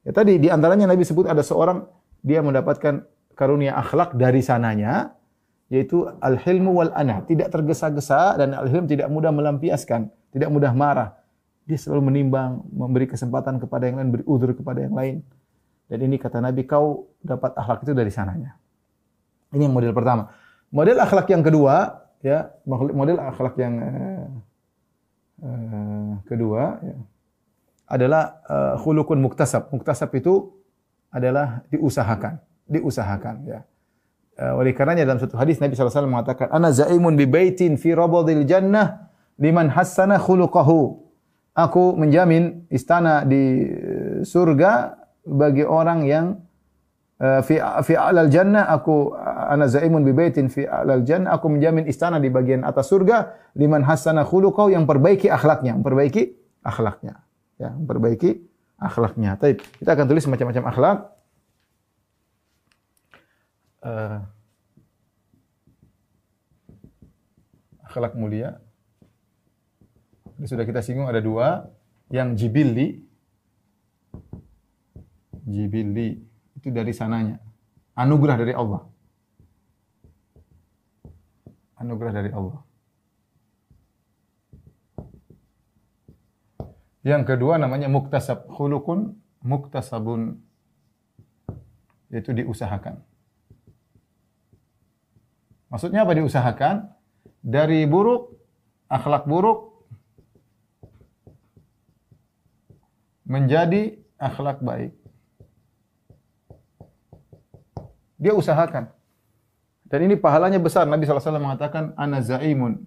Ya 0.00 0.16
tadi 0.16 0.40
di 0.40 0.48
antaranya 0.48 0.88
Nabi 0.88 1.04
sebut 1.04 1.28
ada 1.28 1.44
seorang 1.44 1.84
dia 2.24 2.40
mendapatkan 2.40 3.04
karunia 3.34 3.76
akhlak 3.76 4.14
dari 4.14 4.40
sananya 4.40 5.14
yaitu 5.72 6.06
al-hilmu 6.22 6.70
wal 6.70 6.92
anah, 6.94 7.24
tidak 7.26 7.50
tergesa-gesa 7.50 8.38
dan 8.38 8.54
al-hilm 8.54 8.86
tidak 8.86 9.10
mudah 9.10 9.34
melampiaskan, 9.34 10.12
tidak 10.30 10.48
mudah 10.52 10.70
marah. 10.70 11.18
Dia 11.64 11.80
selalu 11.80 12.12
menimbang, 12.12 12.60
memberi 12.68 13.08
kesempatan 13.08 13.56
kepada 13.56 13.88
yang 13.88 13.96
lain, 13.96 14.08
beri 14.12 14.24
udur 14.28 14.52
kepada 14.52 14.84
yang 14.84 14.92
lain. 14.92 15.24
Dan 15.88 15.98
ini 16.04 16.20
kata 16.20 16.38
Nabi, 16.44 16.68
kau 16.68 17.08
dapat 17.24 17.56
akhlak 17.56 17.88
itu 17.88 17.92
dari 17.96 18.12
sananya. 18.12 18.56
Ini 19.56 19.64
yang 19.64 19.74
model 19.74 19.96
pertama. 19.96 20.28
Model 20.68 21.00
akhlak 21.00 21.26
yang 21.32 21.40
kedua, 21.40 22.04
ya, 22.20 22.52
model 22.68 23.16
akhlak 23.16 23.54
yang 23.56 23.74
uh, 23.80 24.26
uh, 25.40 26.12
kedua 26.28 26.62
ya, 26.84 26.96
adalah 27.88 28.44
uh, 28.44 28.74
khulukun 28.80 29.24
muktasab. 29.24 29.72
Muktasab 29.72 30.12
itu 30.12 30.52
adalah 31.08 31.64
diusahakan, 31.72 32.42
diusahakan 32.68 33.36
ya. 33.46 33.60
Uh, 34.34 34.58
oleh 34.58 34.74
karenanya 34.74 35.06
dalam 35.06 35.22
satu 35.22 35.38
hadis 35.38 35.62
Nabi 35.62 35.78
SAW 35.78 36.10
mengatakan, 36.10 36.50
"Ana 36.50 36.74
zaimun 36.74 37.14
bi 37.14 37.22
baitin 37.22 37.78
fi 37.78 37.94
rabadil 37.94 38.42
jannah 38.42 39.10
liman 39.38 39.70
hassana 39.70 40.18
khuluquhu." 40.18 41.06
Aku 41.54 41.94
menjamin 41.94 42.66
istana 42.66 43.22
di 43.22 43.62
surga 44.26 44.98
bagi 45.22 45.62
orang 45.62 46.02
yang 46.02 46.42
uh, 47.22 47.40
fi 47.46 47.60
fi 47.60 47.94
alal 47.94 48.26
jannah 48.26 48.66
aku 48.74 49.14
ana 49.14 49.70
zaimun 49.70 50.02
bi 50.02 50.12
baitin 50.12 50.50
fi 50.50 50.66
alal 50.66 51.06
jannah 51.06 51.36
aku 51.36 51.46
menjamin 51.52 51.86
istana 51.86 52.18
di 52.18 52.28
bagian 52.28 52.66
atas 52.66 52.90
surga 52.90 53.32
liman 53.54 53.86
hasana 53.86 54.26
khuluqau 54.26 54.72
yang 54.72 54.84
perbaiki 54.88 55.30
akhlaknya 55.30 55.78
memperbaiki 55.78 56.22
akhlaknya 56.64 57.22
ya 57.60 57.70
memperbaiki 57.70 58.30
akhlaknya 58.80 59.38
Taib. 59.38 59.62
kita 59.78 59.90
akan 59.94 60.06
tulis 60.10 60.24
macam-macam 60.26 60.64
akhlak 60.74 60.98
uh, 63.84 64.18
akhlak 67.84 68.16
mulia 68.18 68.58
sudah 70.44 70.66
kita 70.66 70.82
singgung 70.82 71.06
ada 71.06 71.22
dua 71.22 71.70
yang 72.10 72.34
jibilli 72.34 73.04
Jibili 75.44 76.16
itu 76.56 76.68
dari 76.72 76.96
sananya. 76.96 77.36
Anugerah 77.94 78.36
dari 78.40 78.56
Allah. 78.56 78.82
Anugerah 81.76 82.12
dari 82.16 82.30
Allah. 82.32 82.60
Yang 87.04 87.22
kedua 87.28 87.60
namanya 87.60 87.92
muktasab. 87.92 88.48
Khulukun 88.48 89.20
muktasabun. 89.44 90.40
Yaitu 92.08 92.32
diusahakan. 92.32 93.04
Maksudnya 95.74 96.06
apa 96.06 96.14
diusahakan? 96.14 96.86
Dari 97.42 97.82
buruk, 97.82 98.30
akhlak 98.86 99.26
buruk, 99.26 99.74
menjadi 103.26 103.98
akhlak 104.14 104.62
baik. 104.62 104.94
Dia 108.22 108.38
usahakan. 108.38 108.94
Dan 109.90 110.06
ini 110.06 110.14
pahalanya 110.14 110.62
besar. 110.62 110.86
Nabi 110.86 111.10
SAW 111.10 111.42
mengatakan, 111.42 111.90
Ana 111.98 112.22
zaimun 112.22 112.86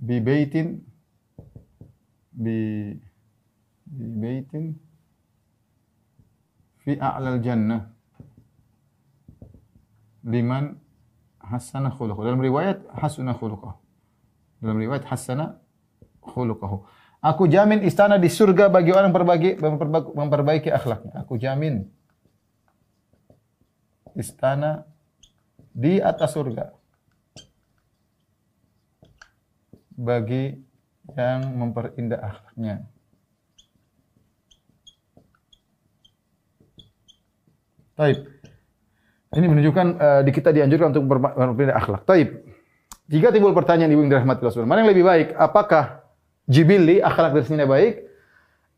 bi 0.00 0.16
baitin 0.22 0.80
bi 2.32 2.94
bi 3.84 4.04
baitin 4.16 4.64
fi 6.80 6.96
a'lal 6.96 7.42
jannah 7.44 7.99
liman 10.24 10.76
hasana 11.40 11.90
khuluquh. 11.92 12.20
Dalam 12.24 12.40
riwayat 12.40 12.84
hasuna 12.94 13.32
khuluquh. 13.36 13.74
Dalam 14.60 14.76
riwayat 14.76 15.04
hasana 15.08 15.60
khuluquh. 16.20 16.84
Aku 17.20 17.44
jamin 17.44 17.84
istana 17.84 18.16
di 18.16 18.32
surga 18.32 18.72
bagi 18.72 18.96
orang 18.96 19.12
memperbaiki, 19.12 19.60
memperbaiki 20.16 20.72
akhlaknya. 20.72 21.20
Aku 21.20 21.36
jamin 21.36 21.84
istana 24.16 24.88
di 25.76 26.00
atas 26.00 26.32
surga 26.32 26.72
bagi 30.00 30.56
yang 31.12 31.60
memperindah 31.60 32.20
akhlaknya. 32.24 32.88
Taib. 38.00 38.18
Ini 39.30 39.46
menunjukkan 39.46 39.86
uh, 39.94 40.20
di 40.26 40.30
kita 40.34 40.50
dianjurkan 40.50 40.90
untuk 40.90 41.06
memperindah 41.06 41.78
akhlak. 41.78 42.02
Taib. 42.02 42.42
Jika 43.06 43.30
timbul 43.30 43.54
pertanyaan 43.54 43.90
Ibu 43.90 44.06
yang 44.06 44.10
dirahmati 44.10 44.42
Allah 44.42 44.66
mana 44.66 44.82
yang 44.82 44.90
lebih 44.90 45.06
baik? 45.06 45.28
Apakah 45.38 46.02
jibili 46.50 46.98
akhlak 46.98 47.34
dari 47.34 47.46
sini 47.46 47.62
baik 47.66 48.06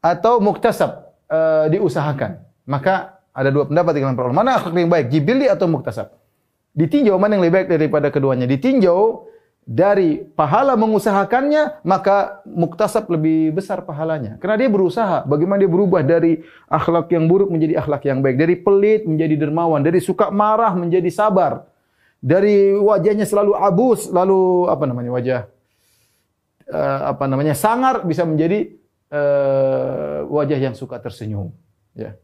atau 0.05 0.45
muktasab 0.45 1.17
uh, 1.33 1.73
diusahakan? 1.73 2.45
Maka 2.69 3.17
ada 3.33 3.49
dua 3.49 3.65
pendapat 3.65 3.97
di 3.97 3.99
kalangan 4.05 4.17
para. 4.21 4.33
Mana 4.37 4.51
akhlak 4.61 4.77
yang 4.77 4.93
baik, 4.93 5.07
jibili 5.09 5.49
atau 5.49 5.65
muktasab? 5.73 6.13
Ditinjau 6.77 7.17
mana 7.17 7.37
yang 7.37 7.49
lebih 7.49 7.65
baik 7.65 7.69
daripada 7.73 8.09
keduanya. 8.13 8.45
Ditinjau 8.45 9.25
dari 9.63 10.23
pahala 10.23 10.75
mengusahakannya, 10.75 11.87
maka 11.87 12.43
muktasab 12.45 13.07
lebih 13.07 13.55
besar 13.55 13.87
pahalanya. 13.87 14.37
Karena 14.43 14.59
dia 14.59 14.71
berusaha. 14.71 15.23
Bagaimana 15.23 15.63
dia 15.63 15.71
berubah 15.71 16.03
dari 16.03 16.43
akhlak 16.67 17.09
yang 17.15 17.31
buruk 17.31 17.49
menjadi 17.51 17.79
akhlak 17.79 18.03
yang 18.05 18.21
baik. 18.21 18.37
Dari 18.37 18.55
pelit 18.59 19.07
menjadi 19.07 19.47
dermawan. 19.47 19.81
Dari 19.87 20.03
suka 20.03 20.35
marah 20.35 20.75
menjadi 20.75 21.07
sabar. 21.15 21.67
Dari 22.23 22.75
wajahnya 22.75 23.27
selalu 23.27 23.59
abus, 23.59 24.11
lalu 24.11 24.71
apa 24.71 24.85
namanya 24.87 25.11
wajah 25.11 25.41
uh, 26.71 27.01
apa 27.11 27.27
namanya 27.27 27.59
sangar 27.59 28.07
bisa 28.07 28.23
menjadi 28.23 28.79
uh, 29.11 30.23
wajah 30.31 30.59
yang 30.59 30.75
suka 30.79 31.03
tersenyum. 31.03 31.51
Ya 31.99 32.15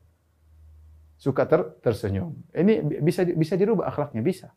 suka 1.19 1.43
ter, 1.51 1.61
tersenyum. 1.83 2.39
Ini 2.55 3.03
bisa 3.03 3.27
bisa 3.27 3.59
dirubah 3.59 3.91
akhlaknya, 3.91 4.23
bisa. 4.23 4.55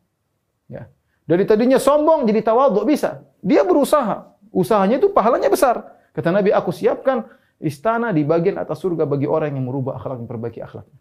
Ya. 0.70 0.86
Dari 1.22 1.46
tadinya 1.46 1.78
sombong 1.78 2.26
jadi 2.26 2.42
tawadhu 2.42 2.82
bisa. 2.82 3.22
Dia 3.42 3.62
berusaha. 3.62 4.34
Usahanya 4.52 5.00
itu 5.00 5.08
pahalanya 5.14 5.48
besar. 5.48 5.96
Kata 6.12 6.28
Nabi, 6.28 6.52
aku 6.52 6.74
siapkan 6.74 7.24
istana 7.62 8.10
di 8.10 8.26
bagian 8.26 8.58
atas 8.60 8.82
surga 8.82 9.06
bagi 9.08 9.24
orang 9.24 9.54
yang 9.54 9.64
merubah 9.64 9.96
akhlak, 9.96 10.26
memperbaiki 10.26 10.60
akhlaknya. 10.60 10.98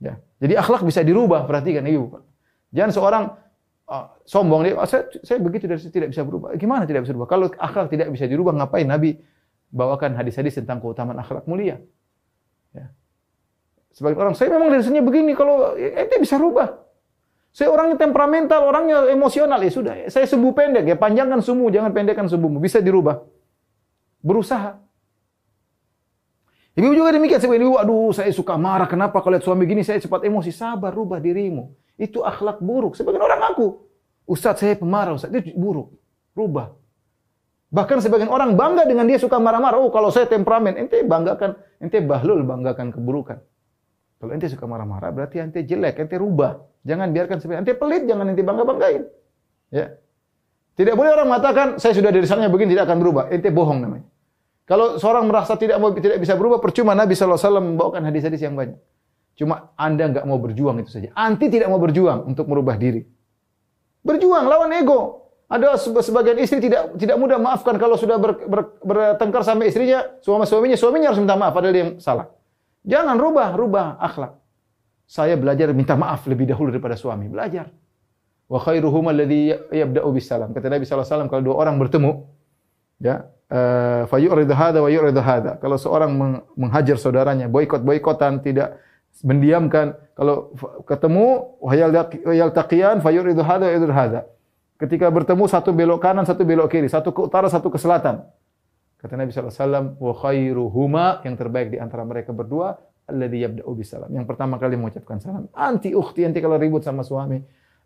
Ya. 0.00 0.14
Jadi 0.40 0.54
akhlak 0.56 0.82
bisa 0.86 1.04
dirubah, 1.04 1.44
perhatikan 1.44 1.84
ibu. 1.84 2.24
Jangan 2.72 2.92
seorang 2.94 3.24
uh, 3.90 4.06
sombong 4.24 4.64
dia, 4.64 4.78
oh, 4.78 4.88
saya, 4.88 5.10
saya 5.20 5.36
begitu 5.42 5.68
dari 5.68 5.82
tidak 5.82 6.08
bisa 6.14 6.22
berubah. 6.24 6.56
Gimana 6.56 6.88
tidak 6.88 7.04
bisa 7.04 7.12
berubah? 7.12 7.28
Kalau 7.28 7.46
akhlak 7.52 7.92
tidak 7.92 8.08
bisa 8.14 8.24
dirubah, 8.24 8.56
ngapain 8.56 8.88
Nabi 8.88 9.20
bawakan 9.68 10.16
hadis-hadis 10.16 10.56
tentang 10.56 10.80
keutamaan 10.80 11.20
akhlak 11.20 11.44
mulia? 11.44 11.82
Ya. 12.72 12.94
Sebagai 13.92 14.16
orang, 14.22 14.38
saya 14.38 14.54
memang 14.54 14.72
dari 14.72 14.86
begini, 15.02 15.36
kalau 15.36 15.74
ente 15.76 16.16
bisa 16.16 16.38
rubah. 16.40 16.89
Saya 17.50 17.74
orangnya 17.74 17.98
temperamental, 17.98 18.62
orangnya 18.62 19.10
emosional, 19.10 19.58
ya 19.58 19.70
sudah. 19.74 19.94
Saya 20.06 20.26
subuh 20.30 20.54
pendek, 20.54 20.86
ya 20.86 20.94
panjangkan 20.94 21.42
sumu, 21.42 21.66
jangan 21.74 21.90
pendekkan 21.90 22.30
subuhmu. 22.30 22.62
Bisa 22.62 22.78
dirubah. 22.78 23.26
Berusaha. 24.22 24.78
Ibu 26.78 26.94
juga 26.94 27.10
demikian. 27.10 27.42
Sebagai 27.42 27.66
ibu, 27.66 27.74
aduh 27.74 28.14
saya 28.14 28.30
suka 28.30 28.54
marah. 28.54 28.86
Kenapa 28.86 29.18
kalau 29.18 29.34
lihat 29.34 29.42
suami 29.42 29.66
gini 29.66 29.82
saya 29.82 29.98
cepat 29.98 30.22
emosi. 30.22 30.54
Sabar, 30.54 30.94
rubah 30.94 31.18
dirimu. 31.18 31.74
Itu 31.98 32.22
akhlak 32.22 32.62
buruk. 32.62 32.94
Sebagian 32.94 33.20
orang 33.20 33.42
aku. 33.50 33.82
Ustaz 34.30 34.62
saya 34.62 34.78
pemarah, 34.78 35.18
Ustaz. 35.18 35.34
Itu 35.34 35.50
buruk. 35.58 35.90
Rubah. 36.38 36.70
Bahkan 37.70 37.98
sebagian 38.02 38.30
orang 38.30 38.54
bangga 38.54 38.86
dengan 38.86 39.06
dia 39.10 39.18
suka 39.18 39.42
marah-marah. 39.42 39.78
Oh, 39.78 39.90
kalau 39.90 40.10
saya 40.10 40.26
temperamen, 40.26 40.78
ente 40.78 41.02
banggakan, 41.02 41.58
ente 41.82 41.98
bahlul 42.02 42.42
banggakan 42.46 42.94
keburukan. 42.94 43.42
Kalau 44.20 44.36
ente 44.36 44.52
suka 44.52 44.68
marah-marah, 44.68 45.08
berarti 45.16 45.40
ente 45.40 45.64
jelek, 45.64 45.96
ente 46.04 46.20
rubah. 46.20 46.60
Jangan 46.84 47.08
biarkan 47.08 47.40
seperti 47.40 47.56
ente 47.64 47.72
pelit, 47.72 48.04
jangan 48.04 48.28
ente 48.28 48.44
bangga-banggain. 48.44 49.02
Ya. 49.72 49.96
Tidak 50.76 50.92
boleh 50.92 51.16
orang 51.16 51.28
mengatakan 51.32 51.66
saya 51.80 51.96
sudah 51.96 52.12
dari 52.12 52.28
sananya 52.28 52.52
begini 52.52 52.76
tidak 52.76 52.92
akan 52.92 53.00
berubah. 53.00 53.32
Ente 53.32 53.48
bohong 53.48 53.80
namanya. 53.80 54.04
Kalau 54.68 55.00
seorang 55.00 55.24
merasa 55.24 55.56
tidak 55.56 55.80
mau 55.80 55.90
tidak 55.96 56.20
bisa 56.20 56.36
berubah, 56.36 56.60
percuma 56.60 56.92
Nabi 56.92 57.16
SAW 57.16 57.40
membawakan 57.58 58.06
hadis-hadis 58.06 58.44
yang 58.44 58.54
banyak. 58.54 58.76
Cuma 59.40 59.72
Anda 59.74 60.12
nggak 60.12 60.24
mau 60.28 60.36
berjuang 60.36 60.84
itu 60.84 60.92
saja. 60.92 61.08
Anti 61.16 61.48
tidak 61.48 61.72
mau 61.72 61.80
berjuang 61.80 62.28
untuk 62.28 62.44
merubah 62.44 62.76
diri. 62.76 63.02
Berjuang 64.04 64.44
lawan 64.46 64.70
ego. 64.76 65.32
Ada 65.50 65.74
sebagian 65.80 66.38
istri 66.38 66.62
tidak 66.62 66.94
tidak 66.94 67.18
mudah 67.18 67.34
maafkan 67.40 67.74
kalau 67.74 67.98
sudah 67.98 68.22
ber, 68.22 68.38
ber, 68.46 68.78
bertengkar 68.86 69.42
sama 69.42 69.66
istrinya, 69.66 70.06
suami 70.22 70.46
suaminya, 70.46 70.78
suaminya 70.78 71.10
harus 71.10 71.18
minta 71.18 71.34
maaf 71.34 71.50
padahal 71.50 71.74
dia 71.74 71.82
yang 71.82 71.92
salah. 71.98 72.30
Jangan 72.84 73.16
rubah, 73.20 73.52
rubah 73.56 74.00
akhlak. 74.00 74.40
Saya 75.10 75.34
belajar 75.34 75.74
minta 75.74 75.98
maaf 75.98 76.24
lebih 76.30 76.48
dahulu 76.48 76.70
daripada 76.70 76.94
suami. 76.94 77.26
Belajar. 77.26 77.68
Wa 78.46 78.58
khairuhum 78.62 79.10
alladhi 79.10 79.52
yabda'u 79.52 80.08
bisalam. 80.14 80.54
Kata 80.54 80.70
Nabi 80.70 80.86
SAW, 80.86 81.28
kalau 81.28 81.42
dua 81.42 81.56
orang 81.58 81.76
bertemu, 81.78 82.26
ya, 83.02 83.26
uh, 83.50 84.06
fa 84.06 84.16
yu'ridu 84.18 84.54
hadha 84.54 84.78
wa 84.82 84.90
yu'ridu 84.90 85.22
hadha. 85.22 85.58
Kalau 85.58 85.76
seorang 85.78 86.10
menghajar 86.54 86.96
saudaranya, 86.98 87.50
boikot-boikotan, 87.50 88.42
tidak 88.42 88.78
mendiamkan, 89.26 89.98
kalau 90.14 90.54
ketemu, 90.86 91.58
wa 91.58 91.72
yaltaqiyan 92.30 93.02
fa 93.02 93.10
yu'ridu 93.10 93.42
hadha 93.42 93.66
wa 93.66 93.72
yu'ridu 93.74 93.94
hadha 93.94 94.22
Ketika 94.80 95.12
bertemu 95.12 95.44
satu 95.44 95.76
belok 95.76 96.00
kanan, 96.00 96.24
satu 96.24 96.40
belok 96.40 96.72
kiri, 96.72 96.88
satu 96.88 97.12
ke 97.12 97.20
utara, 97.28 97.52
satu 97.52 97.68
ke 97.68 97.76
selatan. 97.76 98.24
Kata 99.00 99.16
Nabi 99.16 99.32
SAW, 99.32 99.96
wa 99.96 100.12
khairuhuma, 100.12 101.24
yang 101.24 101.32
terbaik 101.40 101.72
di 101.72 101.80
antara 101.80 102.04
mereka 102.04 102.36
berdua, 102.36 102.76
alladhi 103.08 103.48
yabda'u 103.48 103.72
bisalam. 103.72 104.12
Yang 104.12 104.28
pertama 104.28 104.60
kali 104.60 104.76
mengucapkan 104.76 105.16
salam. 105.16 105.48
Anti 105.56 105.96
ukhti, 105.96 106.28
anti 106.28 106.44
kalau 106.44 106.60
ribut 106.60 106.84
sama 106.84 107.00
suami. 107.00 107.40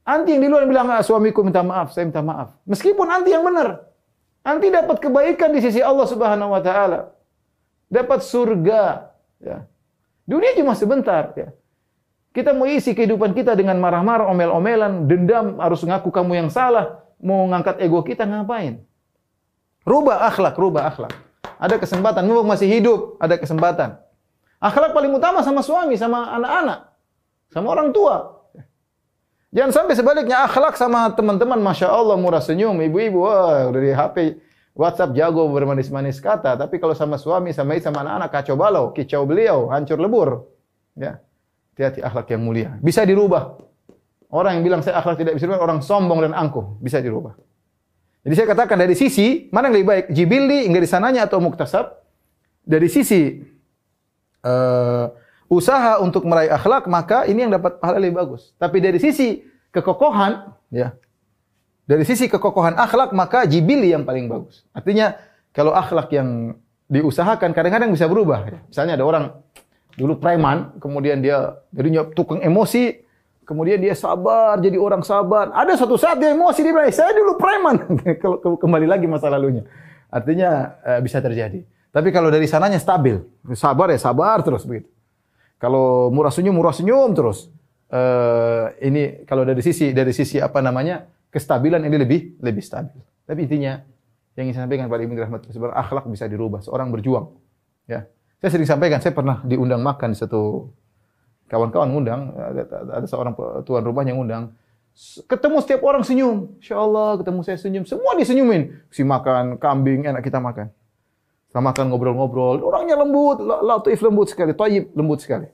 Anti 0.05 0.37
yang 0.37 0.43
di 0.43 0.49
luar 0.51 0.67
bilang, 0.67 0.91
ah, 0.91 1.01
suamiku 1.01 1.47
minta 1.47 1.63
maaf, 1.63 1.95
saya 1.95 2.11
minta 2.11 2.21
maaf. 2.21 2.59
Meskipun 2.67 3.07
anti 3.07 3.31
yang 3.31 3.47
benar. 3.47 3.89
Anti 4.45 4.69
dapat 4.69 5.01
kebaikan 5.01 5.55
di 5.55 5.65
sisi 5.65 5.81
Allah 5.81 6.05
Subhanahu 6.05 6.51
wa 6.53 6.61
taala. 6.61 7.15
Dapat 7.89 8.21
surga, 8.21 9.15
ya. 9.39 9.65
Dunia 10.27 10.53
cuma 10.59 10.75
sebentar, 10.75 11.31
ya. 11.39 11.55
Kita 12.35 12.51
mau 12.51 12.67
isi 12.67 12.91
kehidupan 12.91 13.31
kita 13.39 13.55
dengan 13.55 13.79
marah-marah, 13.79 14.27
omel-omelan, 14.35 15.07
dendam, 15.07 15.63
harus 15.63 15.87
ngaku 15.87 16.11
kamu 16.11 16.43
yang 16.43 16.51
salah, 16.51 17.07
mau 17.23 17.47
ngangkat 17.47 17.79
ego 17.79 18.03
kita 18.03 18.27
ngapain? 18.27 18.83
Rubah 19.85 20.29
akhlak, 20.33 20.57
rubah 20.57 20.89
akhlak. 20.89 21.13
Ada 21.61 21.77
kesempatan, 21.77 22.25
mumpung 22.25 22.49
masih 22.49 22.69
hidup, 22.69 23.21
ada 23.21 23.37
kesempatan. 23.37 24.01
Akhlak 24.59 24.97
paling 24.97 25.13
utama 25.13 25.45
sama 25.45 25.61
suami, 25.61 25.95
sama 26.01 26.33
anak-anak, 26.41 26.89
sama 27.53 27.69
orang 27.69 27.93
tua. 27.93 28.45
Jangan 29.55 29.71
sampai 29.71 29.95
sebaliknya 29.95 30.43
akhlak 30.49 30.75
sama 30.75 31.13
teman-teman, 31.15 31.61
masya 31.63 31.93
Allah 31.93 32.19
murah 32.19 32.43
senyum, 32.43 32.75
ibu-ibu, 32.81 33.23
wah 33.23 33.71
dari 33.71 33.95
HP 33.95 34.41
WhatsApp 34.75 35.15
jago 35.15 35.47
bermanis-manis 35.47 36.19
kata, 36.19 36.59
tapi 36.59 36.83
kalau 36.83 36.99
sama 36.99 37.15
suami, 37.15 37.55
sama 37.55 37.79
istri, 37.79 37.87
sama 37.87 38.03
anak-anak 38.03 38.31
kacau 38.35 38.57
balau, 38.59 38.91
kicau 38.91 39.23
beliau, 39.23 39.71
hancur 39.71 40.03
lebur. 40.03 40.51
Ya. 40.99 41.23
Hati-hati 41.75 42.03
akhlak 42.03 42.27
yang 42.35 42.43
mulia. 42.43 42.75
Bisa 42.83 43.07
dirubah. 43.07 43.59
Orang 44.35 44.59
yang 44.59 44.65
bilang 44.67 44.81
saya 44.83 44.99
akhlak 44.99 45.23
tidak 45.23 45.39
bisa 45.39 45.47
dirubah, 45.47 45.63
orang 45.63 45.79
sombong 45.83 46.27
dan 46.27 46.35
angkuh. 46.35 46.83
Bisa 46.83 46.99
dirubah. 46.99 47.39
Jadi 48.25 48.35
saya 48.41 48.49
katakan 48.57 48.81
dari 48.81 48.97
sisi, 48.97 49.53
mana 49.53 49.69
yang 49.69 49.75
lebih 49.81 49.89
baik? 49.93 50.05
Jibildi, 50.09 50.65
di 50.73 50.89
sananya 50.89 51.29
atau 51.29 51.45
muktasab? 51.45 52.01
Dari 52.65 52.89
sisi 52.89 53.45
uh, 54.41 55.13
usaha 55.53 56.01
untuk 56.01 56.25
meraih 56.25 56.49
akhlak, 56.49 56.89
maka 56.89 57.29
ini 57.29 57.45
yang 57.45 57.53
dapat 57.53 57.77
pahala 57.77 58.01
lebih 58.01 58.17
bagus. 58.17 58.57
Tapi 58.57 58.81
dari 58.81 58.97
sisi 58.97 59.45
kekokohan, 59.69 60.57
ya, 60.73 60.97
dari 61.85 62.09
sisi 62.09 62.25
kekokohan 62.33 62.81
akhlak, 62.81 63.13
maka 63.13 63.45
jibili 63.45 63.93
yang 63.93 64.09
paling 64.09 64.25
bagus. 64.25 64.65
Artinya, 64.73 65.21
kalau 65.53 65.77
akhlak 65.77 66.09
yang 66.17 66.57
diusahakan, 66.89 67.53
kadang-kadang 67.53 67.93
bisa 67.93 68.09
berubah. 68.09 68.49
Misalnya 68.73 68.97
ada 68.97 69.05
orang, 69.05 69.25
dulu 70.01 70.17
preman, 70.17 70.81
kemudian 70.81 71.21
dia 71.21 71.61
jadinya 71.77 72.09
tukang 72.09 72.41
emosi, 72.41 73.05
kemudian 73.45 73.79
dia 73.79 73.95
sabar, 73.95 74.59
jadi 74.59 74.77
orang 74.81 75.05
sabar. 75.05 75.53
Ada 75.53 75.79
suatu 75.79 76.01
saat 76.01 76.19
dia 76.19 76.33
emosi, 76.33 76.61
dia 76.65 76.73
bilang, 76.73 76.91
saya 76.91 77.13
dulu 77.13 77.39
preman. 77.39 77.77
Kembali 78.63 78.87
lagi 78.89 79.07
masa 79.07 79.29
lalunya. 79.31 79.65
Artinya 80.11 80.81
uh, 80.83 81.01
bisa 81.05 81.21
terjadi. 81.21 81.63
Tapi 81.95 82.09
kalau 82.11 82.33
dari 82.33 82.51
sananya 82.51 82.83
stabil, 82.83 83.23
sabar 83.55 83.95
ya 83.95 84.01
sabar 84.03 84.43
terus 84.43 84.67
begitu. 84.67 84.91
Kalau 85.63 86.11
murah 86.11 86.35
senyum, 86.35 86.57
murah 86.57 86.75
senyum 86.75 87.15
terus. 87.15 87.49
Uh, 87.87 88.75
ini 88.83 89.23
kalau 89.23 89.47
dari 89.47 89.63
sisi 89.63 89.95
dari 89.95 90.11
sisi 90.11 90.43
apa 90.43 90.59
namanya 90.59 91.07
kestabilan 91.31 91.87
ini 91.87 91.95
lebih 91.95 92.21
lebih 92.43 92.65
stabil. 92.65 92.99
Tapi 93.23 93.47
intinya 93.47 93.79
yang 94.35 94.51
ingin 94.51 94.55
saya 94.59 94.67
sampaikan 94.67 94.91
pada 94.91 95.07
Ibnu 95.07 95.15
Rahmat 95.15 95.47
akhlak 95.55 96.11
bisa 96.11 96.27
dirubah. 96.27 96.59
Seorang 96.67 96.91
berjuang, 96.91 97.31
ya 97.87 98.11
saya 98.45 98.61
sering 98.61 98.69
sampaikan, 98.69 99.01
saya 99.01 99.17
pernah 99.17 99.41
diundang 99.41 99.81
makan 99.81 100.13
di 100.13 100.21
satu 100.21 100.69
kawan-kawan 101.49 101.89
ngundang, 101.93 102.33
ada, 102.35 103.07
seorang 103.07 103.37
tuan 103.63 103.83
rumah 103.85 104.03
yang 104.05 104.21
ngundang. 104.21 104.53
Ketemu 105.27 105.57
setiap 105.59 105.81
orang 105.83 106.07
senyum. 106.07 106.55
Insya 106.63 106.79
Allah 106.79 107.19
ketemu 107.19 107.41
saya 107.43 107.59
senyum. 107.59 107.83
Semua 107.83 108.15
disenyumin. 108.15 108.79
Si 108.95 109.03
makan 109.03 109.59
kambing, 109.59 110.07
enak 110.07 110.23
kita 110.23 110.39
makan. 110.39 110.71
Kita 111.51 111.59
makan 111.59 111.85
ngobrol-ngobrol. 111.91 112.63
Orangnya 112.63 112.95
lembut, 112.99 113.43
latif 113.43 113.99
lembut 114.03 114.31
sekali, 114.31 114.55
tayyib 114.55 114.95
lembut 114.95 115.19
sekali. 115.19 115.51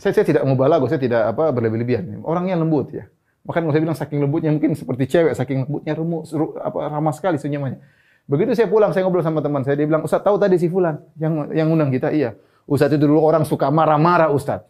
Saya, 0.00 0.14
saya 0.14 0.24
tidak 0.24 0.42
mau 0.46 0.56
balago, 0.56 0.88
saya 0.88 1.02
tidak 1.02 1.36
apa 1.36 1.52
berlebih-lebihan. 1.52 2.24
Orangnya 2.24 2.56
lembut 2.56 2.94
ya. 2.96 3.10
Makanya 3.48 3.72
saya 3.72 3.82
bilang 3.82 3.98
saking 3.98 4.20
lembutnya 4.20 4.50
mungkin 4.52 4.76
seperti 4.76 5.04
cewek, 5.08 5.32
saking 5.32 5.64
lembutnya 5.64 5.92
remuk, 5.96 6.28
apa 6.60 6.78
ramah 6.92 7.14
sekali 7.16 7.40
senyumannya. 7.40 7.80
Begitu 8.28 8.52
saya 8.52 8.68
pulang, 8.68 8.92
saya 8.92 9.08
ngobrol 9.08 9.24
sama 9.24 9.40
teman 9.40 9.64
saya, 9.64 9.72
dia 9.80 9.88
bilang, 9.88 10.04
Ustaz 10.04 10.20
tahu 10.20 10.36
tadi 10.36 10.60
si 10.60 10.68
Fulan 10.68 11.00
yang 11.16 11.48
yang 11.56 11.72
undang 11.72 11.88
kita? 11.88 12.12
Iya. 12.12 12.36
Ustaz 12.68 12.92
itu 12.92 13.08
dulu 13.08 13.24
orang 13.24 13.48
suka 13.48 13.72
marah-marah 13.72 14.28
Ustaz. 14.28 14.60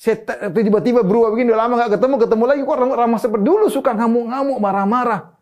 Saya 0.00 0.18
tiba-tiba 0.50 1.04
berubah 1.04 1.30
begini, 1.30 1.52
udah 1.52 1.60
lama 1.68 1.74
gak 1.84 2.00
ketemu, 2.00 2.14
ketemu 2.26 2.44
lagi 2.48 2.60
kok 2.64 2.76
ramah 2.80 3.20
seperti 3.20 3.44
dulu 3.44 3.66
suka 3.68 3.92
ngamuk-ngamuk, 3.94 4.58
marah-marah. 4.58 5.36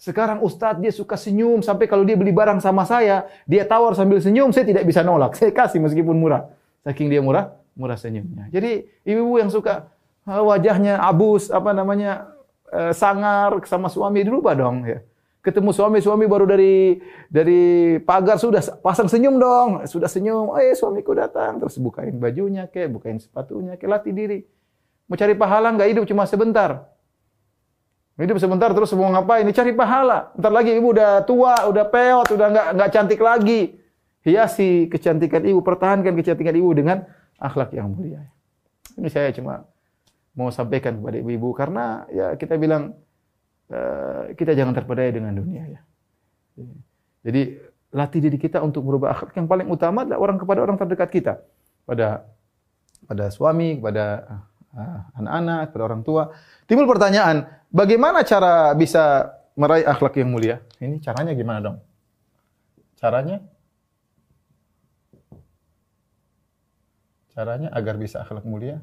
Sekarang 0.00 0.40
Ustadz 0.40 0.80
dia 0.80 0.88
suka 0.88 1.20
senyum 1.20 1.60
sampai 1.60 1.84
kalau 1.84 2.08
dia 2.08 2.16
beli 2.16 2.32
barang 2.32 2.58
sama 2.64 2.88
saya, 2.88 3.28
dia 3.44 3.68
tawar 3.68 3.92
sambil 3.92 4.16
senyum, 4.16 4.48
saya 4.48 4.64
tidak 4.64 4.88
bisa 4.88 5.04
nolak. 5.04 5.34
Saya 5.38 5.52
kasih 5.52 5.78
meskipun 5.84 6.16
murah. 6.16 6.48
Saking 6.88 7.12
dia 7.12 7.20
murah, 7.20 7.52
murah 7.76 8.00
senyumnya. 8.00 8.48
Jadi 8.48 8.88
ibu-ibu 9.04 9.36
yang 9.44 9.52
suka 9.52 9.92
eh, 10.24 10.40
wajahnya 10.40 11.04
abus, 11.04 11.52
apa 11.52 11.76
namanya, 11.76 12.32
eh, 12.72 12.96
sangar 12.96 13.60
sama 13.68 13.92
suami 13.92 14.24
dirubah 14.24 14.56
dong 14.56 14.88
ya. 14.88 15.04
Ketemu 15.40 15.72
suami-suami 15.72 16.28
baru 16.28 16.44
dari 16.44 17.00
dari 17.32 17.96
pagar 18.04 18.36
sudah 18.36 18.60
pasang 18.84 19.08
senyum 19.08 19.40
dong, 19.40 19.80
sudah 19.88 20.04
senyum. 20.04 20.52
Eh 20.60 20.76
suamiku 20.76 21.16
datang, 21.16 21.56
terus 21.56 21.80
bukain 21.80 22.12
bajunya 22.20 22.68
ke, 22.68 22.84
bukain 22.92 23.16
sepatunya 23.16 23.80
ke, 23.80 23.88
latih 23.88 24.12
diri. 24.12 24.44
Mau 25.08 25.16
cari 25.16 25.32
pahala 25.32 25.72
nggak 25.72 25.88
hidup 25.96 26.04
cuma 26.04 26.28
sebentar. 26.28 26.92
Hidup 28.20 28.36
sebentar 28.36 28.68
terus 28.76 28.92
mau 28.92 29.08
ngapain? 29.08 29.48
Ini 29.48 29.56
cari 29.56 29.72
pahala. 29.72 30.28
Ntar 30.36 30.52
lagi 30.52 30.76
ibu 30.76 30.92
udah 30.92 31.24
tua, 31.24 31.56
udah 31.72 31.88
peot, 31.88 32.28
udah 32.36 32.46
nggak 32.52 32.66
nggak 32.76 32.90
cantik 32.92 33.20
lagi. 33.24 33.80
Hiasi 34.20 34.92
kecantikan 34.92 35.40
ibu, 35.48 35.64
pertahankan 35.64 36.12
kecantikan 36.12 36.52
ibu 36.52 36.68
dengan 36.76 37.08
akhlak 37.40 37.72
yang 37.72 37.88
mulia. 37.96 38.28
Ini 39.00 39.08
saya 39.08 39.32
cuma 39.32 39.64
mau 40.36 40.52
sampaikan 40.52 41.00
kepada 41.00 41.16
ibu-ibu 41.16 41.48
karena 41.56 42.04
ya 42.12 42.36
kita 42.36 42.60
bilang 42.60 42.92
kita 44.34 44.52
jangan 44.58 44.74
terpedaya 44.74 45.10
dengan 45.14 45.34
dunia 45.34 45.62
ya. 45.66 45.80
Jadi 47.22 47.42
latih 47.90 48.20
diri 48.22 48.38
kita 48.38 48.62
untuk 48.62 48.86
merubah 48.86 49.14
akhlak 49.14 49.34
yang 49.38 49.46
paling 49.50 49.66
utama 49.70 50.02
adalah 50.06 50.18
orang 50.18 50.38
kepada 50.38 50.60
orang 50.62 50.76
terdekat 50.78 51.10
kita. 51.10 51.32
Pada 51.86 52.26
pada 53.06 53.24
suami, 53.32 53.78
kepada 53.78 54.04
eh, 54.74 55.00
anak-anak, 55.18 55.60
kepada 55.70 55.84
orang 55.86 56.02
tua. 56.02 56.22
Timbul 56.66 56.86
pertanyaan, 56.86 57.46
bagaimana 57.70 58.22
cara 58.22 58.74
bisa 58.74 59.34
meraih 59.58 59.86
akhlak 59.86 60.18
yang 60.18 60.30
mulia? 60.30 60.62
Ini 60.78 61.02
caranya 61.02 61.32
gimana 61.34 61.58
dong? 61.62 61.76
Caranya? 63.00 63.42
Caranya 67.32 67.68
agar 67.72 67.94
bisa 67.96 68.20
akhlak 68.20 68.44
mulia? 68.44 68.82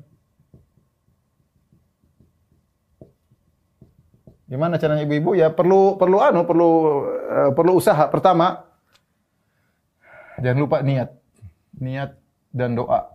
Gimana 4.47 4.79
caranya 4.79 5.03
ibu-ibu? 5.03 5.35
Ya 5.35 5.51
perlu 5.51 5.99
perlu 5.99 6.23
anu, 6.23 6.47
perlu 6.47 6.69
uh, 7.27 7.51
perlu 7.51 7.75
usaha. 7.75 8.07
Pertama, 8.07 8.63
jangan 10.39 10.59
lupa 10.59 10.79
niat. 10.79 11.11
Niat 11.77 12.15
dan 12.55 12.79
doa. 12.79 13.11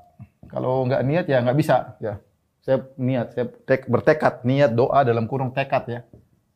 Kalau 0.53 0.85
nggak 0.85 1.03
niat 1.09 1.25
ya 1.27 1.41
nggak 1.41 1.59
bisa 1.59 1.97
ya. 2.05 2.21
Saya 2.63 2.85
niat, 2.95 3.35
saya 3.35 3.51
tek, 3.67 3.91
bertekad, 3.91 4.47
niat 4.47 4.71
doa 4.77 5.03
dalam 5.03 5.27
kurung 5.27 5.51
tekad 5.51 5.83
ya. 5.89 6.01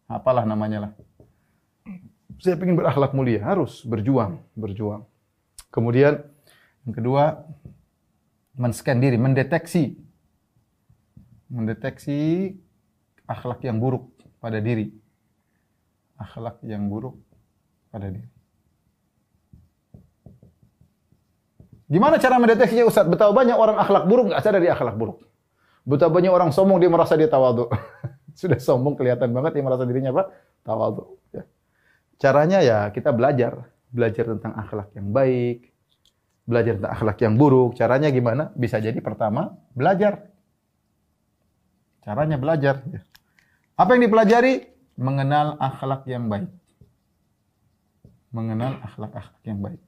Apalah 0.07 0.47
namanya 0.47 0.87
lah. 0.87 0.93
Saya 2.39 2.55
ingin 2.61 2.79
berakhlak 2.79 3.11
mulia, 3.17 3.43
harus 3.43 3.83
berjuang, 3.83 4.39
berjuang. 4.55 5.03
Kemudian 5.73 6.23
yang 6.87 6.95
kedua, 6.95 7.43
men-scan 8.55 9.03
diri, 9.03 9.19
mendeteksi 9.19 9.99
mendeteksi 11.47 12.55
akhlak 13.27 13.63
yang 13.63 13.79
buruk 13.79 14.11
pada 14.47 14.63
diri. 14.63 14.87
Akhlak 16.23 16.63
yang 16.63 16.87
buruk 16.87 17.19
pada 17.91 18.15
diri. 18.15 18.31
Gimana 21.91 22.23
cara 22.23 22.39
mendeteksinya 22.39 22.87
Ustaz? 22.87 23.11
Betapa 23.11 23.35
banyak 23.35 23.59
orang 23.59 23.83
akhlak 23.83 24.07
buruk 24.07 24.31
nggak 24.31 24.43
sadar 24.47 24.63
dia 24.63 24.79
akhlak 24.79 24.95
buruk. 24.95 25.19
Betapa 25.83 26.15
banyak 26.15 26.31
orang 26.31 26.51
sombong 26.55 26.79
dia 26.79 26.87
merasa 26.87 27.19
dia 27.19 27.27
tawadu. 27.27 27.67
Sudah 28.39 28.59
sombong 28.63 28.95
kelihatan 28.95 29.35
banget 29.35 29.59
dia 29.59 29.65
merasa 29.67 29.83
dirinya 29.83 30.15
apa? 30.15 30.31
Tawadu. 30.63 31.19
Ya. 31.35 31.43
Caranya 32.23 32.59
ya 32.63 32.79
kita 32.95 33.11
belajar, 33.11 33.67
belajar 33.91 34.31
tentang 34.31 34.55
akhlak 34.63 34.95
yang 34.95 35.11
baik, 35.11 35.75
belajar 36.47 36.79
tentang 36.79 36.95
akhlak 36.95 37.19
yang 37.19 37.35
buruk. 37.35 37.75
Caranya 37.75 38.15
gimana? 38.15 38.55
Bisa 38.55 38.79
jadi 38.79 38.99
pertama 39.03 39.59
belajar. 39.75 40.27
Caranya 42.03 42.39
belajar. 42.39 42.83
Ya. 42.91 43.03
Apa 43.77 43.93
yang 43.93 44.09
dipelajari? 44.09 44.73
Mengenal 44.97 45.61
akhlak 45.61 46.09
yang 46.09 46.33
baik. 46.33 46.49
Mengenal 48.33 48.81
akhlak-akhlak 48.81 49.45
yang 49.45 49.61
baik. 49.61 49.81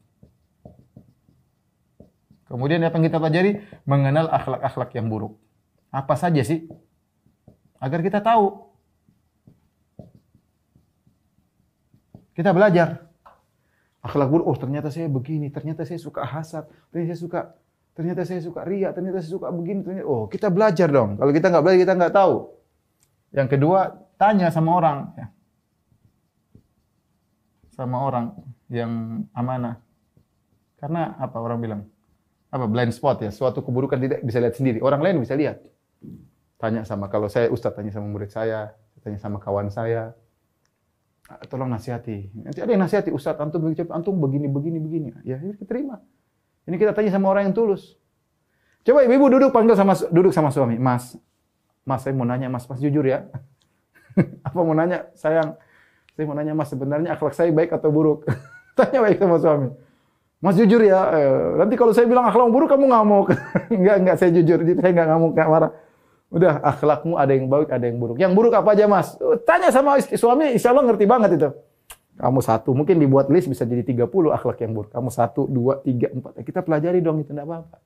Kemudian 2.48 2.84
apa 2.84 3.00
yang 3.00 3.04
kita 3.08 3.16
pelajari? 3.16 3.64
Mengenal 3.88 4.28
akhlak-akhlak 4.28 4.92
yang 4.92 5.08
buruk. 5.08 5.40
Apa 5.88 6.20
saja 6.20 6.44
sih? 6.44 6.68
Agar 7.80 8.04
kita 8.04 8.20
tahu. 8.20 8.68
Kita 12.36 12.52
belajar. 12.52 13.08
Akhlak 14.04 14.28
buruk, 14.28 14.46
oh 14.52 14.56
ternyata 14.60 14.92
saya 14.92 15.08
begini, 15.08 15.48
ternyata 15.48 15.82
saya 15.88 15.98
suka 15.98 16.22
hasad, 16.22 16.68
ternyata 16.92 17.16
saya 17.16 17.20
suka 17.20 17.40
ternyata 17.98 18.22
saya 18.22 18.38
suka 18.38 18.62
ria, 18.62 18.94
ternyata 18.94 19.18
saya 19.18 19.34
suka 19.34 19.50
begini, 19.50 19.82
ternyata, 19.82 20.06
oh 20.06 20.30
kita 20.30 20.46
belajar 20.52 20.86
dong. 20.86 21.18
Kalau 21.18 21.32
kita 21.34 21.50
nggak 21.50 21.64
belajar, 21.66 21.80
kita 21.82 21.94
nggak 21.98 22.14
tahu. 22.14 22.57
Yang 23.32 23.58
kedua, 23.58 24.08
tanya 24.16 24.48
sama 24.48 24.70
orang. 24.76 24.98
Ya. 25.16 25.26
Sama 27.72 27.96
orang 28.02 28.34
yang 28.72 29.24
amanah. 29.36 29.78
Karena 30.78 31.14
apa 31.18 31.38
orang 31.38 31.58
bilang? 31.60 31.82
apa 32.48 32.64
blind 32.64 32.96
spot 32.96 33.20
ya, 33.20 33.28
suatu 33.28 33.60
keburukan 33.60 34.00
tidak 34.00 34.24
bisa 34.24 34.40
lihat 34.40 34.56
sendiri. 34.56 34.78
Orang 34.80 35.04
lain 35.04 35.20
bisa 35.20 35.36
lihat. 35.36 35.60
Tanya 36.56 36.82
sama 36.82 37.12
kalau 37.12 37.28
saya 37.28 37.52
ustaz 37.52 37.76
tanya 37.76 37.92
sama 37.92 38.08
murid 38.08 38.32
saya, 38.32 38.72
tanya 39.04 39.20
sama 39.20 39.36
kawan 39.36 39.68
saya. 39.68 40.16
Ah, 41.28 41.44
tolong 41.44 41.68
nasihati. 41.68 42.32
Nanti 42.40 42.64
ada 42.64 42.72
yang 42.72 42.80
nasihati, 42.80 43.12
Ustaz, 43.12 43.36
antum 43.36 43.60
begini, 43.60 43.84
antum 43.92 44.16
begini, 44.16 44.48
begini, 44.48 44.78
begini. 44.80 45.08
Ya, 45.28 45.36
kita 45.36 45.68
terima. 45.68 46.00
Ini 46.64 46.80
kita 46.80 46.96
tanya 46.96 47.12
sama 47.12 47.28
orang 47.28 47.52
yang 47.52 47.54
tulus. 47.54 48.00
Coba 48.80 49.04
ibu-ibu 49.04 49.36
duduk 49.36 49.52
panggil 49.52 49.76
sama 49.76 49.92
duduk 50.08 50.32
sama 50.32 50.48
suami, 50.48 50.80
Mas. 50.80 51.20
Mas, 51.88 52.04
saya 52.04 52.12
mau 52.12 52.28
nanya, 52.28 52.52
Mas, 52.52 52.68
Mas 52.68 52.84
jujur 52.84 53.00
ya. 53.08 53.24
Apa 54.46 54.60
mau 54.60 54.76
nanya, 54.76 55.08
sayang? 55.16 55.56
Saya 56.12 56.24
mau 56.28 56.36
nanya, 56.36 56.52
Mas, 56.52 56.68
sebenarnya 56.68 57.16
akhlak 57.16 57.32
saya 57.32 57.48
baik 57.48 57.72
atau 57.72 57.88
buruk? 57.88 58.28
tanya 58.76 59.00
baik 59.00 59.16
sama 59.16 59.40
suami. 59.40 59.68
Mas 60.38 60.54
jujur 60.54 60.78
ya, 60.84 61.00
eh, 61.16 61.58
nanti 61.58 61.74
kalau 61.74 61.90
saya 61.96 62.06
bilang 62.06 62.28
akhlak 62.28 62.52
buruk 62.52 62.68
kamu 62.68 62.92
ngamuk. 62.92 63.32
enggak, 63.74 63.96
enggak, 64.04 64.16
saya 64.20 64.30
jujur. 64.36 64.60
Jadi 64.60 64.78
saya 64.84 64.92
enggak 64.92 65.08
ngamuk, 65.16 65.30
enggak 65.32 65.48
marah. 65.48 65.72
Udah, 66.28 66.52
akhlakmu 66.60 67.16
ada 67.16 67.32
yang 67.32 67.48
baik, 67.48 67.72
ada 67.72 67.84
yang 67.88 67.96
buruk. 67.96 68.16
Yang 68.20 68.32
buruk 68.36 68.52
apa 68.52 68.68
aja, 68.76 68.84
Mas? 68.84 69.16
Oh, 69.24 69.40
tanya 69.40 69.72
sama 69.72 69.96
suami, 69.98 70.52
insya 70.52 70.76
Allah 70.76 70.92
ngerti 70.92 71.08
banget 71.08 71.40
itu. 71.40 71.48
Kamu 72.20 72.38
satu, 72.44 72.76
mungkin 72.76 73.00
dibuat 73.00 73.32
list 73.32 73.48
bisa 73.48 73.64
jadi 73.64 73.80
30 73.80 74.36
akhlak 74.36 74.60
yang 74.60 74.76
buruk. 74.76 74.92
Kamu 74.92 75.08
satu, 75.08 75.48
dua, 75.48 75.80
tiga, 75.80 76.12
empat. 76.12 76.36
Ya, 76.36 76.42
kita 76.44 76.60
pelajari 76.60 77.00
dong, 77.00 77.24
itu 77.24 77.32
enggak 77.32 77.48
apa-apa. 77.48 77.76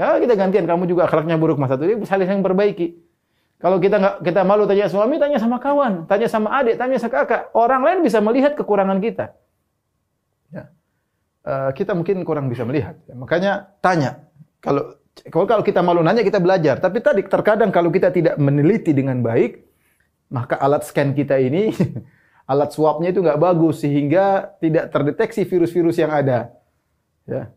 Nah, 0.00 0.16
kita 0.18 0.34
gantian, 0.34 0.64
kamu 0.64 0.88
juga 0.88 1.04
akhlaknya 1.04 1.36
buruk, 1.36 1.60
Mas 1.60 1.68
satu. 1.68 1.84
Saling 2.08 2.26
yang 2.26 2.42
perbaiki. 2.42 3.05
Kalau 3.56 3.80
kita 3.80 3.96
nggak 3.96 4.16
kita 4.20 4.40
malu 4.44 4.68
tanya 4.68 4.84
suami, 4.92 5.16
tanya 5.16 5.40
sama 5.40 5.56
kawan, 5.56 6.04
tanya 6.04 6.28
sama 6.28 6.52
adik, 6.60 6.76
tanya 6.76 7.00
sama 7.00 7.12
kakak. 7.24 7.42
Orang 7.56 7.80
lain 7.88 8.04
bisa 8.04 8.20
melihat 8.20 8.52
kekurangan 8.52 9.00
kita. 9.00 9.32
Ya. 10.52 10.68
Eh, 11.40 11.70
kita 11.72 11.96
mungkin 11.96 12.20
kurang 12.28 12.52
bisa 12.52 12.68
melihat. 12.68 13.00
Makanya 13.08 13.72
tanya. 13.80 14.28
Kalau 14.60 15.00
kalau 15.32 15.64
kita 15.64 15.80
malu 15.80 16.04
nanya 16.04 16.20
kita 16.20 16.36
belajar. 16.36 16.76
Tapi 16.84 17.00
tadi 17.00 17.24
terkadang 17.24 17.72
kalau 17.72 17.88
kita 17.88 18.12
tidak 18.12 18.36
meneliti 18.36 18.92
dengan 18.92 19.24
baik, 19.24 19.64
maka 20.28 20.60
alat 20.60 20.84
scan 20.84 21.16
kita 21.16 21.40
ini, 21.40 21.72
alat 22.52 22.76
swabnya 22.76 23.08
itu 23.08 23.24
nggak 23.24 23.40
bagus 23.40 23.80
sehingga 23.80 24.52
tidak 24.60 24.92
terdeteksi 24.92 25.48
virus-virus 25.48 25.96
yang 25.96 26.12
ada. 26.12 26.52
Ya. 27.24 27.48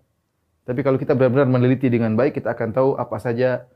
Tapi 0.64 0.80
kalau 0.80 0.96
kita 0.96 1.12
benar-benar 1.12 1.50
meneliti 1.50 1.92
dengan 1.92 2.16
baik, 2.16 2.40
kita 2.40 2.56
akan 2.56 2.70
tahu 2.72 2.90
apa 2.96 3.18
saja 3.20 3.68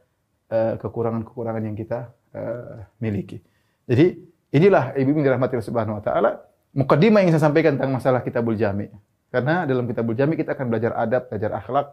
kekurangan-kekurangan 0.52 1.64
yang 1.64 1.76
kita 1.78 2.12
uh, 2.36 2.86
miliki. 3.00 3.42
Jadi 3.88 4.20
inilah 4.54 4.94
ibu 4.96 5.10
yang 5.16 5.34
dirahmati 5.34 5.58
Allah 5.58 5.70
Subhanahu 5.70 5.98
wa 6.00 6.04
taala, 6.04 6.32
mukadimah 6.74 7.22
yang 7.26 7.32
saya 7.36 7.50
sampaikan 7.50 7.76
tentang 7.76 7.94
masalah 7.96 8.22
kitabul 8.22 8.58
jami'. 8.58 8.92
Karena 9.34 9.66
dalam 9.66 9.90
kitabul 9.90 10.14
jami 10.14 10.38
kita 10.38 10.54
akan 10.54 10.70
belajar 10.70 10.94
adab, 10.94 11.26
belajar 11.26 11.58
akhlak. 11.58 11.88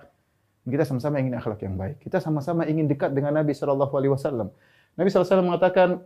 Kita 0.69 0.85
sama-sama 0.85 1.17
ingin 1.25 1.41
akhlak 1.41 1.61
yang 1.65 1.75
baik. 1.81 2.05
Kita 2.05 2.21
sama-sama 2.21 2.69
ingin 2.69 2.85
dekat 2.85 3.17
dengan 3.17 3.33
Nabi 3.33 3.57
sallallahu 3.57 3.97
alaihi 3.97 4.13
wasallam. 4.13 4.53
Nabi 4.93 5.09
wasallam 5.09 5.49
mengatakan 5.49 6.05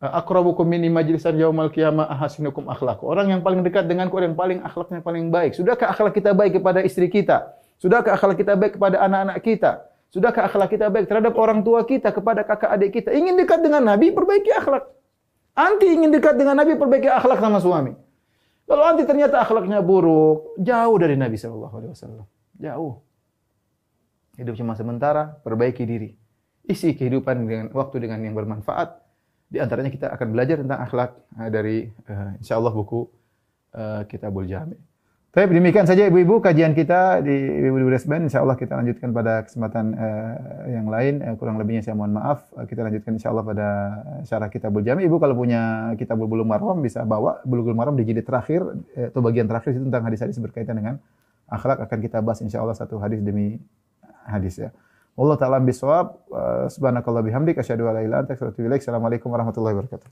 akrabukum 0.00 0.64
minni 0.64 0.88
majlisan 0.88 1.36
yaumal 1.36 1.68
qiyamah 1.68 2.08
ahasinukum 2.08 2.72
akhlak. 2.72 3.04
Orang 3.04 3.30
yang 3.30 3.44
paling 3.44 3.60
dekat 3.60 3.84
denganku 3.84 4.16
yang 4.18 4.32
paling 4.32 4.64
akhlaknya 4.64 5.04
paling 5.04 5.28
baik. 5.28 5.52
Sudahkah 5.54 5.92
akhlak 5.92 6.16
kita 6.16 6.32
baik 6.32 6.58
kepada 6.58 6.80
istri 6.80 7.12
kita? 7.12 7.52
Sudahkah 7.76 8.16
akhlak 8.16 8.40
kita 8.40 8.56
baik 8.56 8.80
kepada 8.80 8.98
anak-anak 9.04 9.38
kita? 9.44 9.91
Sudahkah 10.12 10.44
akhlak 10.44 10.68
kita 10.76 10.92
baik 10.92 11.08
terhadap 11.08 11.32
orang 11.40 11.64
tua 11.64 11.88
kita, 11.88 12.12
kepada 12.12 12.44
kakak 12.44 12.68
adik 12.68 13.00
kita? 13.00 13.16
Ingin 13.16 13.32
dekat 13.32 13.64
dengan 13.64 13.80
Nabi, 13.80 14.12
perbaiki 14.12 14.52
akhlak. 14.52 14.84
Anti 15.56 15.88
ingin 15.88 16.12
dekat 16.12 16.36
dengan 16.36 16.60
Nabi, 16.60 16.76
perbaiki 16.76 17.08
akhlak 17.08 17.40
sama 17.40 17.64
suami. 17.64 17.96
Kalau 18.68 18.82
nanti 18.84 19.08
ternyata 19.08 19.40
akhlaknya 19.40 19.80
buruk, 19.80 20.60
jauh 20.60 20.96
dari 21.00 21.16
Nabi 21.16 21.40
Shallallahu 21.40 22.28
jauh. 22.60 23.00
Hidup 24.36 24.54
cuma 24.60 24.76
sementara, 24.76 25.32
perbaiki 25.40 25.84
diri. 25.88 26.12
Isi 26.68 26.92
kehidupan 26.92 27.36
dengan 27.48 27.66
waktu 27.72 28.04
dengan 28.04 28.20
yang 28.20 28.36
bermanfaat. 28.36 29.00
Di 29.48 29.64
antaranya 29.64 29.88
kita 29.88 30.12
akan 30.12 30.28
belajar 30.32 30.60
tentang 30.60 30.80
akhlak 30.80 31.10
eh, 31.40 31.50
dari 31.52 31.76
uh, 31.88 32.36
insya 32.40 32.56
Allah 32.56 32.72
buku 32.72 33.04
uh, 33.76 34.04
Kitabul 34.08 34.44
Jami. 34.48 34.76
Baik, 35.32 35.48
demikian 35.48 35.88
saja 35.88 36.12
ibu-ibu 36.12 36.44
kajian 36.44 36.76
kita 36.76 37.24
di 37.24 37.32
Ibu 37.64 37.88
Band. 37.88 38.28
Insya 38.28 38.44
Allah 38.44 38.52
kita 38.52 38.76
lanjutkan 38.76 39.16
pada 39.16 39.40
kesempatan 39.48 39.96
uh, 39.96 40.36
yang 40.68 40.92
lain. 40.92 41.24
Uh, 41.24 41.40
kurang 41.40 41.56
lebihnya 41.56 41.80
saya 41.80 41.96
mohon 41.96 42.12
maaf. 42.12 42.52
Uh, 42.52 42.68
kita 42.68 42.84
lanjutkan 42.84 43.16
insya 43.16 43.32
Allah 43.32 43.40
pada 43.40 43.68
syarah 44.28 44.52
kitabul 44.52 44.84
jami. 44.84 45.08
Ibu 45.08 45.16
kalau 45.16 45.32
punya 45.32 45.88
kitabul 45.96 46.28
bulu 46.28 46.44
maram 46.44 46.76
bisa 46.84 47.08
bawa 47.08 47.40
bulu 47.48 47.64
maram 47.72 47.96
di 47.96 48.04
jilid 48.04 48.28
terakhir 48.28 48.60
uh, 48.60 49.08
atau 49.08 49.24
bagian 49.24 49.48
terakhir 49.48 49.72
itu 49.72 49.88
tentang 49.88 50.04
hadis-hadis 50.04 50.36
berkaitan 50.36 50.76
dengan 50.76 51.00
akhlak 51.48 51.80
akan 51.80 51.98
kita 52.04 52.20
bahas 52.20 52.44
insya 52.44 52.60
Allah 52.60 52.76
satu 52.76 53.00
hadis 53.00 53.24
demi 53.24 53.56
hadis 54.28 54.60
ya. 54.60 54.68
Allah 55.16 55.40
taala 55.40 55.64
bisawab. 55.64 56.28
Uh, 56.28 56.68
subhanakallah 56.68 57.24
bihamdik 57.24 57.56
asyhadu 57.56 57.88
an 57.88 57.96
la 57.96 58.02
ilaha 58.04 58.36
illa. 58.36 58.76
Assalamualaikum 58.76 59.32
warahmatullahi 59.32 59.80
wabarakatuh. 59.80 60.08